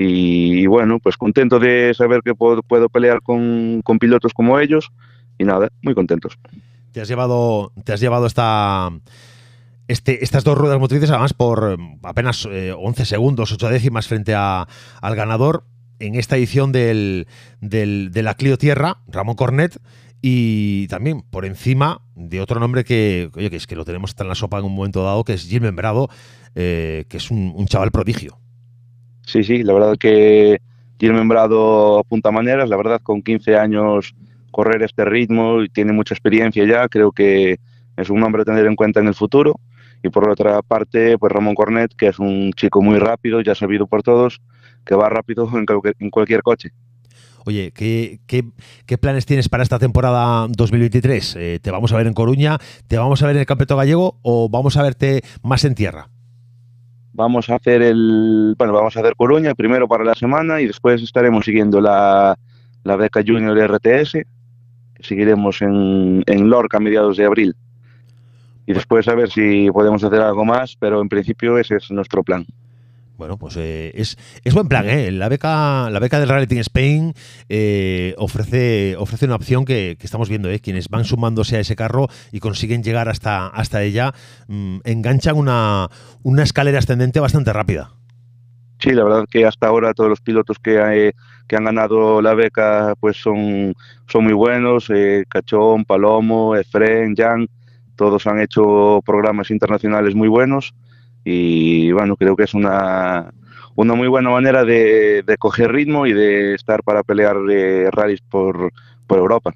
y, 0.00 0.66
bueno, 0.66 1.00
pues 1.00 1.16
contento 1.16 1.58
de 1.58 1.92
saber 1.92 2.20
que 2.22 2.34
puedo, 2.34 2.62
puedo 2.62 2.88
pelear 2.88 3.20
con, 3.20 3.80
con, 3.82 3.98
pilotos 3.98 4.32
como 4.32 4.60
ellos 4.60 4.90
y 5.38 5.44
nada, 5.44 5.70
muy 5.82 5.94
contentos. 5.94 6.38
Te 6.92 7.00
has 7.00 7.08
llevado, 7.08 7.72
te 7.84 7.92
has 7.92 8.00
llevado 8.00 8.26
esta 8.26 8.90
este, 9.88 10.22
estas 10.22 10.44
dos 10.44 10.56
ruedas 10.56 10.78
motrices, 10.78 11.10
además 11.10 11.34
por 11.34 11.78
apenas 12.02 12.46
11 12.46 13.04
segundos, 13.04 13.52
8 13.52 13.68
décimas 13.68 14.06
frente 14.06 14.34
a, 14.34 14.68
al 15.00 15.16
ganador 15.16 15.64
en 15.98 16.14
esta 16.14 16.36
edición 16.36 16.72
del, 16.72 17.26
del, 17.60 18.10
de 18.12 18.22
la 18.22 18.34
Clio 18.34 18.56
Tierra, 18.58 18.98
Ramón 19.08 19.34
Cornet, 19.34 19.80
y 20.20 20.88
también 20.88 21.22
por 21.22 21.44
encima 21.44 22.02
de 22.14 22.40
otro 22.40 22.60
nombre 22.60 22.84
que, 22.84 23.30
oye, 23.34 23.50
que 23.50 23.56
es 23.56 23.66
que 23.66 23.76
lo 23.76 23.84
tenemos 23.84 24.14
en 24.18 24.28
la 24.28 24.34
sopa 24.34 24.58
en 24.58 24.64
un 24.64 24.74
momento 24.74 25.02
dado, 25.04 25.24
que 25.24 25.34
es 25.34 25.48
Jim 25.48 25.62
Membrado, 25.62 26.08
que 26.54 27.06
es 27.08 27.30
un, 27.30 27.66
chaval 27.66 27.90
prodigio. 27.90 28.38
Sí, 29.22 29.44
sí, 29.44 29.62
la 29.62 29.74
verdad 29.74 29.96
que 29.98 30.60
tiene 30.96 31.14
membrado 31.16 31.98
apunta 31.98 32.30
maneras, 32.30 32.68
la 32.68 32.76
verdad 32.76 33.00
con 33.02 33.22
15 33.22 33.56
años 33.56 34.14
correr 34.50 34.82
este 34.82 35.04
ritmo 35.04 35.62
y 35.62 35.68
tiene 35.68 35.92
mucha 35.92 36.14
experiencia 36.14 36.64
ya, 36.66 36.88
creo 36.88 37.12
que 37.12 37.60
es 37.96 38.10
un 38.10 38.20
nombre 38.20 38.42
a 38.42 38.44
tener 38.44 38.66
en 38.66 38.74
cuenta 38.74 39.00
en 39.00 39.06
el 39.06 39.14
futuro. 39.14 39.60
Y 40.02 40.10
por 40.10 40.28
otra 40.28 40.62
parte, 40.62 41.18
pues 41.18 41.32
Ramón 41.32 41.54
Cornet, 41.54 41.94
que 41.96 42.08
es 42.08 42.18
un 42.18 42.52
chico 42.52 42.82
muy 42.82 42.98
rápido, 42.98 43.40
ya 43.40 43.54
sabido 43.54 43.86
por 43.86 44.02
todos, 44.02 44.40
que 44.84 44.94
va 44.94 45.08
rápido 45.08 45.48
en 45.54 45.66
cualquier, 45.66 45.96
en 45.98 46.10
cualquier 46.10 46.42
coche. 46.42 46.70
Oye, 47.44 47.72
¿qué, 47.72 48.20
¿qué, 48.26 48.44
qué, 48.84 48.98
planes 48.98 49.24
tienes 49.24 49.48
para 49.48 49.62
esta 49.62 49.78
temporada 49.78 50.46
2023? 50.50 51.36
Eh, 51.36 51.60
¿Te 51.62 51.70
vamos 51.70 51.92
a 51.92 51.96
ver 51.96 52.06
en 52.06 52.12
Coruña? 52.12 52.58
¿Te 52.86 52.98
vamos 52.98 53.22
a 53.22 53.26
ver 53.26 53.36
en 53.36 53.40
el 53.40 53.46
Campeonato 53.46 53.76
Gallego 53.76 54.18
o 54.22 54.48
vamos 54.50 54.76
a 54.76 54.82
verte 54.82 55.22
más 55.42 55.64
en 55.64 55.74
tierra? 55.74 56.08
Vamos 57.14 57.48
a 57.48 57.56
hacer 57.56 57.80
el, 57.82 58.54
bueno, 58.58 58.74
vamos 58.74 58.96
a 58.96 59.00
hacer 59.00 59.16
Coruña 59.16 59.54
primero 59.54 59.88
para 59.88 60.04
la 60.04 60.14
semana 60.14 60.60
y 60.60 60.66
después 60.66 61.02
estaremos 61.02 61.44
siguiendo 61.46 61.80
la, 61.80 62.38
la 62.84 62.96
beca 62.96 63.22
Junior 63.26 63.56
RTS, 63.56 64.18
seguiremos 65.00 65.62
en, 65.62 66.22
en 66.26 66.50
Lorca 66.50 66.76
a 66.76 66.80
mediados 66.80 67.16
de 67.16 67.24
abril. 67.24 67.56
Y 68.68 68.74
después 68.74 69.08
a 69.08 69.14
ver 69.14 69.30
si 69.30 69.70
podemos 69.70 70.04
hacer 70.04 70.20
algo 70.20 70.44
más, 70.44 70.76
pero 70.78 71.00
en 71.00 71.08
principio 71.08 71.56
ese 71.56 71.76
es 71.76 71.90
nuestro 71.90 72.22
plan. 72.22 72.44
Bueno, 73.16 73.38
pues 73.38 73.56
eh, 73.56 73.92
es, 73.94 74.18
es, 74.44 74.52
buen 74.52 74.68
plan, 74.68 74.86
¿eh? 74.86 75.10
La 75.10 75.30
beca, 75.30 75.88
la 75.88 75.98
beca 75.98 76.20
del 76.20 76.28
Rally 76.28 76.46
Team 76.46 76.60
Spain 76.60 77.14
eh, 77.48 78.14
ofrece, 78.18 78.94
ofrece 78.98 79.24
una 79.24 79.36
opción 79.36 79.64
que, 79.64 79.96
que, 79.98 80.04
estamos 80.04 80.28
viendo, 80.28 80.50
¿eh? 80.50 80.60
Quienes 80.60 80.90
van 80.90 81.06
sumándose 81.06 81.56
a 81.56 81.60
ese 81.60 81.76
carro 81.76 82.08
y 82.30 82.40
consiguen 82.40 82.82
llegar 82.82 83.08
hasta, 83.08 83.46
hasta 83.46 83.82
ella, 83.82 84.12
mmm, 84.48 84.80
enganchan 84.84 85.38
una, 85.38 85.88
una 86.22 86.42
escalera 86.42 86.78
ascendente 86.78 87.20
bastante 87.20 87.54
rápida. 87.54 87.92
Sí, 88.80 88.90
la 88.90 89.04
verdad 89.04 89.24
que 89.30 89.46
hasta 89.46 89.66
ahora 89.66 89.94
todos 89.94 90.10
los 90.10 90.20
pilotos 90.20 90.58
que, 90.58 90.78
hay, 90.78 91.12
que 91.48 91.56
han 91.56 91.64
ganado 91.64 92.20
la 92.20 92.34
beca 92.34 92.92
pues 93.00 93.16
son, 93.16 93.74
son 94.06 94.24
muy 94.24 94.34
buenos, 94.34 94.90
eh, 94.90 95.24
Cachón, 95.26 95.86
Palomo, 95.86 96.54
Efren, 96.54 97.16
Jan, 97.16 97.48
todos 97.98 98.26
han 98.28 98.40
hecho 98.40 99.02
programas 99.04 99.50
internacionales 99.50 100.14
muy 100.14 100.28
buenos 100.28 100.72
y 101.24 101.92
bueno, 101.92 102.16
creo 102.16 102.36
que 102.36 102.44
es 102.44 102.54
una, 102.54 103.34
una 103.74 103.94
muy 103.94 104.08
buena 104.08 104.30
manera 104.30 104.64
de, 104.64 105.22
de, 105.26 105.36
coger 105.36 105.72
ritmo 105.72 106.06
y 106.06 106.12
de 106.14 106.54
estar 106.54 106.82
para 106.84 107.02
pelear 107.02 107.36
de 107.42 107.90
rallies 107.90 108.22
por, 108.22 108.72
por 109.06 109.18
Europa. 109.18 109.52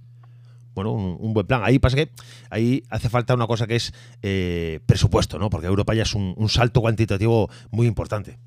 Bueno, 0.75 0.93
un, 0.93 1.17
un, 1.21 1.33
buen 1.33 1.47
plan. 1.47 1.63
Ahí 1.65 1.79
pasa 1.79 1.97
que 1.97 2.09
ahí 2.51 2.83
hace 2.91 3.09
falta 3.09 3.35
una 3.35 3.47
cosa 3.47 3.67
que 3.67 3.77
es 3.77 3.95
eh, 4.23 4.81
presupuesto, 4.87 5.39
¿no? 5.39 5.49
Porque 5.49 5.69
Europa 5.69 5.95
ya 5.95 6.03
es 6.03 6.15
un, 6.15 6.35
un, 6.37 6.49
salto 6.49 6.81
cuantitativo 6.81 7.49
muy 7.71 7.87
importante. 7.87 8.39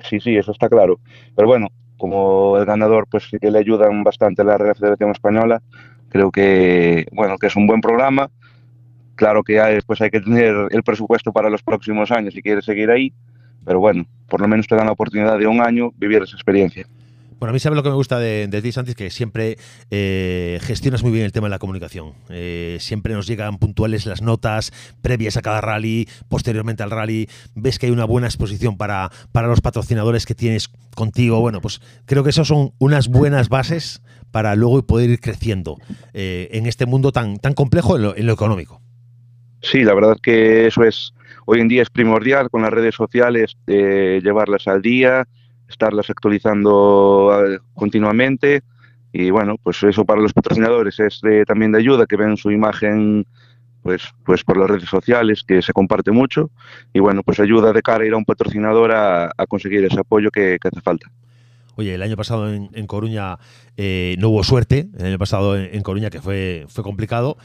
Sí, 0.00 0.20
sí, 0.20 0.36
eso 0.36 0.52
está 0.52 0.68
claro. 0.68 1.00
Pero 1.34 1.48
bueno, 1.48 1.68
como 1.96 2.58
el 2.58 2.66
ganador, 2.66 3.06
pues 3.08 3.28
sí 3.30 3.38
que 3.40 3.50
le 3.50 3.60
ayudan 3.60 4.04
bastante 4.04 4.42
a 4.42 4.44
la 4.44 4.58
Real 4.58 4.76
Federación 4.76 5.10
Española. 5.10 5.62
Creo 6.10 6.30
que, 6.30 7.06
bueno, 7.12 7.38
que 7.38 7.46
es 7.46 7.56
un 7.56 7.66
buen 7.66 7.80
programa 7.80 8.30
Claro 9.16 9.42
que 9.42 9.60
hay, 9.60 9.74
después 9.74 10.00
hay 10.00 10.10
que 10.10 10.20
tener 10.20 10.54
el 10.70 10.82
presupuesto 10.82 11.32
para 11.32 11.50
los 11.50 11.62
próximos 11.62 12.10
años 12.10 12.34
si 12.34 12.42
quieres 12.42 12.64
seguir 12.64 12.90
ahí, 12.90 13.12
pero 13.64 13.80
bueno, 13.80 14.06
por 14.28 14.40
lo 14.40 14.46
menos 14.46 14.68
te 14.68 14.76
dan 14.76 14.86
la 14.86 14.92
oportunidad 14.92 15.38
de 15.38 15.46
un 15.46 15.60
año 15.60 15.90
vivir 15.96 16.22
esa 16.22 16.36
experiencia. 16.36 16.86
Bueno, 17.38 17.50
a 17.50 17.52
mí 17.52 17.60
sabe 17.60 17.76
lo 17.76 17.82
que 17.82 17.90
me 17.90 17.94
gusta 17.94 18.18
de, 18.18 18.48
de 18.48 18.62
ti, 18.62 18.70
que 18.94 19.10
siempre 19.10 19.58
eh, 19.90 20.58
gestionas 20.62 21.02
muy 21.02 21.12
bien 21.12 21.26
el 21.26 21.32
tema 21.32 21.48
de 21.48 21.50
la 21.50 21.58
comunicación. 21.58 22.14
Eh, 22.30 22.78
siempre 22.80 23.12
nos 23.12 23.26
llegan 23.26 23.58
puntuales 23.58 24.06
las 24.06 24.22
notas 24.22 24.72
previas 25.02 25.36
a 25.36 25.42
cada 25.42 25.60
rally, 25.60 26.08
posteriormente 26.28 26.82
al 26.82 26.90
rally. 26.90 27.28
Ves 27.54 27.78
que 27.78 27.86
hay 27.86 27.92
una 27.92 28.06
buena 28.06 28.26
exposición 28.26 28.78
para, 28.78 29.10
para 29.32 29.48
los 29.48 29.60
patrocinadores 29.60 30.24
que 30.24 30.34
tienes 30.34 30.70
contigo. 30.94 31.40
Bueno, 31.40 31.60
pues 31.60 31.82
creo 32.06 32.24
que 32.24 32.30
esas 32.30 32.48
son 32.48 32.72
unas 32.78 33.08
buenas 33.08 33.50
bases 33.50 34.00
para 34.30 34.54
luego 34.54 34.86
poder 34.86 35.10
ir 35.10 35.20
creciendo 35.20 35.76
eh, 36.14 36.48
en 36.52 36.64
este 36.64 36.86
mundo 36.86 37.12
tan, 37.12 37.36
tan 37.36 37.52
complejo 37.52 37.96
en 37.96 38.02
lo, 38.02 38.16
en 38.16 38.26
lo 38.26 38.32
económico. 38.32 38.80
Sí, 39.66 39.82
la 39.82 39.94
verdad 39.94 40.16
que 40.22 40.68
eso 40.68 40.84
es 40.84 41.12
hoy 41.44 41.60
en 41.60 41.66
día 41.66 41.82
es 41.82 41.90
primordial 41.90 42.50
con 42.50 42.62
las 42.62 42.70
redes 42.70 42.94
sociales 42.94 43.56
eh, 43.66 44.20
llevarlas 44.22 44.68
al 44.68 44.80
día, 44.80 45.26
estarlas 45.68 46.08
actualizando 46.08 47.32
eh, 47.44 47.58
continuamente 47.74 48.62
y 49.12 49.30
bueno, 49.30 49.56
pues 49.60 49.82
eso 49.82 50.04
para 50.04 50.20
los 50.20 50.32
patrocinadores 50.32 51.00
es 51.00 51.20
también 51.48 51.72
de 51.72 51.78
ayuda 51.78 52.06
que 52.06 52.16
ven 52.16 52.36
su 52.36 52.52
imagen 52.52 53.26
pues 53.82 54.02
pues 54.24 54.44
por 54.44 54.56
las 54.56 54.70
redes 54.70 54.88
sociales 54.88 55.42
que 55.42 55.60
se 55.62 55.72
comparte 55.72 56.12
mucho 56.12 56.50
y 56.92 57.00
bueno, 57.00 57.24
pues 57.24 57.40
ayuda 57.40 57.72
de 57.72 57.82
cara 57.82 58.04
a 58.04 58.06
ir 58.06 58.12
a 58.12 58.18
un 58.18 58.24
patrocinador 58.24 58.92
a, 58.92 59.32
conseguir 59.48 59.84
ese 59.84 59.98
apoyo 59.98 60.30
que, 60.30 60.58
hace 60.62 60.80
falta. 60.80 61.10
Oye, 61.74 61.94
el 61.94 62.02
año 62.02 62.16
pasado 62.16 62.52
en, 62.52 62.86
Coruña 62.86 63.38
eh, 63.76 64.14
no 64.18 64.28
hubo 64.28 64.44
suerte, 64.44 64.86
el 64.96 65.06
año 65.06 65.18
pasado 65.18 65.56
en, 65.56 65.82
Coruña 65.82 66.08
que 66.08 66.20
fue, 66.20 66.66
fue 66.68 66.84
complicado. 66.84 67.36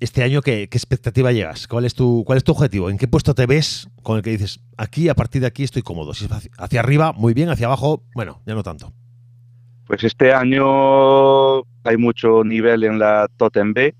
Este 0.00 0.22
año, 0.22 0.42
¿qué, 0.42 0.68
¿qué, 0.68 0.78
expectativa 0.78 1.32
llegas? 1.32 1.66
¿Cuál 1.66 1.84
es, 1.84 1.94
tu, 1.94 2.22
¿Cuál 2.24 2.38
es 2.38 2.44
tu 2.44 2.52
objetivo? 2.52 2.88
¿En 2.90 2.98
qué 2.98 3.08
puesto 3.08 3.34
te 3.34 3.46
ves 3.46 3.88
con 4.02 4.16
el 4.16 4.22
que 4.22 4.30
dices, 4.30 4.60
aquí, 4.76 5.08
a 5.08 5.14
partir 5.14 5.40
de 5.40 5.48
aquí 5.48 5.64
estoy 5.64 5.82
cómodo? 5.82 6.14
Si 6.14 6.26
es 6.26 6.30
hacia, 6.56 6.80
arriba, 6.80 7.12
muy 7.12 7.34
bien, 7.34 7.48
hacia 7.48 7.66
abajo, 7.66 8.04
bueno, 8.14 8.40
ya 8.46 8.54
no 8.54 8.62
tanto. 8.62 8.92
Pues 9.86 10.04
este 10.04 10.32
año 10.32 11.58
hay 11.82 11.96
mucho 11.96 12.44
nivel 12.44 12.84
en 12.84 12.98
la 12.98 13.28
Totem 13.36 13.72
B, 13.72 13.94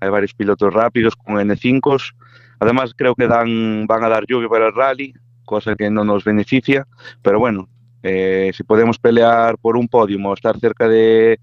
hay 0.00 0.08
varios 0.10 0.34
pilotos 0.34 0.72
rápidos 0.72 1.14
con 1.14 1.36
N5, 1.36 2.14
además 2.58 2.92
creo 2.96 3.14
que 3.14 3.28
dan, 3.28 3.86
van 3.86 4.04
a 4.04 4.08
dar 4.08 4.24
lluvia 4.26 4.48
para 4.48 4.66
el 4.68 4.74
rally, 4.74 5.14
cosa 5.44 5.76
que 5.76 5.90
no 5.90 6.04
nos 6.04 6.24
beneficia, 6.24 6.86
pero 7.22 7.38
bueno, 7.38 7.68
eh, 8.02 8.50
si 8.54 8.64
podemos 8.64 8.98
pelear 8.98 9.56
por 9.58 9.76
un 9.76 9.86
podio 9.86 10.18
o 10.18 10.34
estar 10.34 10.58
cerca 10.58 10.88
de, 10.88 11.38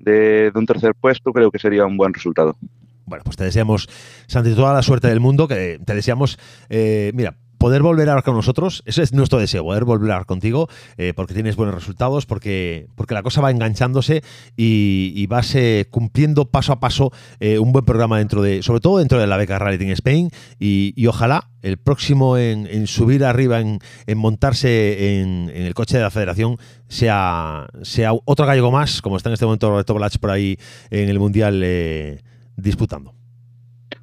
de 0.00 0.52
un 0.54 0.66
tercer 0.66 0.94
puesto, 0.94 1.32
creo 1.32 1.50
que 1.50 1.58
sería 1.58 1.86
un 1.86 1.96
buen 1.96 2.12
resultado. 2.12 2.58
Bueno, 3.06 3.24
pues 3.24 3.36
te 3.36 3.44
deseamos, 3.44 3.88
Santi, 4.26 4.54
toda 4.54 4.72
la 4.72 4.82
suerte 4.82 5.08
del 5.08 5.20
mundo, 5.20 5.46
que 5.46 5.80
te 5.84 5.94
deseamos, 5.94 6.38
eh, 6.68 7.12
mira, 7.14 7.36
poder 7.64 7.80
volver 7.80 8.06
a 8.10 8.12
hablar 8.12 8.24
con 8.24 8.34
nosotros, 8.34 8.82
ese 8.84 9.02
es 9.02 9.14
nuestro 9.14 9.38
deseo, 9.38 9.64
poder 9.64 9.86
volver 9.86 10.10
a 10.10 10.14
hablar 10.16 10.26
contigo, 10.26 10.68
eh, 10.98 11.14
porque 11.16 11.32
tienes 11.32 11.56
buenos 11.56 11.74
resultados, 11.74 12.26
porque, 12.26 12.88
porque 12.94 13.14
la 13.14 13.22
cosa 13.22 13.40
va 13.40 13.50
enganchándose 13.50 14.22
y, 14.54 15.14
y 15.16 15.26
vas 15.28 15.54
eh, 15.54 15.86
cumpliendo 15.90 16.50
paso 16.50 16.74
a 16.74 16.80
paso 16.80 17.10
eh, 17.40 17.58
un 17.58 17.72
buen 17.72 17.86
programa 17.86 18.18
dentro 18.18 18.42
de, 18.42 18.62
sobre 18.62 18.80
todo 18.80 18.98
dentro 18.98 19.18
de 19.18 19.26
la 19.26 19.38
beca 19.38 19.58
Rally 19.58 19.78
Team 19.78 19.92
Spain, 19.92 20.30
y, 20.58 21.06
ojalá 21.06 21.48
el 21.62 21.78
próximo 21.78 22.36
en, 22.36 22.86
subir 22.86 23.24
arriba, 23.24 23.60
en, 23.60 23.78
en 24.06 24.18
montarse 24.18 25.20
en, 25.20 25.48
en, 25.48 25.62
el 25.62 25.72
coche 25.72 25.96
de 25.96 26.02
la 26.02 26.10
federación, 26.10 26.58
sea, 26.88 27.68
sea 27.80 28.12
otro 28.26 28.44
gallego 28.44 28.72
más, 28.72 29.00
como 29.00 29.16
está 29.16 29.30
en 29.30 29.34
este 29.34 29.46
momento 29.46 29.70
Roberto 29.70 29.94
Blach 29.94 30.18
por 30.18 30.30
ahí 30.30 30.58
en 30.90 31.08
el 31.08 31.18
Mundial 31.18 31.62
eh, 31.64 32.20
disputando. 32.56 33.14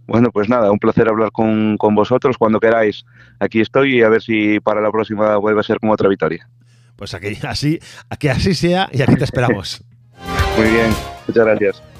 Bueno, 0.07 0.29
pues 0.31 0.49
nada, 0.49 0.71
un 0.71 0.79
placer 0.79 1.07
hablar 1.07 1.31
con, 1.31 1.77
con, 1.77 1.95
vosotros 1.95 2.37
cuando 2.37 2.59
queráis. 2.59 3.05
Aquí 3.39 3.61
estoy 3.61 3.99
y 3.99 4.01
a 4.01 4.09
ver 4.09 4.21
si 4.21 4.59
para 4.59 4.81
la 4.81 4.91
próxima 4.91 5.37
vuelve 5.37 5.61
a 5.61 5.63
ser 5.63 5.79
como 5.79 5.93
otra 5.93 6.09
victoria. 6.09 6.49
Pues 6.95 7.13
aquí, 7.13 7.37
así, 7.47 7.79
que 8.19 8.29
así 8.29 8.53
sea 8.53 8.89
y 8.91 9.01
aquí 9.01 9.15
te 9.15 9.23
esperamos. 9.23 9.83
Muy 10.57 10.69
bien, 10.69 10.91
muchas 11.27 11.45
gracias. 11.45 11.90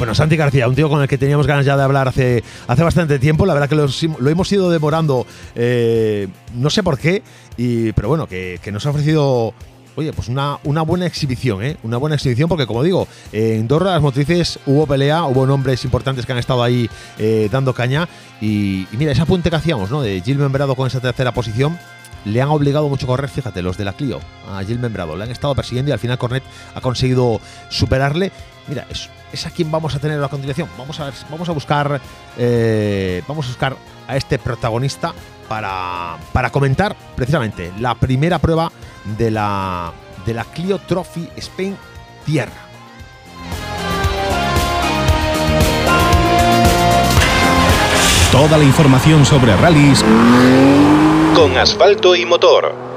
Bueno, 0.00 0.14
Santi 0.14 0.34
García, 0.34 0.66
un 0.66 0.74
tío 0.74 0.88
con 0.88 1.02
el 1.02 1.08
que 1.08 1.18
teníamos 1.18 1.46
ganas 1.46 1.66
ya 1.66 1.76
de 1.76 1.82
hablar 1.82 2.08
hace, 2.08 2.42
hace 2.66 2.82
bastante 2.82 3.18
tiempo. 3.18 3.44
La 3.44 3.52
verdad 3.52 3.68
que 3.68 3.74
lo, 3.74 3.86
lo 4.18 4.30
hemos 4.30 4.50
ido 4.50 4.70
demorando, 4.70 5.26
eh, 5.54 6.26
no 6.54 6.70
sé 6.70 6.82
por 6.82 6.98
qué, 6.98 7.22
y, 7.58 7.92
pero 7.92 8.08
bueno, 8.08 8.26
que, 8.26 8.58
nos 8.72 8.86
ha 8.86 8.90
ofrecido 8.90 9.52
oye, 9.96 10.14
pues 10.14 10.28
una, 10.28 10.58
una, 10.64 10.80
buena 10.80 11.04
exhibición, 11.04 11.62
¿eh? 11.62 11.76
Una 11.82 11.98
buena 11.98 12.16
exhibición 12.16 12.48
porque, 12.48 12.66
como 12.66 12.82
digo, 12.82 13.08
en 13.30 13.68
dos 13.68 13.82
ruedas 13.82 14.00
motrices 14.00 14.58
hubo 14.64 14.86
pelea, 14.86 15.24
hubo 15.24 15.46
nombres 15.46 15.84
importantes 15.84 16.24
que 16.24 16.32
han 16.32 16.38
estado 16.38 16.62
ahí 16.62 16.88
eh, 17.18 17.50
dando 17.52 17.74
caña. 17.74 18.08
Y, 18.40 18.88
y, 18.90 18.96
mira, 18.96 19.12
esa 19.12 19.26
puente 19.26 19.50
que 19.50 19.56
hacíamos, 19.56 19.90
¿no? 19.90 20.00
De 20.00 20.22
Gil 20.22 20.38
Membrado 20.38 20.76
con 20.76 20.86
esa 20.86 21.00
tercera 21.00 21.34
posición. 21.34 21.78
Le 22.24 22.42
han 22.42 22.48
obligado 22.48 22.88
mucho 22.88 23.06
a 23.06 23.08
correr, 23.08 23.30
fíjate, 23.30 23.62
los 23.62 23.76
de 23.78 23.84
la 23.84 23.94
Clio, 23.94 24.20
a 24.48 24.62
Gil 24.62 24.78
Membrado. 24.78 25.16
Le 25.16 25.24
han 25.24 25.30
estado 25.30 25.54
persiguiendo 25.54 25.90
y 25.90 25.92
al 25.92 25.98
final 25.98 26.18
Cornet 26.18 26.42
ha 26.74 26.80
conseguido 26.80 27.40
superarle. 27.68 28.30
Mira, 28.70 28.86
es, 28.88 29.10
es 29.32 29.46
a 29.46 29.50
quien 29.50 29.68
vamos 29.68 29.96
a 29.96 29.98
tener 29.98 30.22
a 30.22 30.28
continuación. 30.28 30.68
Vamos 30.78 31.00
a, 31.00 31.06
ver, 31.06 31.14
vamos 31.28 31.48
a 31.48 31.52
buscar. 31.52 32.00
Eh, 32.38 33.20
vamos 33.26 33.44
a 33.46 33.48
buscar 33.48 33.76
a 34.06 34.16
este 34.16 34.38
protagonista 34.38 35.12
para, 35.48 36.16
para 36.32 36.50
comentar 36.50 36.94
precisamente 37.16 37.72
la 37.80 37.96
primera 37.96 38.38
prueba 38.38 38.70
de 39.18 39.32
la, 39.32 39.92
de 40.24 40.34
la 40.34 40.44
Clio 40.44 40.78
Trophy 40.78 41.28
Spain 41.36 41.76
Tierra. 42.24 42.52
Toda 48.30 48.56
la 48.56 48.62
información 48.62 49.26
sobre 49.26 49.56
rallies 49.56 50.04
con 51.34 51.56
asfalto 51.58 52.14
y 52.14 52.24
motor. 52.24 52.89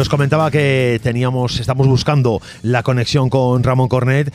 Os 0.00 0.08
comentaba 0.08 0.50
que 0.50 0.98
teníamos, 1.02 1.60
estamos 1.60 1.86
buscando 1.86 2.40
la 2.62 2.82
conexión 2.82 3.28
con 3.28 3.62
Ramón 3.62 3.88
Cornet 3.88 4.32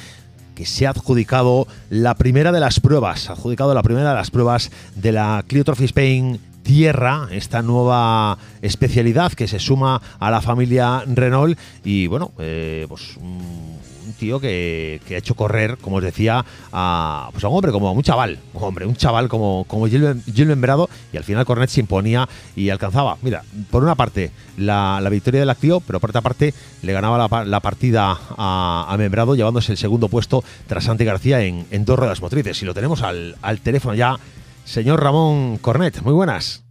que 0.53 0.66
se 0.66 0.86
ha 0.86 0.91
adjudicado 0.91 1.68
la 1.89 2.16
primera 2.16 2.51
de 2.51 2.59
las 2.59 2.80
pruebas, 2.80 3.30
adjudicado 3.30 3.74
la 3.74 3.82
primera 3.82 4.09
de 4.09 4.16
las 4.16 4.32
pruebas 4.32 4.72
de 4.95 5.11
la 5.11 5.43
Clio 5.47 5.63
Trophy 5.63 5.86
Spain 5.86 6.39
Tierra, 6.61 7.28
esta 7.32 7.61
nueva 7.61 8.38
especialidad 8.61 9.34
que 9.34 9.47
se 9.47 9.59
suma 9.59 10.01
a 10.20 10.32
la 10.32 10.41
familia 10.41 11.03
Renault. 11.07 11.57
Y 11.84 12.07
bueno, 12.07 12.32
eh, 12.39 12.86
pues 12.88 13.18
un 13.18 13.74
tío 14.16 14.39
que, 14.39 14.99
ha 15.09 15.13
hecho 15.13 15.36
correr, 15.36 15.78
como 15.78 15.97
os 15.97 16.03
decía, 16.03 16.43
a, 16.72 17.30
pues 17.32 17.43
a 17.43 17.47
un 17.47 17.57
hombre 17.57 17.72
como 17.72 17.88
a 17.88 17.91
un 17.91 18.01
chaval, 18.01 18.39
un 18.53 18.63
hombre, 18.63 18.86
un 18.86 18.95
chaval 18.95 19.28
como, 19.30 19.66
como 19.68 19.88
Membrado, 19.88 20.89
y 21.11 21.18
al 21.18 21.24
final 21.24 21.45
Cornet 21.45 21.70
se 21.70 21.80
imponía 21.80 22.28
y 22.55 22.70
alcanzaba, 22.70 23.18
mira, 23.22 23.43
por 23.72 23.84
una 23.84 23.95
parte 23.95 24.32
la, 24.57 25.01
victoria 25.09 25.39
del 25.39 25.49
activo, 25.49 25.82
pero 25.82 25.99
por 25.99 26.09
otra 26.09 26.22
parte 26.22 26.53
le 26.82 26.93
ganaba 26.93 27.45
la, 27.45 27.59
partida 27.59 28.18
a, 28.38 28.95
Membrado, 28.97 29.36
llevándose 29.36 29.72
el 29.72 29.78
segundo 29.78 30.07
puesto 30.07 30.43
tras 30.68 30.86
Santi 30.86 31.05
García 31.05 31.41
en, 31.41 31.86
dos 31.86 31.99
ruedas 31.99 32.22
motrices. 32.22 32.61
Y 32.61 32.66
lo 32.66 32.74
tenemos 32.74 33.03
al, 33.03 33.36
al 33.41 33.59
teléfono 33.59 33.95
ya, 33.95 34.16
señor 34.63 35.03
Ramón 35.03 35.57
Cornet, 35.57 36.01
muy 36.01 36.13
buenas. 36.13 36.63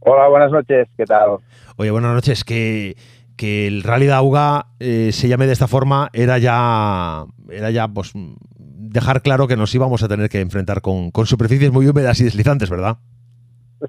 Hola, 0.00 0.28
buenas 0.28 0.50
noches, 0.50 0.88
¿qué 0.96 1.04
tal? 1.04 1.38
Oye, 1.76 1.90
buenas 1.90 2.14
noches, 2.14 2.44
que 2.44 2.96
que 3.40 3.66
el 3.66 3.82
Rally 3.82 4.04
de 4.04 4.12
Auga 4.12 4.66
eh, 4.80 5.12
se 5.12 5.26
llame 5.26 5.46
de 5.46 5.54
esta 5.54 5.66
forma 5.66 6.10
era 6.12 6.36
ya, 6.36 7.24
era 7.48 7.70
ya 7.70 7.88
pues, 7.88 8.12
dejar 8.58 9.22
claro 9.22 9.48
que 9.48 9.56
nos 9.56 9.74
íbamos 9.74 10.02
a 10.02 10.08
tener 10.08 10.28
que 10.28 10.42
enfrentar 10.42 10.82
con, 10.82 11.10
superficies 11.24 11.72
muy 11.72 11.88
húmedas 11.88 12.20
y 12.20 12.24
deslizantes, 12.24 12.68
¿verdad? 12.68 12.98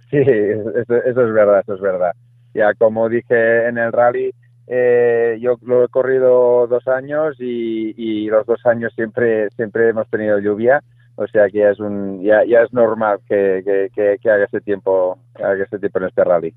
Sí, 0.10 0.20
eso, 0.20 0.96
es 1.06 1.34
verdad, 1.34 1.60
eso 1.60 1.74
es 1.74 1.82
verdad. 1.82 2.14
Ya 2.54 2.74
como 2.76 3.10
dije 3.10 3.68
en 3.68 3.78
el 3.78 3.92
rally, 3.92 4.34
eh, 4.68 5.38
yo 5.42 5.58
lo 5.64 5.84
he 5.84 5.90
corrido 5.90 6.66
dos 6.68 6.88
años 6.88 7.36
y, 7.38 8.30
los 8.30 8.46
dos 8.46 8.66
años 8.66 8.94
siempre 8.96 9.50
siempre 9.58 9.90
hemos 9.90 10.10
tenido 10.10 10.40
lluvia, 10.40 10.82
o 11.16 11.28
sea 11.28 11.50
que 11.50 11.58
ya 11.58 11.72
es 11.72 11.80
un 11.82 12.24
ya, 12.24 12.46
ya 12.46 12.62
es 12.62 12.72
normal 12.72 13.20
que, 13.28 13.90
que, 13.94 14.30
haga 14.30 14.46
ese 14.46 14.62
tiempo 14.62 15.20
haga 15.36 15.66
ese 15.66 15.78
tiempo 15.78 16.00
en 16.00 16.06
este 16.06 16.24
rally. 16.24 16.54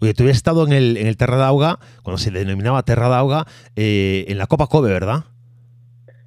Oye, 0.00 0.14
tú 0.14 0.22
habías 0.22 0.36
estado 0.36 0.66
en 0.66 0.72
el, 0.72 0.96
en 0.96 1.06
el 1.06 1.16
Terra 1.16 1.36
d'Auga, 1.36 1.78
cuando 2.02 2.18
se 2.18 2.30
denominaba 2.30 2.82
Terra 2.82 3.08
d'Auga, 3.08 3.44
eh, 3.76 4.24
en 4.28 4.38
la 4.38 4.46
Copa 4.46 4.66
Kobe, 4.66 4.92
¿verdad? 4.92 5.24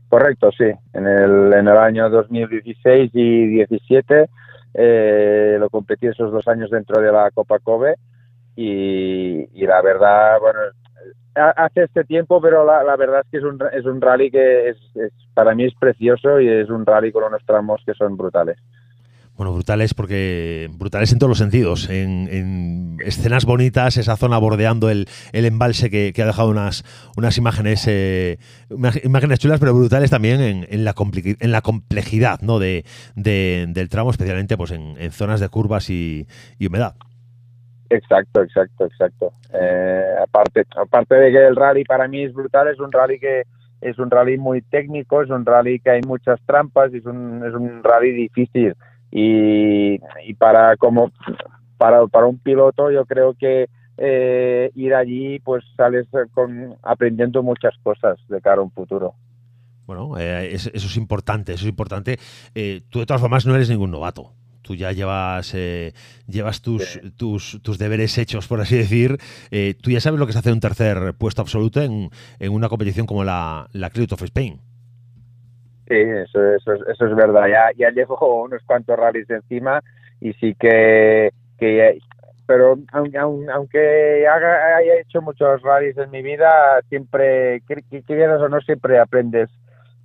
Correcto, 0.10 0.52
sí. 0.52 0.66
En 0.94 1.08
el, 1.08 1.54
en 1.54 1.68
el 1.68 1.78
año 1.78 2.10
2016 2.10 3.12
y 3.14 3.48
17 3.48 4.30
eh, 4.74 5.58
lo 5.60 5.70
competí 5.70 6.08
esos 6.08 6.32
dos 6.32 6.48
años 6.48 6.70
dentro 6.70 7.02
de 7.02 7.12
la 7.12 7.32
Copa 7.32 7.60
Kobe 7.60 7.96
y, 8.56 9.66
la 9.66 9.82
verdad, 9.82 10.40
bueno, 10.40 10.60
hace 11.34 11.84
este 11.84 12.04
tiempo, 12.04 12.42
pero 12.42 12.66
la, 12.66 12.84
la, 12.84 12.96
verdad 12.96 13.22
es 13.24 13.32
que 13.32 13.38
es 13.38 13.44
un, 13.44 13.60
es 13.72 13.86
un 13.86 14.02
rally 14.02 14.30
que 14.30 14.70
es, 14.70 14.78
para 15.34 15.56
mí 15.56 15.66
es 15.66 15.74
precioso 15.80 16.40
y 16.40 16.48
es 16.50 16.70
un 16.70 16.86
rally 16.86 17.12
con 17.12 17.24
unos 17.24 17.46
tramos 17.46 17.82
que 17.86 17.94
son 17.94 18.18
brutales. 18.18 18.58
Bueno, 19.38 19.54
brutales 19.54 19.94
porque 19.94 20.70
brutales 20.74 21.12
en 21.14 21.20
todos 21.20 21.30
los 21.30 21.38
sentidos, 21.38 21.90
en, 21.90 22.98
escenas 23.04 23.46
bonitas, 23.46 23.98
esa 23.98 24.18
zona 24.18 24.38
bordeando 24.38 24.90
el, 24.90 25.08
embalse 25.34 25.90
que, 25.90 26.14
ha 26.22 26.26
dejado 26.26 26.50
unas, 26.50 26.84
unas 27.18 27.38
imágenes 27.38 27.88
eh, 27.88 28.38
imágenes 29.04 29.40
chulas, 29.40 29.60
pero 29.60 29.74
brutales 29.74 30.12
también 30.12 30.42
en, 30.42 30.84
la, 30.84 30.94
en 30.96 31.52
la 31.52 31.62
complejidad 31.62 32.42
¿no? 32.42 32.60
de, 32.60 32.84
del 33.16 33.90
tramo, 33.90 34.12
especialmente 34.12 34.58
pues 34.58 34.72
en, 34.72 35.12
zonas 35.12 35.40
de 35.40 35.50
curvas 35.50 35.90
y, 35.90 36.28
humedad. 36.60 36.96
Exacto, 37.90 38.44
exacto, 38.44 38.86
exacto. 38.86 39.34
Eh, 39.54 40.14
aparte, 40.22 40.66
aparte 40.78 41.16
de 41.16 41.32
que 41.32 41.48
el 41.48 41.56
rally 41.56 41.84
para 41.84 42.08
mí 42.08 42.24
es 42.24 42.34
brutal, 42.34 42.68
es 42.68 42.80
un 42.80 42.92
rally 42.92 43.20
que 43.20 43.44
es 43.82 43.98
un 43.98 44.12
rally 44.12 44.38
muy 44.38 44.62
técnico, 44.62 45.24
es 45.24 45.30
un 45.30 45.46
rally 45.46 45.80
que 45.80 45.90
hay 45.90 46.02
muchas 46.02 46.40
trampas, 46.46 46.94
es 46.94 47.06
un, 47.06 47.44
es 47.46 47.54
un 47.54 47.84
rally 47.84 48.12
difícil 48.12 48.76
y, 49.12 50.00
para 50.36 50.78
como 50.78 51.12
para, 51.78 52.08
para 52.08 52.28
un 52.28 52.40
piloto 52.40 52.90
yo 52.92 53.06
creo 53.06 53.34
que 53.34 53.68
eh, 53.98 54.72
ir 54.74 54.96
allí 54.96 55.40
pues 55.40 55.64
sales 55.76 56.08
con, 56.34 56.76
aprendiendo 56.82 57.44
muchas 57.44 57.76
cosas 57.84 58.18
de 58.30 58.42
cara 58.42 58.62
a 58.62 58.64
un 58.64 58.72
futuro. 58.72 59.14
Bueno, 59.86 60.18
eh, 60.18 60.54
eso 60.54 60.72
es 60.74 60.98
importante, 60.98 61.54
eso 61.54 61.66
es 61.66 61.70
importante. 61.70 62.18
Eh, 62.56 62.82
tú 62.90 63.00
de 63.00 63.06
todas 63.06 63.22
formas 63.22 63.46
no 63.46 63.54
eres 63.54 63.70
ningún 63.70 63.92
novato. 63.92 64.32
Tú 64.62 64.76
ya 64.76 64.92
llevas, 64.92 65.54
llevas 66.28 66.62
tus, 66.62 67.02
tus, 67.18 67.60
tus, 67.64 67.78
deberes 67.78 68.18
hechos, 68.18 68.48
por 68.48 68.62
así 68.62 68.78
decir. 68.78 69.18
tú 69.82 69.90
ya 69.90 70.00
sabes 70.00 70.20
lo 70.20 70.28
que 70.28 70.32
es 70.32 70.38
hacer 70.38 70.54
un 70.54 70.60
tercer 70.60 71.16
puesto 71.16 71.42
absoluto 71.42 71.82
en, 71.82 72.10
en 72.40 72.54
una 72.54 72.70
competición 72.70 73.08
como 73.08 73.24
la, 73.24 73.68
la 73.74 73.88
of 73.88 74.22
Spain. 74.22 74.62
Sí, 75.92 75.98
eso, 75.98 76.54
eso, 76.54 76.74
eso 76.88 77.06
es 77.06 77.16
verdad. 77.16 77.48
Ya, 77.50 77.70
ya 77.78 77.90
llevo 77.90 78.46
unos 78.46 78.64
cuantos 78.66 78.98
rallies 78.98 79.30
encima 79.30 79.82
y 80.22 80.32
sí 80.34 80.56
que, 80.58 81.32
que 81.60 82.00
pero 82.46 82.78
aunque, 82.94 83.18
aunque 83.18 84.26
haya 84.26 85.02
hecho 85.02 85.22
muchos 85.22 85.62
rallies 85.62 85.98
en 85.98 86.10
mi 86.12 86.22
vida, 86.22 86.80
siempre, 86.88 87.62
que, 87.68 88.04
quieras 88.04 88.40
o 88.40 88.48
no, 88.48 88.62
siempre 88.62 89.00
aprendes, 89.00 89.50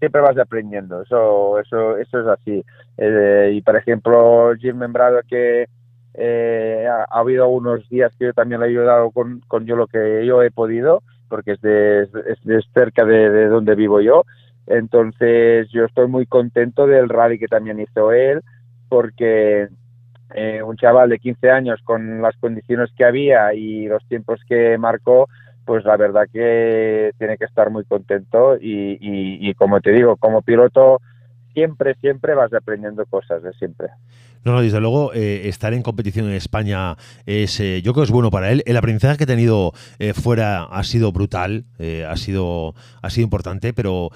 siempre 0.00 0.20
vas 0.20 0.36
aprendiendo. 0.38 1.02
Eso, 1.02 1.60
eso, 1.60 1.96
eso 1.98 2.20
es 2.20 2.26
así. 2.26 2.64
Eh, 2.98 3.52
y 3.54 3.62
por 3.62 3.76
ejemplo, 3.76 4.54
Jim 4.58 4.78
Membrado, 4.78 5.20
que 5.28 5.66
eh, 6.14 6.88
ha, 6.88 7.04
habido 7.16 7.46
unos 7.46 7.88
días 7.88 8.12
que 8.18 8.26
yo 8.26 8.32
también 8.32 8.60
le 8.60 8.66
he 8.66 8.70
ayudado 8.70 9.12
con, 9.12 9.40
con 9.46 9.66
yo 9.66 9.76
lo 9.76 9.86
que 9.86 10.26
yo 10.26 10.42
he 10.42 10.50
podido, 10.50 11.04
porque 11.28 11.52
es 11.52 11.60
de, 11.60 12.02
es 12.02 12.64
cerca 12.74 13.04
de, 13.04 13.30
de 13.30 13.46
donde 13.46 13.76
vivo 13.76 14.00
yo 14.00 14.24
entonces 14.66 15.68
yo 15.70 15.84
estoy 15.84 16.08
muy 16.08 16.26
contento 16.26 16.86
del 16.86 17.08
rally 17.08 17.38
que 17.38 17.48
también 17.48 17.80
hizo 17.80 18.12
él, 18.12 18.42
porque 18.88 19.68
eh, 20.34 20.62
un 20.62 20.76
chaval 20.76 21.10
de 21.10 21.18
15 21.18 21.50
años 21.50 21.80
con 21.84 22.22
las 22.22 22.36
condiciones 22.36 22.90
que 22.96 23.04
había 23.04 23.54
y 23.54 23.86
los 23.86 24.06
tiempos 24.08 24.40
que 24.48 24.76
marcó, 24.78 25.28
pues 25.64 25.84
la 25.84 25.96
verdad 25.96 26.28
que 26.32 27.12
tiene 27.18 27.36
que 27.36 27.44
estar 27.44 27.70
muy 27.70 27.84
contento 27.84 28.56
y, 28.56 28.98
y 29.00 29.54
como 29.54 29.80
te 29.80 29.90
digo, 29.90 30.16
como 30.16 30.42
piloto 30.42 31.00
siempre, 31.56 31.94
siempre 31.94 32.34
vas 32.34 32.52
aprendiendo 32.52 33.06
cosas, 33.06 33.42
de 33.42 33.52
siempre. 33.54 33.88
No, 34.46 34.52
no, 34.52 34.62
desde 34.62 34.80
luego, 34.80 35.12
eh, 35.12 35.48
estar 35.48 35.74
en 35.74 35.82
competición 35.82 36.26
en 36.26 36.34
España 36.34 36.94
es, 37.26 37.58
eh, 37.58 37.82
yo 37.82 37.92
creo 37.92 38.04
que 38.04 38.06
es 38.06 38.12
bueno 38.12 38.30
para 38.30 38.52
él. 38.52 38.62
El 38.64 38.76
aprendizaje 38.76 39.16
que 39.16 39.24
ha 39.24 39.26
tenido 39.26 39.72
eh, 39.98 40.12
fuera 40.12 40.62
ha 40.62 40.84
sido 40.84 41.10
brutal, 41.10 41.64
ha, 42.08 42.16
sido, 42.16 42.74
ha 43.02 43.10
sido 43.10 43.24
importante, 43.24 43.72
pero 43.72 44.10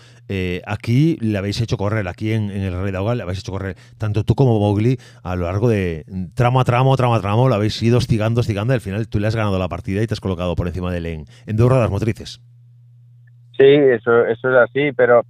aquí 0.67 1.19
le 1.21 1.37
habéis 1.37 1.61
hecho 1.61 1.77
correr, 1.77 2.07
aquí 2.07 2.33
en, 2.33 2.49
el 2.53 2.81
Rey 2.81 2.93
de 2.93 2.99
Ahoga 2.99 3.17
le 3.17 3.25
habéis 3.25 3.41
hecho 3.41 3.51
correr, 3.51 3.75
tanto 3.99 4.23
tú 4.23 4.37
como 4.37 4.61
Mowgli, 4.61 4.99
a 5.25 5.35
lo 5.35 5.47
largo 5.47 5.69
de 5.69 6.05
tramo 6.37 6.61
a 6.61 6.65
tramo, 6.65 6.97
tramo 6.97 7.17
a 7.17 7.21
tramo, 7.21 7.49
lo 7.49 7.57
habéis 7.57 7.83
ido 7.83 7.99
hostigando, 7.99 8.41
hostigando, 8.41 8.73
y 8.73 8.77
al 8.77 8.81
final 8.81 9.09
tú 9.09 9.19
le 9.19 9.27
has 9.27 9.35
ganado 9.35 9.59
la 9.59 9.67
partida 9.67 10.01
y 10.01 10.07
te 10.07 10.15
has 10.15 10.21
colocado 10.21 10.55
por 10.55 10.69
encima 10.69 10.93
de 10.93 10.99
él 10.99 11.07
en, 11.07 11.57
dos 11.57 11.69
ruedas 11.69 11.91
motrices. 11.91 12.41
Sí, 13.59 13.65
eso, 13.65 14.25
eso 14.27 14.49
es 14.49 14.57
así, 14.71 14.93
pero 14.93 15.25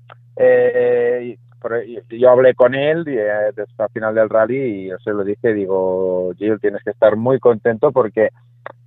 yo 2.08 2.30
hablé 2.30 2.54
con 2.54 2.74
él 2.74 3.04
eh, 3.06 3.52
desde 3.54 3.72
el 3.78 3.88
final 3.92 4.14
del 4.14 4.28
rally 4.28 4.56
y 4.56 4.88
yo 4.88 4.98
se 4.98 5.12
lo 5.12 5.24
dije, 5.24 5.52
digo, 5.52 6.32
Gil, 6.36 6.58
tienes 6.60 6.82
que 6.82 6.90
estar 6.90 7.16
muy 7.16 7.38
contento 7.38 7.92
porque 7.92 8.30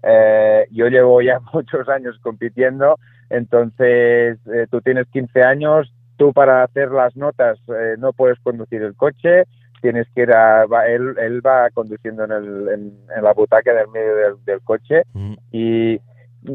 eh, 0.02 0.66
yo 0.72 0.88
llevo 0.88 1.22
ya 1.22 1.40
muchos 1.54 1.88
años 1.90 2.18
compitiendo, 2.22 3.00
entonces 3.30 4.40
eh, 4.54 4.68
tú 4.70 4.82
tienes 4.82 5.08
15 5.10 5.44
años, 5.44 5.94
tú 6.18 6.34
para 6.34 6.64
hacer 6.64 6.92
las 6.92 7.16
notas 7.16 7.60
no 7.98 8.14
puedes 8.14 8.40
conducir 8.40 8.82
el 8.82 8.96
coche, 8.96 9.46
tienes 9.82 10.08
que 10.16 10.22
ir 10.22 10.32
a, 10.32 10.66
él, 10.88 11.16
él 11.18 11.46
va 11.46 11.70
conduciendo 11.72 12.24
en, 12.24 12.32
el, 12.32 12.70
en, 12.70 13.24
la 13.24 13.34
butaca 13.34 13.74
del 13.74 13.90
medio 13.90 14.38
del, 14.46 14.62
coche 14.62 15.04
mm. 15.14 15.34
y 15.52 16.00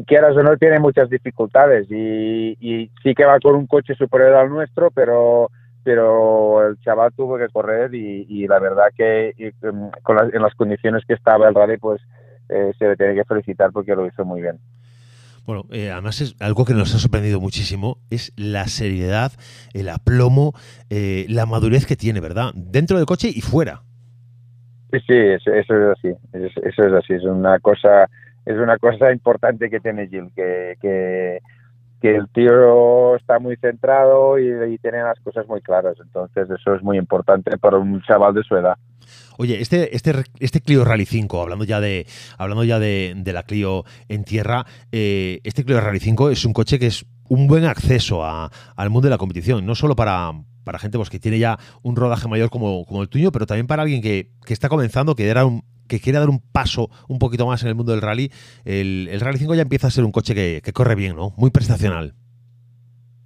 quieras 0.07 0.35
o 0.35 0.43
no 0.43 0.57
tiene 0.57 0.79
muchas 0.79 1.09
dificultades 1.09 1.87
y, 1.89 2.57
y 2.59 2.91
sí 3.03 3.13
que 3.13 3.25
va 3.25 3.39
con 3.39 3.55
un 3.55 3.67
coche 3.67 3.95
superior 3.95 4.33
al 4.33 4.49
nuestro, 4.49 4.91
pero 4.91 5.49
pero 5.89 6.67
el 6.67 6.79
chaval 6.81 7.11
tuvo 7.13 7.39
que 7.39 7.49
correr 7.49 7.95
y, 7.95 8.45
la 8.45 8.59
verdad 8.59 8.91
que 8.95 9.33
em, 9.39 9.89
en 10.33 10.41
las 10.43 10.53
condiciones 10.53 11.03
que 11.07 11.15
estaba 11.15 11.49
el 11.49 11.55
rally, 11.55 11.77
pues 11.77 11.99
eh, 12.47 12.73
se 12.77 12.89
le 12.89 12.95
tiene 12.95 13.15
que 13.15 13.23
felicitar 13.23 13.71
porque 13.71 13.95
lo 13.95 14.05
hizo 14.05 14.23
muy 14.23 14.39
bien. 14.39 14.59
Bueno, 15.47 15.63
eh, 15.71 15.89
además 15.89 16.21
es 16.21 16.35
algo 16.39 16.63
que 16.63 16.75
nos 16.75 16.93
ha 16.93 16.99
sorprendido 16.99 17.41
muchísimo, 17.41 17.97
es 18.11 18.33
la 18.37 18.65
seriedad, 18.65 19.31
el 19.73 19.89
aplomo, 19.89 20.53
eh, 20.91 21.25
la 21.27 21.47
madurez 21.47 21.87
que 21.87 21.95
tiene, 21.95 22.19
¿verdad? 22.19 22.51
Dentro 22.53 22.97
del 22.97 23.07
coche 23.07 23.29
y 23.33 23.41
fuera. 23.41 23.81
Sí, 24.91 24.99
sí, 25.07 25.15
eso, 25.15 25.51
es 25.51 25.67
así, 25.71 26.09
eso, 26.33 26.83
es 26.83 26.93
así, 26.93 27.13
es 27.13 27.23
una 27.23 27.57
cosa, 27.57 28.07
es 28.45 28.57
una 28.57 28.77
cosa 28.77 29.11
importante 29.11 29.71
que 29.71 29.79
tiene 29.79 30.07
Gil, 30.07 30.29
que, 30.35 30.75
que, 30.79 31.39
el 32.03 32.29
tío 32.29 33.15
está 33.15 33.39
muy 33.39 33.57
centrado 33.57 34.39
y, 34.39 34.77
tiene 34.79 35.03
las 35.03 35.19
cosas 35.19 35.47
muy 35.47 35.61
claras, 35.61 35.95
entonces 36.01 36.49
eso 36.49 36.73
es 36.73 36.81
muy 36.81 36.97
importante 36.97 37.57
para 37.57 37.77
un 37.77 38.01
chaval 38.03 38.33
de 38.33 38.43
su 38.43 38.55
edad. 38.55 38.77
Oye, 39.37 39.61
este, 39.61 39.95
este, 39.95 40.13
este 40.39 40.61
Clio 40.61 40.83
Rally 40.83 41.05
5, 41.05 41.41
hablando 41.41 41.65
ya 41.65 41.79
de, 41.79 42.05
hablando 42.37 42.63
ya 42.63 42.79
de, 42.79 43.15
la 43.25 43.43
Clio 43.43 43.83
en 44.07 44.23
tierra, 44.23 44.65
eh, 44.91 45.39
este 45.43 45.63
Clio 45.63 45.79
Rally 45.81 45.99
5 45.99 46.29
es 46.29 46.45
un 46.45 46.53
coche 46.53 46.79
que 46.79 46.87
es 46.87 47.05
un 47.29 47.47
buen 47.47 47.65
acceso 47.65 48.23
al 48.25 48.89
mundo 48.89 49.07
de 49.07 49.11
la 49.11 49.17
competición, 49.17 49.65
no 49.65 49.75
solo 49.75 49.95
para, 49.95 50.31
para 50.63 50.79
gente 50.79 50.97
pues, 50.97 51.09
que 51.09 51.19
tiene 51.19 51.39
ya 51.39 51.57
un 51.81 51.95
rodaje 51.95 52.27
mayor 52.27 52.49
como, 52.49 52.85
como 52.85 53.01
el 53.01 53.09
tuyo, 53.09 53.31
pero 53.31 53.45
también 53.45 53.67
para 53.67 53.83
alguien 53.83 54.01
que, 54.01 54.31
está 54.47 54.69
comenzando, 54.69 55.15
que 55.15 55.31
un, 55.43 55.63
que 55.89 55.99
quiere 55.99 56.19
dar 56.19 56.29
un 56.29 56.39
paso 56.39 56.89
un 57.09 57.19
poquito 57.19 57.45
más 57.45 57.61
en 57.63 57.69
el 57.69 57.75
mundo 57.75 57.91
del 57.91 58.01
rally, 58.01 58.31
el, 58.63 59.09
el 59.11 59.19
Rally 59.19 59.39
5 59.39 59.55
ya 59.55 59.63
empieza 59.63 59.87
a 59.87 59.91
ser 59.91 60.05
un 60.05 60.13
coche 60.13 60.33
que, 60.33 60.61
que, 60.63 60.71
corre 60.71 60.95
bien, 60.95 61.17
¿no? 61.17 61.33
Muy 61.35 61.49
prestacional. 61.49 62.13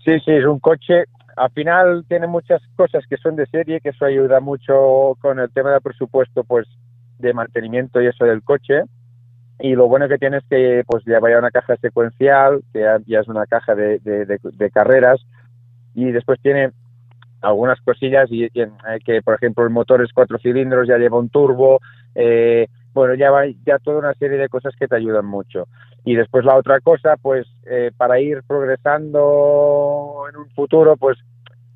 Sí, 0.04 0.20
sí, 0.26 0.32
es 0.32 0.46
un 0.46 0.60
coche 0.60 1.06
al 1.36 1.52
final 1.52 2.06
tiene 2.08 2.28
muchas 2.28 2.62
cosas 2.76 3.04
que 3.10 3.18
son 3.18 3.36
de 3.36 3.46
serie, 3.48 3.82
que 3.82 3.90
eso 3.90 4.06
ayuda 4.06 4.40
mucho 4.40 5.18
con 5.20 5.40
el 5.40 5.52
tema 5.52 5.72
del 5.72 5.82
presupuesto, 5.82 6.44
pues 6.44 6.68
de 7.20 7.34
mantenimiento 7.34 8.02
y 8.02 8.08
eso 8.08 8.26
del 8.26 8.44
coche. 8.44 8.84
Y 9.60 9.76
lo 9.76 9.88
bueno 9.88 10.08
que 10.08 10.18
tiene 10.18 10.38
es 10.38 10.44
que 10.50 10.84
pues 10.86 11.04
ya 11.06 11.20
vaya 11.20 11.40
una 11.40 11.52
caja 11.52 11.76
secuencial, 11.78 12.62
que 12.74 12.86
ya, 13.06 13.20
es 13.20 13.28
una 13.28 13.46
caja 13.46 13.76
de, 13.76 14.00
de, 14.00 14.72
carreras, 14.72 15.22
y 15.94 16.12
después 16.12 16.40
tiene 16.42 16.72
algunas 17.42 17.80
cosillas 17.82 18.30
y, 18.32 18.46
eh, 18.46 18.70
que 19.06 19.22
por 19.22 19.36
ejemplo 19.36 19.64
el 19.64 19.70
motor 19.70 20.04
es 20.04 20.12
cuatro 20.14 20.38
cilindros, 20.40 20.88
ya 20.88 20.98
lleva 20.98 21.20
un 21.20 21.30
turbo, 21.30 21.80
eh, 22.16 22.68
bueno, 22.94 23.16
ya 23.16 23.32
va 23.32 23.46
ya 23.66 23.80
toda 23.80 23.98
una 24.00 24.14
serie 24.14 24.38
de 24.38 24.50
cosas 24.50 24.76
que 24.80 24.88
te 24.88 24.96
ayudan 24.96 25.26
mucho. 25.26 25.68
Y 26.06 26.16
después 26.16 26.46
la 26.46 26.56
otra 26.56 26.80
cosa, 26.80 27.16
pues 27.22 27.48
eh, 27.66 27.92
para 27.96 28.20
ir 28.20 28.44
progresando 28.46 30.26
en 30.30 30.38
un 30.38 30.50
futuro, 30.50 30.96
pues 30.98 31.18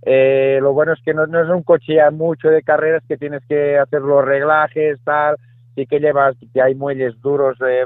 eh, 0.03 0.59
lo 0.61 0.73
bueno 0.73 0.93
es 0.93 1.01
que 1.03 1.13
no, 1.13 1.23
es 1.23 1.49
un 1.49 1.63
coche 1.63 1.95
ya 1.95 2.11
mucho 2.11 2.49
de 2.49 2.61
carreras 2.61 3.03
que 3.07 3.17
tienes 3.17 3.43
que 3.47 3.77
hacer 3.77 4.01
los 4.01 4.23
reglajes, 4.23 4.99
tal, 5.03 5.37
sí 5.75 5.85
que 5.85 5.99
llevas, 5.99 6.35
que 6.53 6.61
hay 6.61 6.75
muelles 6.75 7.19
duros, 7.21 7.57
eh, 7.67 7.83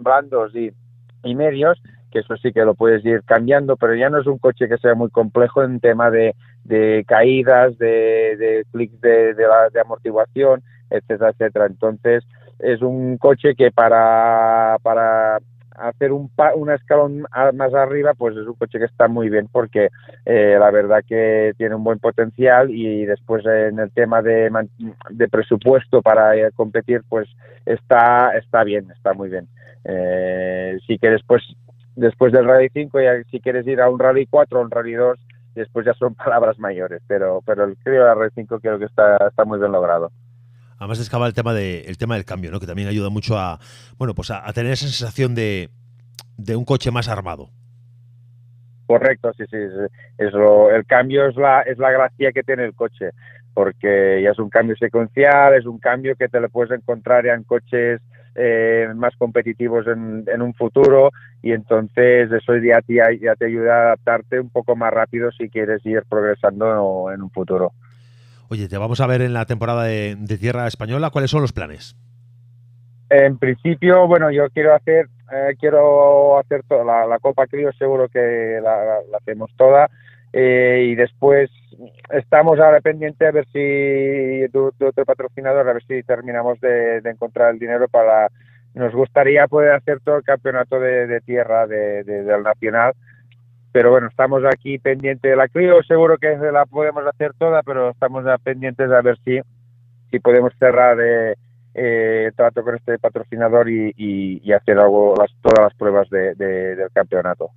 blandos 0.00 0.54
y, 0.54 0.72
y 1.24 1.34
medios, 1.34 1.80
que 2.10 2.20
eso 2.20 2.36
sí 2.36 2.52
que 2.52 2.64
lo 2.64 2.74
puedes 2.74 3.04
ir 3.04 3.22
cambiando, 3.24 3.76
pero 3.76 3.94
ya 3.94 4.08
no 4.08 4.18
es 4.20 4.26
un 4.26 4.38
coche 4.38 4.68
que 4.68 4.78
sea 4.78 4.94
muy 4.94 5.10
complejo 5.10 5.62
en 5.62 5.80
tema 5.80 6.10
de, 6.10 6.34
de 6.64 7.04
caídas, 7.06 7.76
de, 7.78 8.36
de 8.36 8.64
clics 8.70 9.00
de, 9.00 9.34
de, 9.34 9.46
de 9.72 9.80
amortiguación, 9.80 10.62
etcétera, 10.92 11.30
etcétera. 11.30 11.66
Entonces, 11.66 12.24
es 12.58 12.80
un 12.82 13.18
coche 13.18 13.54
que 13.56 13.70
para, 13.70 14.76
para 14.82 15.38
hacer 15.76 16.12
un, 16.12 16.30
un 16.56 16.70
escalón 16.70 17.26
más 17.54 17.74
arriba, 17.74 18.14
pues 18.14 18.36
es 18.36 18.46
un 18.46 18.54
coche 18.54 18.78
que 18.78 18.84
está 18.84 19.08
muy 19.08 19.28
bien 19.28 19.48
porque 19.50 19.88
eh, 20.24 20.56
la 20.58 20.70
verdad 20.70 21.02
que 21.06 21.54
tiene 21.56 21.74
un 21.74 21.84
buen 21.84 21.98
potencial 21.98 22.70
y 22.70 23.04
después 23.04 23.44
en 23.46 23.78
el 23.78 23.90
tema 23.90 24.22
de, 24.22 24.50
de 25.10 25.28
presupuesto 25.28 26.02
para 26.02 26.36
eh, 26.36 26.50
competir, 26.54 27.02
pues 27.08 27.28
está, 27.66 28.36
está 28.36 28.64
bien, 28.64 28.90
está 28.90 29.14
muy 29.14 29.28
bien. 29.28 29.48
Eh, 29.84 30.78
sí 30.86 30.98
que 30.98 31.10
después, 31.10 31.42
después 31.96 32.32
del 32.32 32.46
Rally 32.46 32.68
5, 32.72 33.00
ya, 33.00 33.22
si 33.30 33.40
quieres 33.40 33.66
ir 33.66 33.80
a 33.80 33.90
un 33.90 33.98
Rally 33.98 34.26
4 34.26 34.58
o 34.58 34.62
un 34.62 34.70
Rally 34.70 34.94
2, 34.94 35.18
después 35.54 35.86
ya 35.86 35.94
son 35.94 36.14
palabras 36.14 36.58
mayores, 36.58 37.02
pero, 37.06 37.42
pero 37.44 37.64
el 37.64 37.76
el 37.84 38.16
Rally 38.16 38.30
5 38.34 38.60
creo 38.60 38.78
que 38.78 38.86
está, 38.86 39.16
está 39.28 39.44
muy 39.44 39.58
bien 39.58 39.72
logrado. 39.72 40.10
Además 40.82 40.98
destacaba 40.98 41.28
el 41.28 41.32
tema, 41.32 41.54
de, 41.54 41.82
el 41.82 41.96
tema 41.96 42.16
del 42.16 42.24
cambio, 42.24 42.50
¿no? 42.50 42.58
que 42.58 42.66
también 42.66 42.88
ayuda 42.88 43.08
mucho 43.08 43.38
a, 43.38 43.60
bueno, 43.98 44.16
pues 44.16 44.32
a, 44.32 44.52
tener 44.52 44.72
esa 44.72 44.88
sensación 44.88 45.32
de, 45.32 45.70
un 46.56 46.64
coche 46.64 46.90
más 46.90 47.08
armado. 47.08 47.50
Correcto, 48.88 49.32
sí, 49.36 49.44
sí. 49.48 49.58
Es 50.18 50.34
el 50.34 50.84
cambio 50.86 51.28
es 51.28 51.36
la, 51.36 51.60
es 51.60 51.78
la 51.78 51.92
gracia 51.92 52.32
que 52.32 52.42
tiene 52.42 52.64
el 52.64 52.74
coche, 52.74 53.10
porque 53.54 54.22
ya 54.24 54.30
es 54.30 54.40
un 54.40 54.50
cambio 54.50 54.74
secuencial, 54.74 55.54
es 55.54 55.66
un 55.66 55.78
cambio 55.78 56.16
que 56.16 56.28
te 56.28 56.40
lo 56.40 56.48
puedes 56.48 56.76
encontrar 56.76 57.26
en 57.26 57.44
coches 57.44 58.00
eh, 58.34 58.88
más 58.96 59.14
competitivos 59.16 59.86
en, 59.86 60.24
en, 60.26 60.42
un 60.42 60.52
futuro 60.52 61.12
y 61.42 61.52
entonces 61.52 62.32
eso 62.32 62.56
ya 62.56 62.80
te, 62.80 62.94
ya 63.20 63.36
te 63.36 63.46
ayuda 63.46 63.74
a 63.74 63.82
adaptarte 63.82 64.40
un 64.40 64.50
poco 64.50 64.74
más 64.74 64.92
rápido 64.92 65.30
si 65.30 65.48
quieres 65.48 65.86
ir 65.86 66.02
progresando 66.08 67.08
en 67.12 67.22
un 67.22 67.30
futuro. 67.30 67.72
Oye, 68.52 68.68
te 68.68 68.76
vamos 68.76 69.00
a 69.00 69.06
ver 69.06 69.22
en 69.22 69.32
la 69.32 69.46
temporada 69.46 69.84
de, 69.84 70.14
Tierra 70.38 70.66
Española. 70.66 71.08
¿Cuáles 71.08 71.30
son 71.30 71.40
los 71.40 71.54
planes? 71.54 71.96
En 73.08 73.38
principio, 73.38 74.06
bueno, 74.06 74.30
yo 74.30 74.50
quiero 74.50 74.74
hacer 74.74 75.06
eh, 75.32 75.56
quiero 75.58 76.38
hacer 76.38 76.62
toda 76.68 77.06
la, 77.06 77.18
Copa 77.18 77.46
Crío, 77.46 77.72
seguro 77.72 78.10
que 78.10 78.60
la, 78.62 78.98
hacemos 79.18 79.50
toda. 79.56 79.88
Eh, 80.34 80.88
y 80.90 80.94
después 80.96 81.50
estamos 82.10 82.60
ahora 82.60 82.82
pendientes 82.82 83.26
a 83.26 83.30
ver 83.30 83.46
si 83.54 83.58
de, 83.58 84.50
otro 84.54 85.06
patrocinador, 85.06 85.66
a 85.66 85.72
ver 85.72 85.84
si 85.88 86.02
terminamos 86.02 86.60
de, 86.60 86.98
encontrar 87.06 87.54
el 87.54 87.58
dinero 87.58 87.88
para. 87.88 88.28
Nos 88.74 88.92
gustaría 88.92 89.48
poder 89.48 89.72
hacer 89.72 90.00
todo 90.00 90.18
el 90.18 90.24
campeonato 90.24 90.78
de, 90.78 91.22
tierra 91.22 91.66
del 91.66 92.42
nacional 92.42 92.92
pero 93.72 93.90
bueno, 93.90 94.08
estamos 94.08 94.42
aquí 94.44 94.78
pendientes 94.78 95.30
de 95.30 95.36
la 95.36 95.48
Clio, 95.48 95.82
seguro 95.82 96.18
que 96.18 96.36
la 96.36 96.66
podemos 96.66 97.06
hacer 97.06 97.32
toda, 97.34 97.62
pero 97.62 97.90
estamos 97.90 98.24
pendientes 98.44 98.90
a 98.90 99.00
ver 99.00 99.18
si, 99.24 99.40
si 100.10 100.20
podemos 100.20 100.52
cerrar 100.58 100.98
eh, 101.00 101.34
eh, 101.74 102.30
trato 102.36 102.62
con 102.62 102.74
este 102.76 102.98
patrocinador 102.98 103.70
y, 103.70 104.52
hacer 104.52 104.78
algo, 104.78 105.14
las, 105.16 105.32
todas 105.40 105.60
las 105.60 105.74
pruebas 105.74 106.08
del 106.10 106.90
campeonato. 106.92 107.50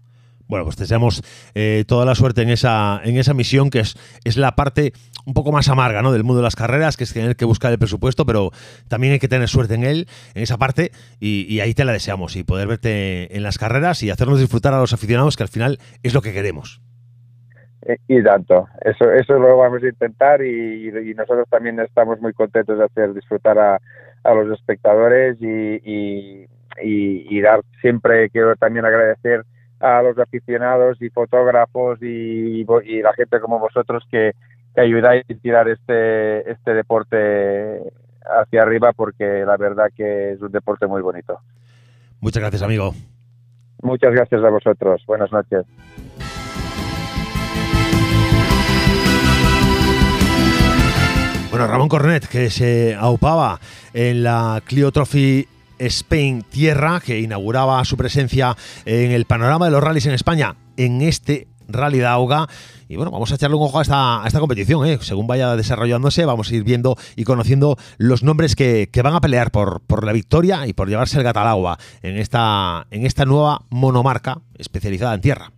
Bueno, 0.47 0.65
pues 0.65 0.77
deseamos 0.77 1.23
eh, 1.55 1.85
toda 1.87 2.05
la 2.05 2.13
suerte 2.13 2.43
en 2.43 2.49
esa, 2.49 3.01
en 3.03 3.17
esa 3.17 3.33
misión, 3.33 3.69
que 3.69 3.79
es, 3.79 3.95
es 4.23 4.37
la 4.37 4.51
parte 4.51 4.93
un 5.25 5.33
poco 5.33 5.51
más 5.51 5.69
amarga 5.69 6.03
¿no? 6.03 6.11
del 6.11 6.23
mundo 6.23 6.37
de 6.37 6.43
las 6.43 6.55
carreras, 6.55 6.97
que 6.97 7.03
es 7.03 7.13
tener 7.13 7.35
que 7.35 7.45
buscar 7.45 7.71
el 7.71 7.79
presupuesto, 7.79 8.25
pero 8.25 8.51
también 8.87 9.13
hay 9.13 9.19
que 9.19 9.27
tener 9.27 9.47
suerte 9.47 9.73
en 9.73 9.83
él, 9.83 10.05
en 10.35 10.43
esa 10.43 10.57
parte, 10.57 10.91
y, 11.19 11.59
ahí 11.59 11.73
te 11.73 11.83
la 11.83 11.93
deseamos, 11.93 12.35
y 12.35 12.43
poder 12.43 12.67
verte 12.67 13.35
en 13.35 13.41
las 13.41 13.57
carreras 13.57 14.03
y 14.03 14.11
hacernos 14.11 14.39
disfrutar 14.39 14.73
a 14.73 14.79
los 14.79 14.93
aficionados, 14.93 15.35
que 15.35 15.43
al 15.43 15.49
final 15.49 15.79
es 16.03 16.13
lo 16.13 16.21
que 16.21 16.31
queremos. 16.31 16.81
Eh, 17.87 17.97
y 18.07 18.23
tanto, 18.23 18.67
eso, 18.81 19.11
eso 19.11 19.39
lo 19.39 19.57
vamos 19.57 19.81
a 19.81 19.87
intentar 19.87 20.43
y, 20.43 20.91
nosotros 21.15 21.47
también 21.49 21.79
estamos 21.79 22.19
muy 22.21 22.33
contentos 22.33 22.77
de 22.77 22.85
hacer 22.85 23.13
disfrutar 23.13 23.57
a, 23.57 23.79
a 24.23 24.33
los 24.33 24.51
espectadores 24.59 25.37
y, 25.41 26.45
y 26.83 27.41
dar 27.41 27.61
siempre, 27.81 28.29
quiero 28.29 28.55
también 28.57 28.85
agradecer 28.85 29.43
a 29.79 30.01
los 30.01 30.17
aficionados 30.17 31.01
y 31.01 31.09
fotógrafos 31.09 32.01
y, 32.01 32.63
la 32.65 33.13
gente 33.13 33.39
como 33.39 33.59
vosotros 33.59 34.03
que, 34.09 34.33
ayudáis 34.75 35.23
a 35.29 35.33
tirar 35.35 35.69
este, 35.69 36.51
este 36.51 36.73
deporte 36.73 37.81
hacia 38.25 38.61
arriba 38.61 38.91
porque 38.91 39.43
la 39.45 39.55
verdad 39.55 39.85
que 39.95 40.31
es 40.31 40.41
un 40.41 40.51
deporte 40.51 40.85
muy 40.85 41.01
bonito. 41.01 41.39
Muchas 42.19 42.41
gracias, 42.41 42.61
amigo. 42.61 42.93
Muchas 43.81 44.11
gracias 44.11 44.43
a 44.43 44.49
vosotros. 44.49 45.03
Buenas 45.05 45.31
noches. 45.31 45.65
Bueno, 51.51 51.67
Ramón 51.67 51.87
Cornet, 51.87 52.27
que 52.27 52.49
se 52.49 52.95
aupaba 52.95 53.61
en 53.93 54.23
la 54.23 54.61
Clio 54.65 54.91
Trophy 54.91 55.47
Spain 55.79 56.43
Tierra, 56.43 56.99
que 56.99 57.19
inauguraba 57.19 57.83
su 57.85 57.97
presencia 57.97 58.55
en 58.85 59.11
el 59.11 59.25
panorama 59.25 59.65
de 59.65 59.71
los 59.71 59.83
rallies 59.83 60.05
en 60.05 60.13
España 60.13 60.55
en 60.77 61.01
este 61.01 61.47
Rally 61.67 61.99
de 61.99 62.05
Auga. 62.05 62.47
Y 62.87 62.97
bueno, 62.97 63.11
vamos 63.11 63.31
a 63.31 63.35
echarle 63.35 63.55
un 63.55 63.63
ojo 63.63 63.79
a 63.79 63.81
esta, 63.81 64.21
esta 64.25 64.39
competición. 64.39 64.85
¿eh? 64.85 64.99
Según 65.01 65.25
vaya 65.25 65.55
desarrollándose, 65.55 66.25
vamos 66.25 66.51
a 66.51 66.55
ir 66.55 66.63
viendo 66.63 66.97
y 67.15 67.23
conociendo 67.23 67.77
los 67.97 68.23
nombres 68.23 68.55
que, 68.55 68.89
van 69.03 69.15
a 69.15 69.21
pelear 69.21 69.51
por, 69.51 69.81
por, 69.81 70.05
la 70.05 70.13
victoria 70.13 70.67
y 70.67 70.73
por 70.73 70.87
llevarse 70.87 71.17
el 71.17 71.23
Gatalagua 71.23 71.79
en 72.03 72.17
esta, 72.17 72.85
en 72.91 73.05
esta 73.05 73.25
nueva 73.25 73.63
monomarca 73.69 74.41
especializada 74.57 75.15
en 75.15 75.21
tierra. 75.21 75.54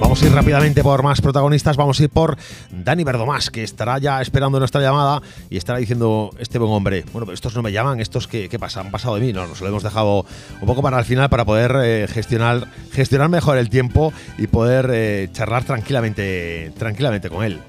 Vamos 0.00 0.22
a 0.22 0.26
ir 0.26 0.32
rápidamente 0.32 0.82
por 0.82 1.02
más 1.02 1.20
protagonistas. 1.20 1.76
Vamos 1.76 1.98
a 1.98 2.04
ir 2.04 2.10
por 2.10 2.36
Dani 2.70 3.02
Verdomás, 3.02 3.50
que 3.50 3.62
estará 3.62 3.98
ya 3.98 4.20
esperando 4.20 4.58
nuestra 4.58 4.80
llamada 4.80 5.22
y 5.48 5.56
estará 5.56 5.78
diciendo 5.78 6.30
este 6.38 6.58
buen 6.58 6.70
hombre. 6.70 7.04
Bueno, 7.12 7.32
estos 7.32 7.54
no 7.54 7.62
me 7.62 7.72
llaman, 7.72 8.00
estos 8.00 8.28
que, 8.28 8.48
¿qué 8.48 8.58
pasa? 8.58 8.80
Han 8.80 8.90
pasado 8.90 9.14
de 9.14 9.22
mí. 9.22 9.32
No, 9.32 9.46
nos 9.46 9.60
lo 9.60 9.68
hemos 9.68 9.82
dejado 9.82 10.26
un 10.60 10.66
poco 10.66 10.82
para 10.82 10.98
el 10.98 11.04
final 11.04 11.28
para 11.30 11.44
poder 11.44 11.76
eh, 11.82 12.06
gestionar, 12.08 12.68
gestionar 12.92 13.28
mejor 13.28 13.56
el 13.58 13.70
tiempo 13.70 14.12
y 14.38 14.46
poder 14.46 14.90
eh, 14.92 15.28
charlar 15.32 15.64
tranquilamente, 15.64 16.72
tranquilamente 16.78 17.30
con 17.30 17.42
él. 17.42 17.60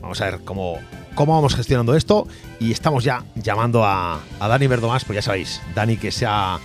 Vamos 0.00 0.20
a 0.20 0.24
ver 0.26 0.40
cómo, 0.44 0.78
cómo 1.14 1.34
vamos 1.34 1.54
gestionando 1.54 1.94
esto 1.94 2.26
y 2.60 2.72
estamos 2.72 3.04
ya 3.04 3.24
llamando 3.34 3.84
a, 3.84 4.20
a 4.40 4.48
Dani 4.48 4.66
Verdomás, 4.66 5.04
pues 5.04 5.16
ya 5.16 5.22
sabéis, 5.22 5.60
Dani 5.74 5.96
que 5.96 6.12
se 6.12 6.24
ha, 6.26 6.58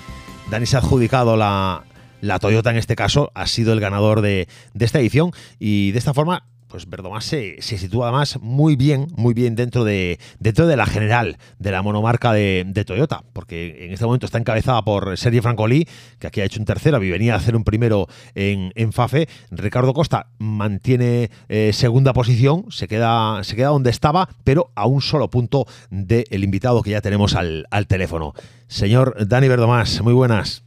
Dani 0.49 0.65
se 0.65 0.75
ha 0.75 0.79
adjudicado 0.79 1.35
la, 1.35 1.83
la 2.23 2.39
Toyota 2.39 2.71
en 2.71 2.77
este 2.77 2.95
caso, 2.95 3.31
ha 3.35 3.47
sido 3.47 3.73
el 3.73 3.81
ganador 3.81 4.21
de, 4.21 4.47
de 4.73 4.85
esta 4.85 4.99
edición 4.99 5.31
y 5.59 5.91
de 5.91 5.99
esta 5.99 6.13
forma 6.13 6.45
pues 6.69 6.89
Verdomás 6.89 7.25
se, 7.25 7.61
se, 7.61 7.77
sitúa 7.77 8.07
además 8.07 8.39
muy 8.41 8.75
bien, 8.75 9.05
muy 9.15 9.35
bien 9.35 9.55
dentro 9.55 9.83
de, 9.83 10.19
dentro 10.39 10.65
de 10.65 10.75
la 10.75 10.87
general 10.87 11.37
de 11.59 11.69
la 11.69 11.83
monomarca 11.83 12.33
de, 12.33 12.63
de, 12.65 12.83
Toyota, 12.83 13.23
porque 13.31 13.85
en 13.85 13.91
este 13.91 14.05
momento 14.05 14.25
está 14.25 14.39
encabezada 14.39 14.81
por 14.83 15.15
Sergio 15.15 15.43
Francolí, 15.43 15.87
que 16.17 16.25
aquí 16.25 16.41
ha 16.41 16.45
hecho 16.45 16.59
un 16.59 16.65
tercero 16.65 17.03
y 17.03 17.11
venía 17.11 17.35
a 17.35 17.37
hacer 17.37 17.55
un 17.55 17.63
primero 17.63 18.07
en, 18.33 18.71
en 18.73 18.91
FAFE. 18.91 19.27
Ricardo 19.51 19.93
Costa 19.93 20.31
mantiene 20.39 21.29
eh, 21.47 21.73
segunda 21.73 22.11
posición, 22.13 22.65
se 22.69 22.87
queda, 22.87 23.43
se 23.43 23.55
queda 23.55 23.67
donde 23.67 23.91
estaba, 23.91 24.29
pero 24.43 24.71
a 24.73 24.87
un 24.87 25.01
solo 25.01 25.29
punto 25.29 25.67
del 25.91 26.43
invitado 26.43 26.81
que 26.81 26.89
ya 26.89 27.01
tenemos 27.01 27.35
al, 27.35 27.67
al 27.69 27.85
teléfono. 27.85 28.33
Señor 28.67 29.27
Dani 29.27 29.47
Verdomás, 29.47 30.01
muy 30.01 30.13
buenas. 30.13 30.63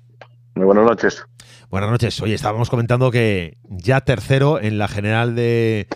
Muy 0.54 0.66
buenas 0.66 0.84
noches. 0.84 1.26
Buenas 1.70 1.90
noches. 1.90 2.20
Oye, 2.22 2.34
estábamos 2.34 2.70
comentando 2.70 3.10
que 3.10 3.58
ya 3.68 4.00
tercero 4.00 4.60
en 4.60 4.78
la 4.78 4.86
general 4.86 5.34
de, 5.34 5.88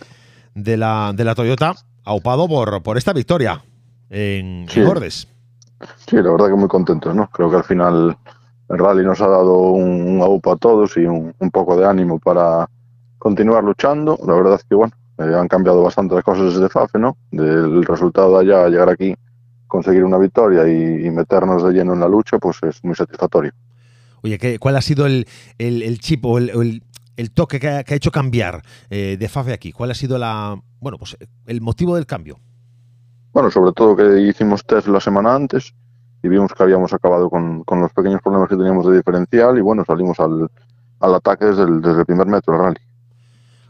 de, 0.54 0.76
la, 0.76 1.12
de 1.14 1.24
la 1.24 1.34
Toyota, 1.34 1.74
aupado 2.04 2.48
por, 2.48 2.82
por 2.82 2.98
esta 2.98 3.12
victoria 3.12 3.62
en, 4.08 4.66
sí. 4.68 4.82
Gordes. 4.82 5.28
Sí, 6.06 6.16
la 6.16 6.30
verdad 6.30 6.48
que 6.48 6.54
muy 6.54 6.68
contento, 6.68 7.14
¿no? 7.14 7.28
Creo 7.30 7.50
que 7.50 7.56
al 7.56 7.64
final 7.64 8.16
el 8.68 8.78
rally 8.78 9.04
nos 9.04 9.20
ha 9.20 9.28
dado 9.28 9.56
un, 9.58 10.08
un 10.08 10.22
aupa 10.22 10.52
a 10.54 10.56
todos 10.56 10.96
y 10.96 11.06
un, 11.06 11.34
un, 11.38 11.50
poco 11.50 11.76
de 11.76 11.86
ánimo 11.86 12.18
para 12.18 12.68
continuar 13.18 13.62
luchando. 13.62 14.18
La 14.26 14.34
verdad 14.34 14.54
es 14.54 14.64
que, 14.64 14.74
bueno, 14.74 14.92
eh, 15.18 15.34
han 15.38 15.48
cambiado 15.48 15.82
bastante 15.82 16.16
las 16.16 16.24
cosas 16.24 16.52
desde 16.52 16.68
FAFE, 16.68 16.98
¿no? 16.98 17.16
Del 17.30 17.84
resultado 17.84 18.38
de 18.38 18.40
allá 18.40 18.64
a 18.64 18.68
llegar 18.68 18.90
aquí, 18.90 19.14
conseguir 19.68 20.04
una 20.04 20.18
victoria 20.18 20.68
y, 20.68 21.06
y 21.06 21.10
meternos 21.10 21.62
de 21.62 21.72
lleno 21.72 21.94
en 21.94 22.00
la 22.00 22.08
lucha, 22.08 22.38
pues 22.38 22.58
es 22.64 22.82
muy 22.84 22.96
satisfactorio. 22.96 23.52
Oye, 24.22 24.38
¿qué, 24.38 24.58
¿cuál 24.58 24.76
ha 24.76 24.82
sido 24.82 25.06
el, 25.06 25.26
el, 25.58 25.82
el 25.82 25.98
chip 26.00 26.24
o 26.24 26.38
el, 26.38 26.50
el, 26.50 26.82
el, 27.16 27.30
toque 27.30 27.60
que 27.60 27.68
ha, 27.68 27.84
que 27.84 27.94
ha 27.94 27.96
hecho 27.96 28.10
cambiar 28.10 28.62
eh, 28.90 29.16
de 29.18 29.28
FAFE 29.28 29.52
aquí? 29.52 29.72
¿Cuál 29.72 29.90
ha 29.90 29.94
sido 29.94 30.18
la, 30.18 30.60
bueno, 30.80 30.98
pues 30.98 31.16
el 31.46 31.60
motivo 31.60 31.96
del 31.96 32.06
cambio? 32.06 32.38
Bueno, 33.32 33.50
sobre 33.50 33.72
todo 33.72 33.96
que 33.96 34.20
hicimos 34.22 34.64
test 34.64 34.88
la 34.88 35.00
semana 35.00 35.34
antes 35.34 35.72
y 36.22 36.28
vimos 36.28 36.52
que 36.52 36.62
habíamos 36.62 36.92
acabado 36.92 37.30
con, 37.30 37.64
con 37.64 37.80
los 37.80 37.92
pequeños 37.92 38.20
problemas 38.22 38.48
que 38.48 38.56
teníamos 38.56 38.86
de 38.86 38.96
diferencial 38.96 39.56
y 39.56 39.60
bueno, 39.60 39.84
salimos 39.84 40.18
al, 40.20 40.50
al 41.00 41.14
ataque 41.14 41.46
desde 41.46 41.62
el, 41.62 41.80
desde 41.80 42.00
el, 42.00 42.06
primer 42.06 42.26
metro 42.26 42.54
del 42.54 42.62
rally. 42.62 42.80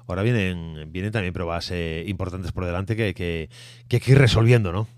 Ahora 0.09 0.23
vienen, 0.23 0.91
vienen 0.91 1.13
también 1.13 1.33
pruebas 1.33 1.71
eh, 1.71 2.05
importantes 2.09 2.51
por 2.53 2.65
delante 2.65 2.97
que, 2.97 3.15
que, 3.15 3.49
que 3.87 3.97
hay 3.97 4.01
que 4.01 4.13
ir 4.13 4.19
resolviendo, 4.19 4.73
¿no? 4.73 4.89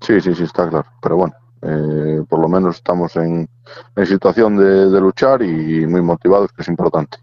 Sí, 0.00 0.20
sí, 0.20 0.34
sí, 0.34 0.42
está 0.42 0.68
claro. 0.68 0.86
Pero 1.00 1.16
bueno, 1.16 1.34
eh, 1.62 2.22
por 2.28 2.40
lo 2.40 2.48
menos 2.48 2.76
estamos 2.76 3.16
en, 3.16 3.48
en 3.96 4.06
situación 4.06 4.56
de, 4.56 4.90
de, 4.90 5.00
luchar 5.00 5.42
y 5.42 5.86
muy 5.86 6.02
motivados, 6.02 6.52
que 6.52 6.62
es 6.62 6.68
importante. 6.68 7.18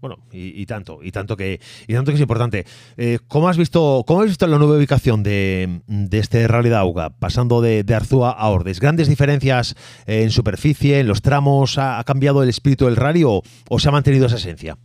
Bueno, 0.00 0.16
y, 0.30 0.60
y 0.60 0.66
tanto, 0.66 0.98
y 1.02 1.10
tanto 1.10 1.36
que, 1.36 1.60
y 1.88 1.94
tanto 1.94 2.10
que 2.10 2.16
es 2.16 2.20
importante. 2.20 2.64
Eh, 2.96 3.18
¿Cómo 3.28 3.48
has 3.48 3.56
visto, 3.56 4.04
cómo 4.06 4.20
has 4.20 4.26
visto 4.26 4.46
la 4.46 4.58
nueva 4.58 4.76
ubicación 4.76 5.22
de, 5.22 5.80
de 5.86 6.18
este 6.18 6.46
Rally 6.46 6.68
de 6.68 6.76
Auga, 6.76 7.10
pasando 7.10 7.60
de, 7.60 7.82
de 7.82 7.94
Arzúa 7.94 8.30
a 8.30 8.48
Ordes? 8.50 8.78
¿Grandes 8.78 9.08
diferencias 9.08 9.74
en 10.06 10.30
superficie, 10.30 11.00
en 11.00 11.08
los 11.08 11.22
tramos? 11.22 11.78
¿Ha, 11.78 11.98
ha 11.98 12.04
cambiado 12.04 12.42
el 12.42 12.48
espíritu 12.48 12.84
del 12.84 12.96
rally 12.96 13.24
o, 13.24 13.42
o 13.68 13.78
se 13.78 13.88
ha 13.88 13.92
mantenido 13.92 14.26
esa 14.26 14.36
esencia? 14.36 14.76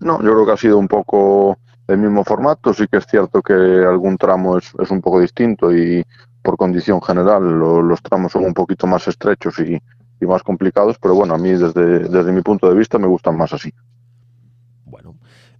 No, 0.00 0.22
yo 0.22 0.32
creo 0.32 0.46
que 0.46 0.52
ha 0.52 0.56
sido 0.56 0.78
un 0.78 0.88
poco 0.88 1.58
el 1.88 1.98
mismo 1.98 2.22
formato. 2.22 2.74
Sí 2.74 2.86
que 2.86 2.98
es 2.98 3.06
cierto 3.06 3.42
que 3.42 3.54
algún 3.54 4.18
tramo 4.18 4.58
es, 4.58 4.72
es 4.78 4.90
un 4.90 5.00
poco 5.00 5.20
distinto 5.20 5.74
y 5.74 6.04
por 6.44 6.58
condición 6.58 7.00
general 7.00 7.42
lo, 7.42 7.80
los 7.80 8.02
tramos 8.02 8.30
son 8.32 8.44
un 8.44 8.52
poquito 8.52 8.86
más 8.86 9.08
estrechos 9.08 9.58
y, 9.60 9.80
y, 10.20 10.26
más 10.26 10.42
complicados, 10.42 10.98
pero 11.00 11.14
bueno, 11.14 11.34
a 11.34 11.38
mí 11.38 11.48
desde 11.50 12.32
mi 12.32 12.42
punto 12.42 12.68
de 12.68 12.76
vista 12.76 12.98
me 12.98 13.06
gustan 13.06 13.36
más 13.36 13.54
así. 13.54 13.72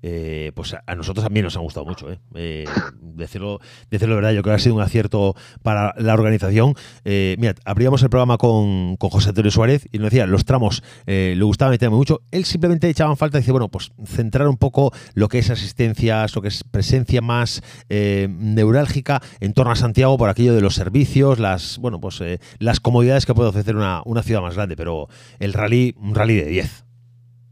Eh, 0.07 0.53
pues 0.55 0.77
a 0.87 0.95
nosotros 0.97 1.25
también 1.25 1.45
nos 1.45 1.57
han 1.57 1.63
gustado 1.63 1.87
mucho. 1.87 2.13
¿eh? 2.13 2.19
Eh, 2.35 2.67
decirlo, 3.01 3.59
decirlo 3.91 4.17
de 4.17 4.21
verdad, 4.21 4.33
yo 4.35 4.43
creo 4.43 4.53
que 4.53 4.61
ha 4.61 4.63
sido 4.63 4.75
un 4.75 4.83
acierto 4.83 5.35
para 5.63 5.95
la 5.97 6.13
organización. 6.13 6.75
Eh, 7.07 7.37
mira, 7.39 7.55
abríamos 7.65 8.03
el 8.03 8.11
programa 8.11 8.37
con, 8.37 8.97
con, 8.99 9.09
José 9.09 9.31
Antonio 9.31 9.51
Suárez 9.51 9.89
y 9.93 9.99
nos 9.99 10.11
decía, 10.11 10.27
los 10.27 10.45
tramos 10.45 10.83
le 11.07 11.43
gustaba 11.43 11.71
meterme 11.71 11.97
mucho. 11.97 12.21
Él 12.33 12.45
simplemente 12.45 12.87
echaban 12.91 13.17
falta, 13.17 13.39
dice, 13.39 13.51
bueno, 13.51 13.71
pues 13.71 13.93
centrar 14.05 14.47
un 14.47 14.59
poco 14.59 14.93
lo 15.15 15.29
que 15.29 15.39
es 15.39 15.49
asistencias, 15.49 16.35
lo 16.37 16.43
que 16.43 16.49
es 16.49 16.65
presencia 16.65 17.23
más 17.23 17.63
neurálgica 17.89 19.23
en 19.41 19.55
torno 19.55 19.73
a 19.73 19.77
Santiago 19.77 20.19
por 20.19 20.29
aquello 20.29 20.55
de 20.55 20.61
los 20.61 20.75
servicios, 20.75 21.39
las, 21.39 21.79
bueno, 21.79 21.99
pues 21.99 22.23
las 22.59 22.81
comodidades 22.81 23.25
que 23.25 23.35
puede 23.35 23.49
ofrecer 23.49 23.75
una, 23.75 24.03
una 24.05 24.23
ciudad 24.23 24.43
más 24.43 24.55
grande, 24.55 24.77
pero 24.77 25.09
el 25.39 25.55
rally, 25.55 25.95
un 25.99 26.15
rally 26.15 26.35
de 26.35 26.45
10. 26.45 26.84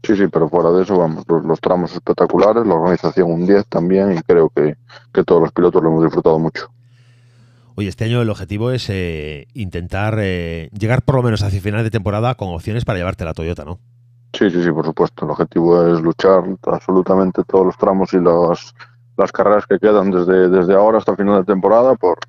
Sí, 0.03 0.17
sí, 0.17 0.27
pero 0.27 0.49
fuera 0.49 0.69
de 0.71 0.83
eso, 0.83 0.97
vamos, 0.97 1.23
los, 1.29 1.45
los, 1.45 1.61
tramos 1.61 1.93
espectaculares, 1.93 2.67
la 2.67 2.75
organización 2.75 3.31
un 3.31 3.45
10 3.45 3.65
también 3.67 4.11
y 4.11 4.21
creo 4.21 4.49
que, 4.49 4.75
que, 5.13 5.23
todos 5.23 5.41
los 5.41 5.51
pilotos 5.53 5.81
lo 5.81 5.89
hemos 5.89 6.03
disfrutado 6.03 6.37
mucho. 6.39 6.67
Oye, 7.75 7.87
este 7.87 8.03
año 8.03 8.21
el 8.21 8.29
objetivo 8.29 8.71
es 8.71 8.89
eh, 8.89 9.47
intentar 9.53 10.17
eh, 10.19 10.69
llegar 10.77 11.03
por 11.03 11.15
lo 11.15 11.23
menos 11.23 11.41
hacia 11.41 11.61
final 11.61 11.83
de 11.83 11.89
temporada 11.89 12.35
con 12.35 12.49
opciones 12.49 12.83
para 12.83 12.99
llevarte 12.99 13.23
la 13.23 13.33
Toyota, 13.33 13.63
¿no? 13.63 13.79
Sí, 14.33 14.49
sí, 14.49 14.61
sí, 14.61 14.71
por 14.71 14.85
supuesto. 14.85 15.23
El 15.25 15.31
objetivo 15.31 15.87
es 15.87 16.01
luchar 16.01 16.43
absolutamente 16.63 17.43
todos 17.45 17.67
los 17.67 17.77
tramos 17.77 18.13
y 18.13 18.19
las, 18.19 18.75
las 19.17 19.31
carreras 19.31 19.65
que 19.65 19.79
quedan 19.79 20.11
desde, 20.11 20.49
desde 20.49 20.73
ahora 20.73 20.97
hasta 20.97 21.15
final 21.15 21.37
de 21.39 21.45
temporada 21.45 21.95
por, 21.95 22.19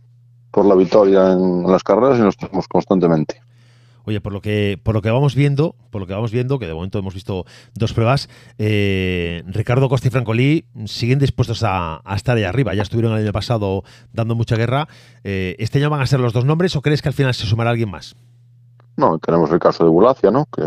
por 0.50 0.64
la 0.64 0.76
victoria 0.76 1.32
en 1.32 1.64
las 1.64 1.82
carreras 1.82 2.18
y 2.18 2.22
nos 2.22 2.36
tenemos 2.36 2.68
constantemente. 2.68 3.43
Oye, 4.04 4.20
por 4.20 4.32
lo 4.32 4.40
que 4.40 4.78
por 4.82 4.94
lo 4.94 5.02
que 5.02 5.10
vamos 5.10 5.34
viendo, 5.34 5.74
por 5.90 6.00
lo 6.00 6.06
que 6.06 6.14
vamos 6.14 6.30
viendo, 6.30 6.58
que 6.58 6.66
de 6.66 6.74
momento 6.74 6.98
hemos 6.98 7.14
visto 7.14 7.44
dos 7.74 7.92
pruebas, 7.92 8.28
eh, 8.58 9.42
Ricardo 9.46 9.88
Costa 9.88 10.08
y 10.08 10.10
Francolí 10.10 10.66
siguen 10.84 11.18
dispuestos 11.18 11.62
a, 11.64 12.02
estar 12.14 12.36
ahí 12.36 12.44
arriba. 12.44 12.74
Ya 12.74 12.82
estuvieron 12.82 13.12
el 13.12 13.24
año 13.24 13.32
pasado 13.32 13.82
dando 14.12 14.34
mucha 14.34 14.56
guerra. 14.56 14.88
Eh, 15.24 15.56
¿Este 15.58 15.78
año 15.78 15.90
van 15.90 16.00
a 16.00 16.06
ser 16.06 16.20
los 16.20 16.32
dos 16.32 16.44
nombres 16.44 16.76
o 16.76 16.82
crees 16.82 17.02
que 17.02 17.08
al 17.08 17.14
final 17.14 17.34
se 17.34 17.46
sumará 17.46 17.70
alguien 17.70 17.90
más? 17.90 18.16
No, 18.96 19.18
tenemos 19.18 19.50
el 19.50 19.58
caso 19.58 19.84
de 19.84 19.90
Bulacia, 19.90 20.30
¿no? 20.30 20.46
Que 20.46 20.62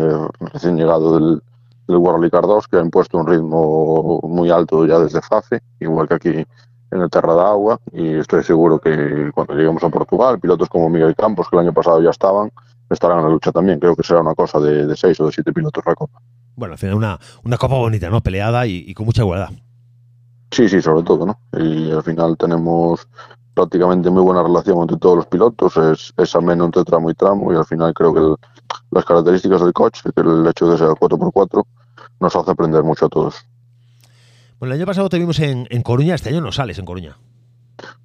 recién 0.52 0.76
llegado 0.76 1.14
del, 1.14 1.42
del 1.86 1.96
World 1.96 2.30
Rally 2.30 2.46
2, 2.46 2.68
que 2.68 2.76
ha 2.76 2.80
impuesto 2.80 3.18
un 3.18 3.26
ritmo 3.26 4.20
muy 4.22 4.50
alto 4.50 4.86
ya 4.86 4.98
desde 4.98 5.22
FAFE, 5.22 5.60
igual 5.80 6.06
que 6.08 6.14
aquí 6.14 6.46
en 6.90 7.00
el 7.00 7.10
Terra 7.10 7.34
de 7.34 7.40
Agua. 7.40 7.80
Y 7.92 8.18
estoy 8.18 8.42
seguro 8.42 8.78
que 8.78 9.30
cuando 9.34 9.54
lleguemos 9.54 9.82
a 9.82 9.88
Portugal, 9.88 10.38
pilotos 10.38 10.68
como 10.68 10.88
Miguel 10.88 11.16
Campos, 11.16 11.48
que 11.48 11.56
el 11.56 11.62
año 11.62 11.72
pasado 11.72 12.02
ya 12.02 12.10
estaban, 12.10 12.50
estarán 12.90 13.18
en 13.18 13.24
la 13.24 13.30
lucha 13.30 13.52
también. 13.52 13.78
Creo 13.78 13.94
que 13.96 14.02
será 14.02 14.20
una 14.20 14.34
cosa 14.34 14.58
de, 14.60 14.86
de 14.86 14.96
seis 14.96 15.18
o 15.20 15.26
de 15.26 15.32
siete 15.32 15.52
pilotos 15.52 15.84
la 15.86 15.94
Copa. 15.94 16.20
Bueno, 16.56 16.72
al 16.72 16.78
final 16.78 16.96
una, 16.96 17.18
una 17.44 17.56
Copa 17.56 17.76
bonita, 17.76 18.10
¿no? 18.10 18.20
Peleada 18.20 18.66
y, 18.66 18.84
y, 18.86 18.94
con 18.94 19.06
mucha 19.06 19.22
igualdad. 19.22 19.50
Sí, 20.50 20.68
sí, 20.68 20.80
sobre 20.80 21.02
todo, 21.04 21.26
¿no? 21.26 21.40
Y 21.52 21.90
al 21.90 22.02
final 22.02 22.36
tenemos 22.36 23.06
prácticamente 23.54 24.08
muy 24.08 24.22
buena 24.22 24.42
relación 24.42 24.80
entre 24.80 24.96
todos 24.98 25.16
los 25.16 25.26
pilotos, 25.26 25.76
es, 25.76 26.14
es 26.16 26.34
ameno 26.36 26.64
entre 26.64 26.84
tramo 26.84 27.10
y 27.10 27.14
tramo 27.14 27.52
y 27.52 27.56
al 27.56 27.64
final 27.64 27.92
creo 27.92 28.14
que 28.14 28.20
el, 28.20 28.36
las 28.92 29.04
características 29.04 29.60
del 29.60 29.72
coche, 29.72 30.02
el 30.14 30.46
hecho 30.46 30.70
de 30.70 30.78
ser 30.78 30.88
4x4, 30.88 31.64
nos 32.20 32.36
hace 32.36 32.50
aprender 32.50 32.84
mucho 32.84 33.06
a 33.06 33.08
todos. 33.08 33.34
Bueno, 34.58 34.74
el 34.74 34.80
año 34.80 34.86
pasado 34.86 35.08
te 35.08 35.18
vimos 35.18 35.38
en, 35.40 35.66
en 35.70 35.82
Coruña, 35.82 36.14
este 36.14 36.28
año 36.28 36.40
no 36.40 36.52
sales 36.52 36.78
en 36.78 36.84
Coruña. 36.84 37.16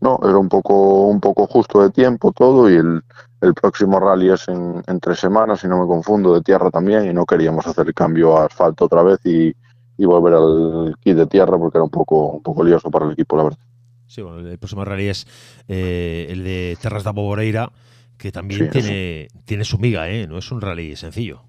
No, 0.03 0.19
era 0.21 0.37
un 0.37 0.49
poco, 0.49 1.07
un 1.07 1.21
poco 1.21 1.47
justo 1.47 1.81
de 1.81 1.89
tiempo 1.89 2.33
todo 2.33 2.69
y 2.69 2.73
el, 2.73 3.01
el 3.39 3.53
próximo 3.53 4.01
rally 4.01 4.31
es 4.31 4.49
en, 4.49 4.83
en, 4.85 4.99
tres 4.99 5.19
semanas, 5.19 5.61
si 5.61 5.67
no 5.69 5.79
me 5.79 5.87
confundo, 5.87 6.33
de 6.33 6.41
tierra 6.41 6.69
también 6.69 7.09
y 7.09 7.13
no 7.13 7.25
queríamos 7.25 7.65
hacer 7.65 7.87
el 7.87 7.93
cambio 7.93 8.37
a 8.37 8.47
asfalto 8.47 8.83
otra 8.83 9.01
vez 9.01 9.21
y, 9.23 9.55
y 9.97 10.05
volver 10.05 10.33
al 10.33 10.95
kit 10.99 11.15
de 11.15 11.25
tierra 11.25 11.57
porque 11.57 11.77
era 11.77 11.85
un 11.85 11.89
poco, 11.89 12.31
un 12.31 12.43
poco 12.43 12.65
lioso 12.65 12.91
para 12.91 13.05
el 13.05 13.13
equipo, 13.13 13.37
la 13.37 13.43
verdad. 13.43 13.59
Sí, 14.05 14.21
bueno, 14.21 14.39
el 14.39 14.57
próximo 14.57 14.83
rally 14.83 15.07
es 15.07 15.25
eh, 15.69 16.27
el 16.29 16.43
de 16.43 16.77
Terras 16.81 17.05
da 17.05 17.11
Boboreira, 17.11 17.71
que 18.17 18.33
también 18.33 18.65
sí, 18.65 18.81
tiene, 18.81 19.29
tiene 19.45 19.63
su 19.63 19.77
miga, 19.77 20.09
¿eh? 20.09 20.27
No 20.27 20.37
es 20.37 20.51
un 20.51 20.59
rally 20.59 20.97
sencillo. 20.97 21.43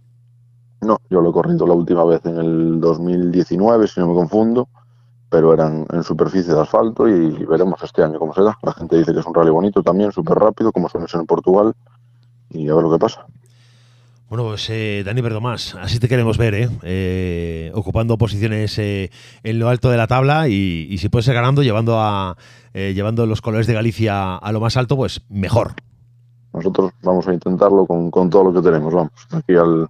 No, 0.80 1.00
yo 1.10 1.20
lo 1.20 1.30
he 1.30 1.32
corrido 1.32 1.66
la 1.66 1.74
última 1.74 2.04
vez 2.04 2.24
en 2.24 2.36
el 2.36 2.80
2019, 2.80 3.88
si 3.88 3.98
no 3.98 4.06
me 4.06 4.14
confundo, 4.14 4.68
pero 5.34 5.52
eran 5.52 5.84
en 5.92 6.04
superficie 6.04 6.54
de 6.54 6.60
asfalto 6.60 7.08
y 7.08 7.44
veremos 7.44 7.82
este 7.82 8.04
año 8.04 8.20
cómo 8.20 8.32
se 8.32 8.40
da. 8.40 8.56
La 8.62 8.72
gente 8.72 8.96
dice 8.96 9.12
que 9.12 9.18
es 9.18 9.26
un 9.26 9.34
rally 9.34 9.50
bonito 9.50 9.82
también, 9.82 10.12
súper 10.12 10.38
rápido, 10.38 10.70
como 10.70 10.88
suele 10.88 11.08
ser 11.08 11.18
en 11.18 11.26
Portugal, 11.26 11.74
y 12.50 12.68
a 12.68 12.74
ver 12.76 12.84
lo 12.84 12.92
que 12.92 13.00
pasa. 13.00 13.26
Bueno, 14.28 14.44
pues 14.44 14.70
eh, 14.70 15.02
Dani 15.04 15.20
Verdomás, 15.22 15.74
así 15.74 15.98
te 15.98 16.08
queremos 16.08 16.38
ver, 16.38 16.54
¿eh? 16.54 16.68
eh 16.84 17.72
ocupando 17.74 18.16
posiciones 18.16 18.78
eh, 18.78 19.10
en 19.42 19.58
lo 19.58 19.68
alto 19.68 19.90
de 19.90 19.96
la 19.96 20.06
tabla 20.06 20.46
y, 20.46 20.86
y 20.88 20.98
si 20.98 21.08
puedes 21.08 21.24
ser 21.24 21.34
ganando, 21.34 21.64
llevando, 21.64 21.98
a, 21.98 22.36
eh, 22.72 22.92
llevando 22.94 23.26
los 23.26 23.40
colores 23.40 23.66
de 23.66 23.74
Galicia 23.74 24.36
a 24.36 24.52
lo 24.52 24.60
más 24.60 24.76
alto, 24.76 24.94
pues 24.96 25.20
mejor. 25.28 25.72
Nosotros 26.52 26.92
vamos 27.02 27.26
a 27.26 27.34
intentarlo 27.34 27.86
con, 27.86 28.12
con 28.12 28.30
todo 28.30 28.44
lo 28.44 28.54
que 28.54 28.62
tenemos, 28.62 28.94
vamos. 28.94 29.10
Aquí 29.32 29.56
al, 29.56 29.88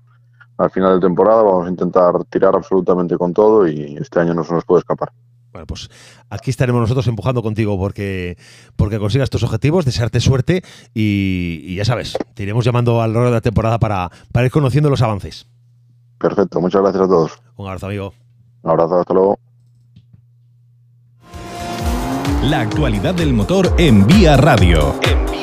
al 0.57 0.71
final 0.71 0.99
de 0.99 1.07
temporada 1.07 1.43
vamos 1.43 1.67
a 1.67 1.71
intentar 1.71 2.25
tirar 2.31 2.57
absolutamente 2.57 3.19
con 3.19 3.35
todo 3.35 3.69
y 3.69 3.99
este 4.01 4.21
año 4.21 4.33
no 4.33 4.43
se 4.43 4.55
nos 4.55 4.65
puede 4.65 4.79
escapar. 4.79 5.13
Bueno, 5.55 5.69
pues 5.69 5.89
aquí 6.31 6.51
estaremos 6.51 6.81
nosotros 6.81 7.07
empujando 7.07 7.41
contigo 7.41 7.79
porque, 7.79 8.37
porque 8.75 8.99
consigas 8.99 9.31
tus 9.31 9.45
objetivos, 9.45 9.85
desearte 9.85 10.19
suerte 10.19 10.65
y, 10.93 11.77
ya 11.77 11.85
sabes, 11.85 12.19
te 12.35 12.43
iremos 12.43 12.65
llamando 12.65 13.01
a 13.01 13.07
lo 13.07 13.13
largo 13.13 13.29
de 13.29 13.35
la 13.37 13.41
temporada 13.41 13.79
para, 13.79 14.11
para 14.33 14.47
ir 14.47 14.51
conociendo 14.51 14.91
los 14.91 15.01
avances. 15.01 15.47
Perfecto, 16.19 16.61
muchas 16.61 16.83
gracias 16.83 17.05
a 17.05 17.07
todos. 17.07 17.41
Un 17.55 17.69
abrazo, 17.69 17.87
amigo. 17.87 18.15
Un 18.63 18.71
abrazo, 18.73 18.99
hasta 18.99 19.15
luego. 19.15 19.39
La 22.43 22.63
actualidad 22.63 23.15
del 23.15 23.33
motor 23.33 23.75
en 23.79 24.09
Vía 24.09 24.37
Radio. 24.37 24.97
En 25.03 25.34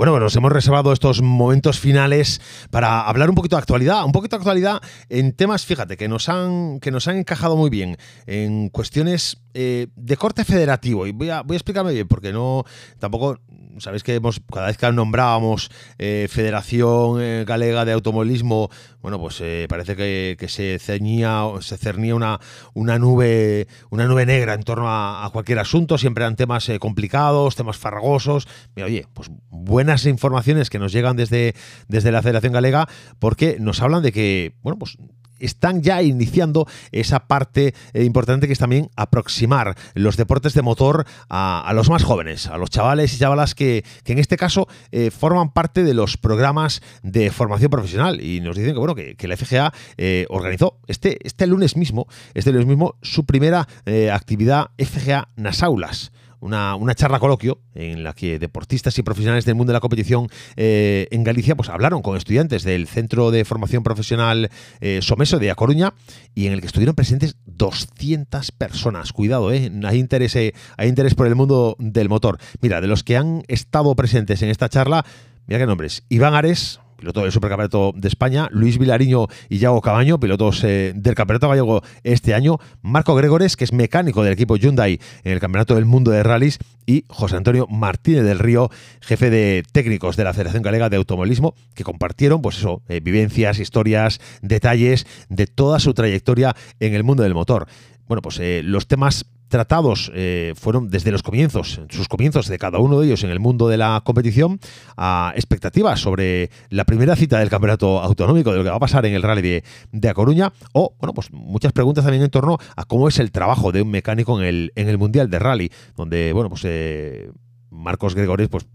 Bueno, 0.00 0.18
nos 0.18 0.34
hemos 0.34 0.50
reservado 0.50 0.94
estos 0.94 1.20
momentos 1.20 1.78
finales 1.78 2.40
para 2.70 3.02
hablar 3.02 3.28
un 3.28 3.34
poquito 3.34 3.56
de 3.56 3.60
actualidad, 3.60 4.02
un 4.06 4.12
poquito 4.12 4.36
de 4.36 4.40
actualidad 4.40 4.80
en 5.10 5.34
temas, 5.34 5.66
fíjate, 5.66 5.98
que 5.98 6.08
nos 6.08 6.30
han, 6.30 6.80
que 6.80 6.90
nos 6.90 7.06
han 7.06 7.18
encajado 7.18 7.54
muy 7.54 7.68
bien, 7.68 7.98
en 8.24 8.70
cuestiones 8.70 9.42
eh, 9.54 9.88
de 9.96 10.16
corte 10.16 10.44
federativo. 10.44 11.06
Y 11.06 11.12
voy 11.12 11.30
a, 11.30 11.42
voy 11.42 11.54
a 11.54 11.58
explicarme 11.58 11.92
bien, 11.92 12.06
porque 12.08 12.32
no, 12.32 12.64
tampoco 12.98 13.38
sabéis 13.78 14.02
que 14.02 14.14
hemos, 14.14 14.40
cada 14.52 14.66
vez 14.66 14.76
que 14.76 14.90
nombrábamos 14.92 15.70
eh, 15.98 16.28
Federación 16.30 17.20
eh, 17.20 17.44
Galega 17.46 17.84
de 17.84 17.92
Automovilismo, 17.92 18.70
bueno, 19.00 19.18
pues 19.18 19.42
parece 19.68 19.96
que, 19.96 20.46
se 20.48 20.78
ceñía, 20.78 21.44
se 21.60 21.78
cernía 21.78 22.14
una, 22.14 22.38
una 22.74 22.98
nube, 22.98 23.66
una 23.88 24.06
nube 24.06 24.26
negra 24.26 24.54
en 24.54 24.62
torno 24.62 24.84
a, 24.88 25.28
cualquier 25.32 25.58
asunto, 25.58 25.96
siempre 25.96 26.24
eran 26.24 26.36
temas 26.36 26.70
complicados, 26.78 27.56
temas 27.56 27.78
farragosos. 27.78 28.46
Mira, 28.76 28.86
oye, 28.86 29.06
pues 29.14 29.30
buenas 29.48 30.04
informaciones 30.04 30.68
que 30.68 30.78
nos 30.78 30.92
llegan 30.92 31.16
desde, 31.16 31.54
desde 31.88 32.12
la 32.12 32.22
Federación 32.22 32.52
Galega, 32.52 32.88
porque 33.18 33.56
nos 33.58 33.80
hablan 33.80 34.02
de 34.02 34.12
que, 34.12 34.54
bueno, 34.62 34.78
pues 34.78 34.98
están 35.40 35.82
ya 35.82 36.02
iniciando 36.02 36.66
esa 36.92 37.26
parte 37.26 37.74
eh, 37.92 38.04
importante 38.04 38.46
que 38.46 38.52
es 38.52 38.58
también 38.58 38.90
aproximar 38.96 39.76
los 39.94 40.16
deportes 40.16 40.54
de 40.54 40.62
motor 40.62 41.06
a, 41.28 41.70
los 41.74 41.90
más 41.90 42.04
jóvenes, 42.04 42.46
a 42.46 42.58
los 42.58 42.70
chavales 42.70 43.14
y 43.14 43.18
chavalas 43.18 43.54
que, 43.54 43.84
en 44.04 44.18
este 44.18 44.36
caso 44.36 44.68
eh, 44.90 45.10
forman 45.10 45.52
parte 45.52 45.84
de 45.84 45.94
los 45.94 46.16
programas 46.16 46.82
de 47.02 47.30
formación 47.30 47.70
profesional. 47.70 48.20
Y 48.20 48.40
nos 48.40 48.56
dicen 48.56 48.72
que 48.72 48.78
bueno, 48.78 48.94
que, 48.94 49.16
la 49.28 49.36
FGA 49.36 49.72
eh, 49.96 50.26
organizó 50.28 50.80
este, 50.88 51.18
este 51.22 51.46
lunes 51.46 51.76
mismo, 51.76 52.06
este 52.34 52.50
lunes 52.50 52.66
mismo, 52.66 52.96
su 53.02 53.24
primera 53.24 53.68
actividad 54.12 54.70
FGA 54.78 55.28
Nasaulas 55.36 56.10
una, 56.40 56.74
una, 56.74 56.94
charla 56.94 57.18
coloquio 57.18 57.60
en 57.74 58.02
la 58.02 58.12
que 58.12 58.38
deportistas 58.38 58.98
y 58.98 59.02
profesionales 59.02 59.44
del 59.44 59.54
mundo 59.54 59.72
de 59.72 59.76
la 59.76 59.80
competición 59.80 60.28
eh, 60.56 61.08
en 61.10 61.24
Galicia 61.24 61.54
pues 61.54 61.68
hablaron 61.68 62.02
con 62.02 62.16
estudiantes 62.16 62.64
del 62.64 62.86
Centro 62.86 63.30
de 63.30 63.44
Formación 63.44 63.82
Profesional 63.82 64.50
eh, 64.80 65.00
Someso 65.02 65.38
de 65.38 65.50
A 65.50 65.54
Coruña 65.54 65.94
y 66.34 66.46
en 66.46 66.52
el 66.52 66.60
que 66.60 66.66
estuvieron 66.66 66.94
presentes 66.94 67.36
200 67.46 68.52
personas. 68.52 69.12
Cuidado, 69.12 69.52
eh, 69.52 69.70
hay, 69.84 69.98
interés, 69.98 70.34
eh, 70.36 70.54
hay 70.76 70.88
interés 70.88 71.14
por 71.14 71.26
el 71.26 71.34
mundo 71.34 71.76
del 71.78 72.08
motor. 72.08 72.38
Mira, 72.60 72.80
de 72.80 72.86
los 72.86 73.04
que 73.04 73.16
han 73.16 73.42
estado 73.48 73.94
presentes 73.94 74.42
en 74.42 74.48
esta 74.48 74.68
charla, 74.68 75.04
mira 75.46 75.58
qué 75.58 75.66
nombres. 75.66 76.04
Iván 76.08 76.34
Ares, 76.34 76.80
piloto 77.00 77.22
del 77.22 77.32
Supercampeonato 77.32 77.92
de 77.96 78.06
España, 78.08 78.48
Luis 78.52 78.78
Vilariño 78.78 79.26
y 79.48 79.58
Yago 79.58 79.80
Cabaño, 79.80 80.20
pilotos 80.20 80.62
eh, 80.62 80.92
del 80.94 81.14
Campeonato 81.14 81.48
Gallego 81.48 81.82
este 82.04 82.34
año, 82.34 82.58
Marco 82.82 83.14
Gregores, 83.14 83.56
que 83.56 83.64
es 83.64 83.72
mecánico 83.72 84.22
del 84.22 84.34
equipo 84.34 84.56
Hyundai 84.56 85.00
en 85.24 85.32
el 85.32 85.40
Campeonato 85.40 85.74
del 85.74 85.86
Mundo 85.86 86.10
de 86.10 86.22
Rallys, 86.22 86.58
y 86.86 87.04
José 87.08 87.36
Antonio 87.36 87.66
Martínez 87.68 88.24
del 88.24 88.38
Río, 88.38 88.70
jefe 89.00 89.30
de 89.30 89.62
técnicos 89.72 90.16
de 90.16 90.24
la 90.24 90.34
Federación 90.34 90.62
Galega 90.62 90.88
de 90.88 90.96
Automovilismo, 90.96 91.54
que 91.74 91.84
compartieron, 91.84 92.42
pues 92.42 92.58
eso, 92.58 92.82
eh, 92.88 93.00
vivencias, 93.00 93.58
historias, 93.58 94.20
detalles 94.42 95.06
de 95.28 95.46
toda 95.46 95.78
su 95.78 95.94
trayectoria 95.94 96.54
en 96.80 96.94
el 96.94 97.04
mundo 97.04 97.22
del 97.22 97.34
motor. 97.34 97.66
Bueno, 98.06 98.22
pues 98.22 98.38
eh, 98.40 98.62
los 98.64 98.88
temas 98.88 99.26
tratados 99.50 100.10
eh, 100.14 100.54
fueron 100.56 100.88
desde 100.88 101.10
los 101.10 101.22
comienzos, 101.22 101.82
sus 101.90 102.08
comienzos 102.08 102.48
de 102.48 102.58
cada 102.58 102.78
uno 102.78 103.00
de 103.00 103.06
ellos 103.06 103.24
en 103.24 103.30
el 103.30 103.40
mundo 103.40 103.68
de 103.68 103.76
la 103.76 104.00
competición, 104.02 104.58
a 104.96 105.32
expectativas 105.36 106.00
sobre 106.00 106.50
la 106.70 106.84
primera 106.84 107.16
cita 107.16 107.38
del 107.38 107.50
campeonato 107.50 108.00
autonómico, 108.00 108.52
de 108.52 108.58
lo 108.58 108.64
que 108.64 108.70
va 108.70 108.76
a 108.76 108.80
pasar 108.80 109.04
en 109.04 109.14
el 109.14 109.22
rally 109.22 109.42
de, 109.42 109.64
de 109.92 110.08
A 110.08 110.14
Coruña, 110.14 110.52
o 110.72 110.94
bueno, 110.98 111.12
pues 111.12 111.30
muchas 111.32 111.72
preguntas 111.72 112.04
también 112.04 112.22
en 112.22 112.30
torno 112.30 112.56
a 112.76 112.84
cómo 112.84 113.08
es 113.08 113.18
el 113.18 113.32
trabajo 113.32 113.72
de 113.72 113.82
un 113.82 113.90
mecánico 113.90 114.40
en 114.40 114.46
el, 114.46 114.72
en 114.76 114.88
el 114.88 114.96
Mundial 114.96 115.28
de 115.28 115.38
Rally, 115.38 115.70
donde, 115.96 116.32
bueno, 116.32 116.48
pues 116.48 116.62
eh, 116.64 117.30
Marcos 117.70 118.14
Gregores 118.14 118.48
pues, 118.48 118.66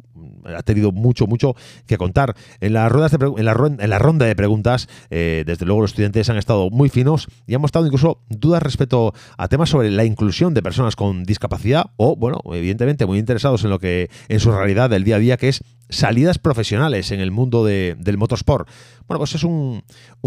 ha 0.46 0.64
tenido 0.64 0.91
mucho, 0.91 1.28
mucho 1.28 1.56
que 1.88 1.98
contar. 1.98 2.36
En, 2.62 2.74
ruedas 2.89 3.14
en, 3.14 3.46
la, 3.46 3.56
en 3.80 3.89
la 3.89 4.00
ronda 4.00 4.26
de 4.26 4.36
preguntas, 4.36 4.88
eh, 5.10 5.43
desde 5.46 5.66
luego 5.66 5.82
los 5.82 5.91
estudiantes 5.91 6.30
han 6.30 6.38
estado 6.38 6.70
muy 6.70 6.89
finos 6.89 7.28
y 7.48 7.56
han 7.56 7.62
mostrado 7.62 7.88
incluso 7.88 8.22
dudas 8.30 8.62
respecto 8.62 9.14
a 9.38 9.48
temas 9.48 9.70
sobre 9.70 9.91
la 9.91 10.06
inclusión 10.06 10.54
de 10.54 10.62
personas 10.62 10.96
con 10.96 11.24
discapacidad 11.24 11.91
o, 11.98 12.16
bueno, 12.16 12.39
evidentemente 12.54 13.06
muy 13.06 13.20
interesados 13.20 13.64
en 13.64 13.70
lo 13.70 13.80
que 13.80 14.10
en 14.28 14.39
su 14.39 14.52
realidad 14.52 14.89
del 14.89 15.04
día 15.04 15.16
a 15.16 15.20
día, 15.20 15.38
que 15.38 15.50
es 15.50 15.64
salidas 15.90 16.40
profesionales 16.40 17.12
en 17.12 17.20
el 17.20 17.32
mundo 17.32 17.66
del 17.66 18.18
motorsport. 18.18 18.68
Bueno, 19.08 19.20
pues 19.20 19.36
es 19.36 19.44
un, 19.44 19.84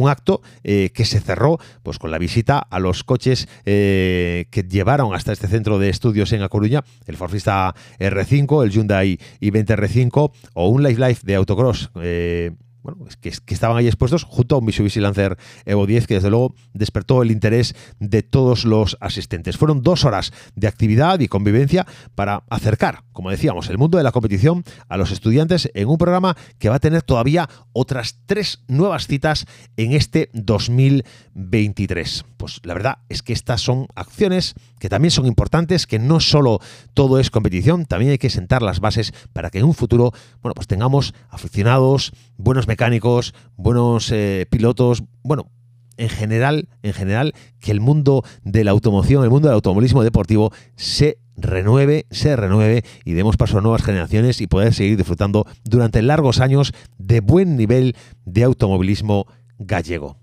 acto 0.07 0.41
eh, 0.63 0.91
que 0.95 1.05
se 1.05 1.21
cerró 1.21 1.59
pues, 1.83 1.99
con 1.99 2.11
la 2.11 2.19
visita 2.19 2.59
a 2.59 2.79
los 2.79 3.03
coches 3.03 3.49
eh, 3.65 4.47
que 4.51 4.63
llevaron 4.63 5.15
hasta 5.15 5.33
este 5.33 5.49
centro 5.49 5.79
de 5.79 5.89
estudios 5.89 6.33
en 6.33 6.43
A 6.43 6.49
Coruña, 6.49 6.85
el 7.07 7.17
Forfista 7.17 7.75
R5, 7.99 8.65
el 8.65 8.71
Hyundai 8.71 9.19
i20 9.41 9.67
R5 9.67 10.33
o 10.55 10.69
un 10.69 10.83
Life 10.83 11.01
Life 11.01 11.23
de 11.25 11.35
autocross. 11.35 11.91
Eh, 11.97 12.53
bueno, 12.83 13.07
que, 13.21 13.33
que, 13.45 13.55
estaban 13.55 13.77
ahí 13.77 13.87
expuestos 13.87 14.25
junto 14.25 14.55
a 14.55 14.59
un 14.59 14.65
Mitsubishi 14.65 15.01
Lancer 15.01 15.37
Evo 15.65 15.87
10 15.87 16.07
que 16.07 16.15
desde 16.15 16.31
luego 16.31 16.55
despertó 16.73 17.23
el 17.23 17.31
interés 17.31 17.75
de 17.99 18.23
todos 18.23 18.65
los 18.65 18.97
asistentes. 19.01 19.57
Fueron 19.57 19.83
dos 19.83 20.05
horas 20.05 20.33
de 20.55 20.69
actividad 20.69 21.21
y 21.21 21.29
convivencia 21.29 21.87
para 22.15 22.45
acercar, 22.49 23.05
como 23.13 23.31
decíamos, 23.31 23.69
el 23.69 23.79
mundo 23.79 23.99
de 23.99 24.05
la 24.05 24.13
competición 24.13 24.65
a 24.89 24.97
los 24.97 25.11
estudiantes 25.11 25.71
en 25.75 25.89
un 25.89 25.99
programa 25.99 26.37
que 26.59 26.69
va 26.69 26.77
a 26.77 26.81
tener 26.81 27.03
todavía 27.03 27.49
otras 27.73 28.21
tres 28.27 28.63
nuevas 28.69 29.07
citas 29.07 29.47
en 29.77 29.93
este 29.93 30.31
2023. 30.33 32.25
Pues 32.39 32.61
la 32.63 32.73
verdad 32.73 32.99
es 33.09 33.23
que 33.23 33.33
estas 33.33 33.61
son 33.61 33.89
acciones 33.95 34.55
que 34.79 34.89
también 34.89 35.11
son 35.11 35.27
importantes, 35.27 35.87
que 35.87 35.99
no 35.99 36.21
solo 36.21 36.61
todo 36.95 37.19
es 37.19 37.31
competición, 37.31 37.85
también 37.85 38.13
hay 38.13 38.19
que 38.19 38.31
sentar 38.31 38.63
las 38.63 38.81
bases 38.81 39.13
para 39.33 39.51
que 39.51 39.59
en 39.59 39.65
un 39.65 39.75
futuro, 39.75 40.13
bueno, 40.41 40.55
pues 40.55 40.69
tengamos 40.69 41.15
aficionados, 41.29 42.13
buenos 42.37 42.69
mecánicos, 42.69 43.35
buenos 43.57 44.11
eh, 44.13 44.47
pilotos, 44.49 45.03
bueno, 45.23 45.51
en 45.97 46.09
general, 46.09 46.69
en 46.83 46.93
general, 46.95 47.35
que 47.59 47.73
el 47.73 47.81
mundo 47.81 48.23
de 48.45 48.63
la 48.63 48.71
automoción, 48.71 49.25
el 49.25 49.31
mundo 49.31 49.49
del 49.49 49.57
automovilismo 49.57 50.05
deportivo 50.05 50.53
se 50.77 51.19
renueve, 51.37 52.07
se 52.11 52.37
renueve 52.37 52.85
y 53.05 53.15
demos 53.15 53.37
paso 53.37 53.59
a 53.59 53.61
nuevas 53.61 53.83
generaciones 53.83 54.41
y 54.41 54.47
poder 54.47 54.75
seguir 54.75 54.97
disfrutando 54.97 55.45
durante 55.65 56.03
largos 56.03 56.41
años 56.41 56.73
de 56.99 57.21
buen 57.21 57.57
nivel 57.57 57.97
de 58.25 58.45
automovilismo 58.45 59.27
gallego. 59.59 60.17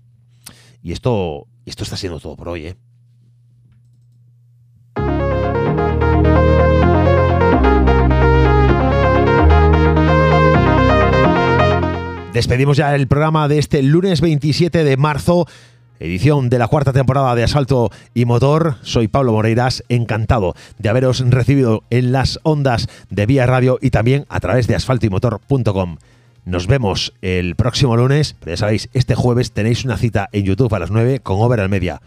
Y 0.82 0.92
esto, 0.92 1.46
esto 1.70 1.84
está 1.84 1.96
siendo 1.96 2.20
todo 2.20 2.36
por 2.36 2.48
hoy, 2.48 2.66
¿eh? 2.68 2.76
Despedimos 12.36 12.76
ya 12.76 12.94
el 12.94 13.08
programa 13.08 13.48
de 13.48 13.58
este 13.58 13.82
lunes 13.82 14.20
27 14.20 14.84
de 14.84 14.96
marzo, 14.98 15.46
edición 15.98 16.50
de 16.50 16.58
la 16.58 16.68
cuarta 16.68 16.92
temporada 16.92 17.34
de 17.34 17.42
Asalto 17.42 17.90
y 18.12 18.26
Motor. 18.26 18.76
Soy 18.82 19.08
Pablo 19.08 19.32
Moreiras, 19.32 19.82
encantado 19.88 20.54
de 20.76 20.90
haberos 20.90 21.24
recibido 21.30 21.82
en 21.88 22.12
las 22.12 22.38
ondas 22.42 22.88
de 23.08 23.24
Vía 23.24 23.46
Radio 23.46 23.78
y 23.80 23.88
también 23.88 24.26
a 24.28 24.38
través 24.40 24.66
de 24.66 24.74
asfaltoymotor.com. 24.74 25.96
Nos 26.46 26.68
vemos 26.68 27.12
el 27.22 27.56
próximo 27.56 27.96
lunes, 27.96 28.36
pero 28.38 28.52
ya 28.52 28.56
sabéis, 28.56 28.88
este 28.92 29.16
jueves 29.16 29.50
tenéis 29.50 29.84
una 29.84 29.96
cita 29.96 30.28
en 30.30 30.44
YouTube 30.44 30.72
a 30.72 30.78
las 30.78 30.92
9 30.92 31.18
con 31.18 31.40
Over 31.40 31.68
Media. 31.68 32.00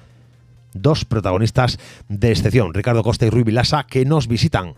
Dos 0.74 1.04
protagonistas 1.04 1.78
de 2.08 2.32
excepción, 2.32 2.74
Ricardo 2.74 3.04
Costa 3.04 3.26
y 3.26 3.32
Rui 3.32 3.44
Vilasa, 3.44 3.86
que 3.86 4.06
nos 4.06 4.30
visitan 4.30 4.76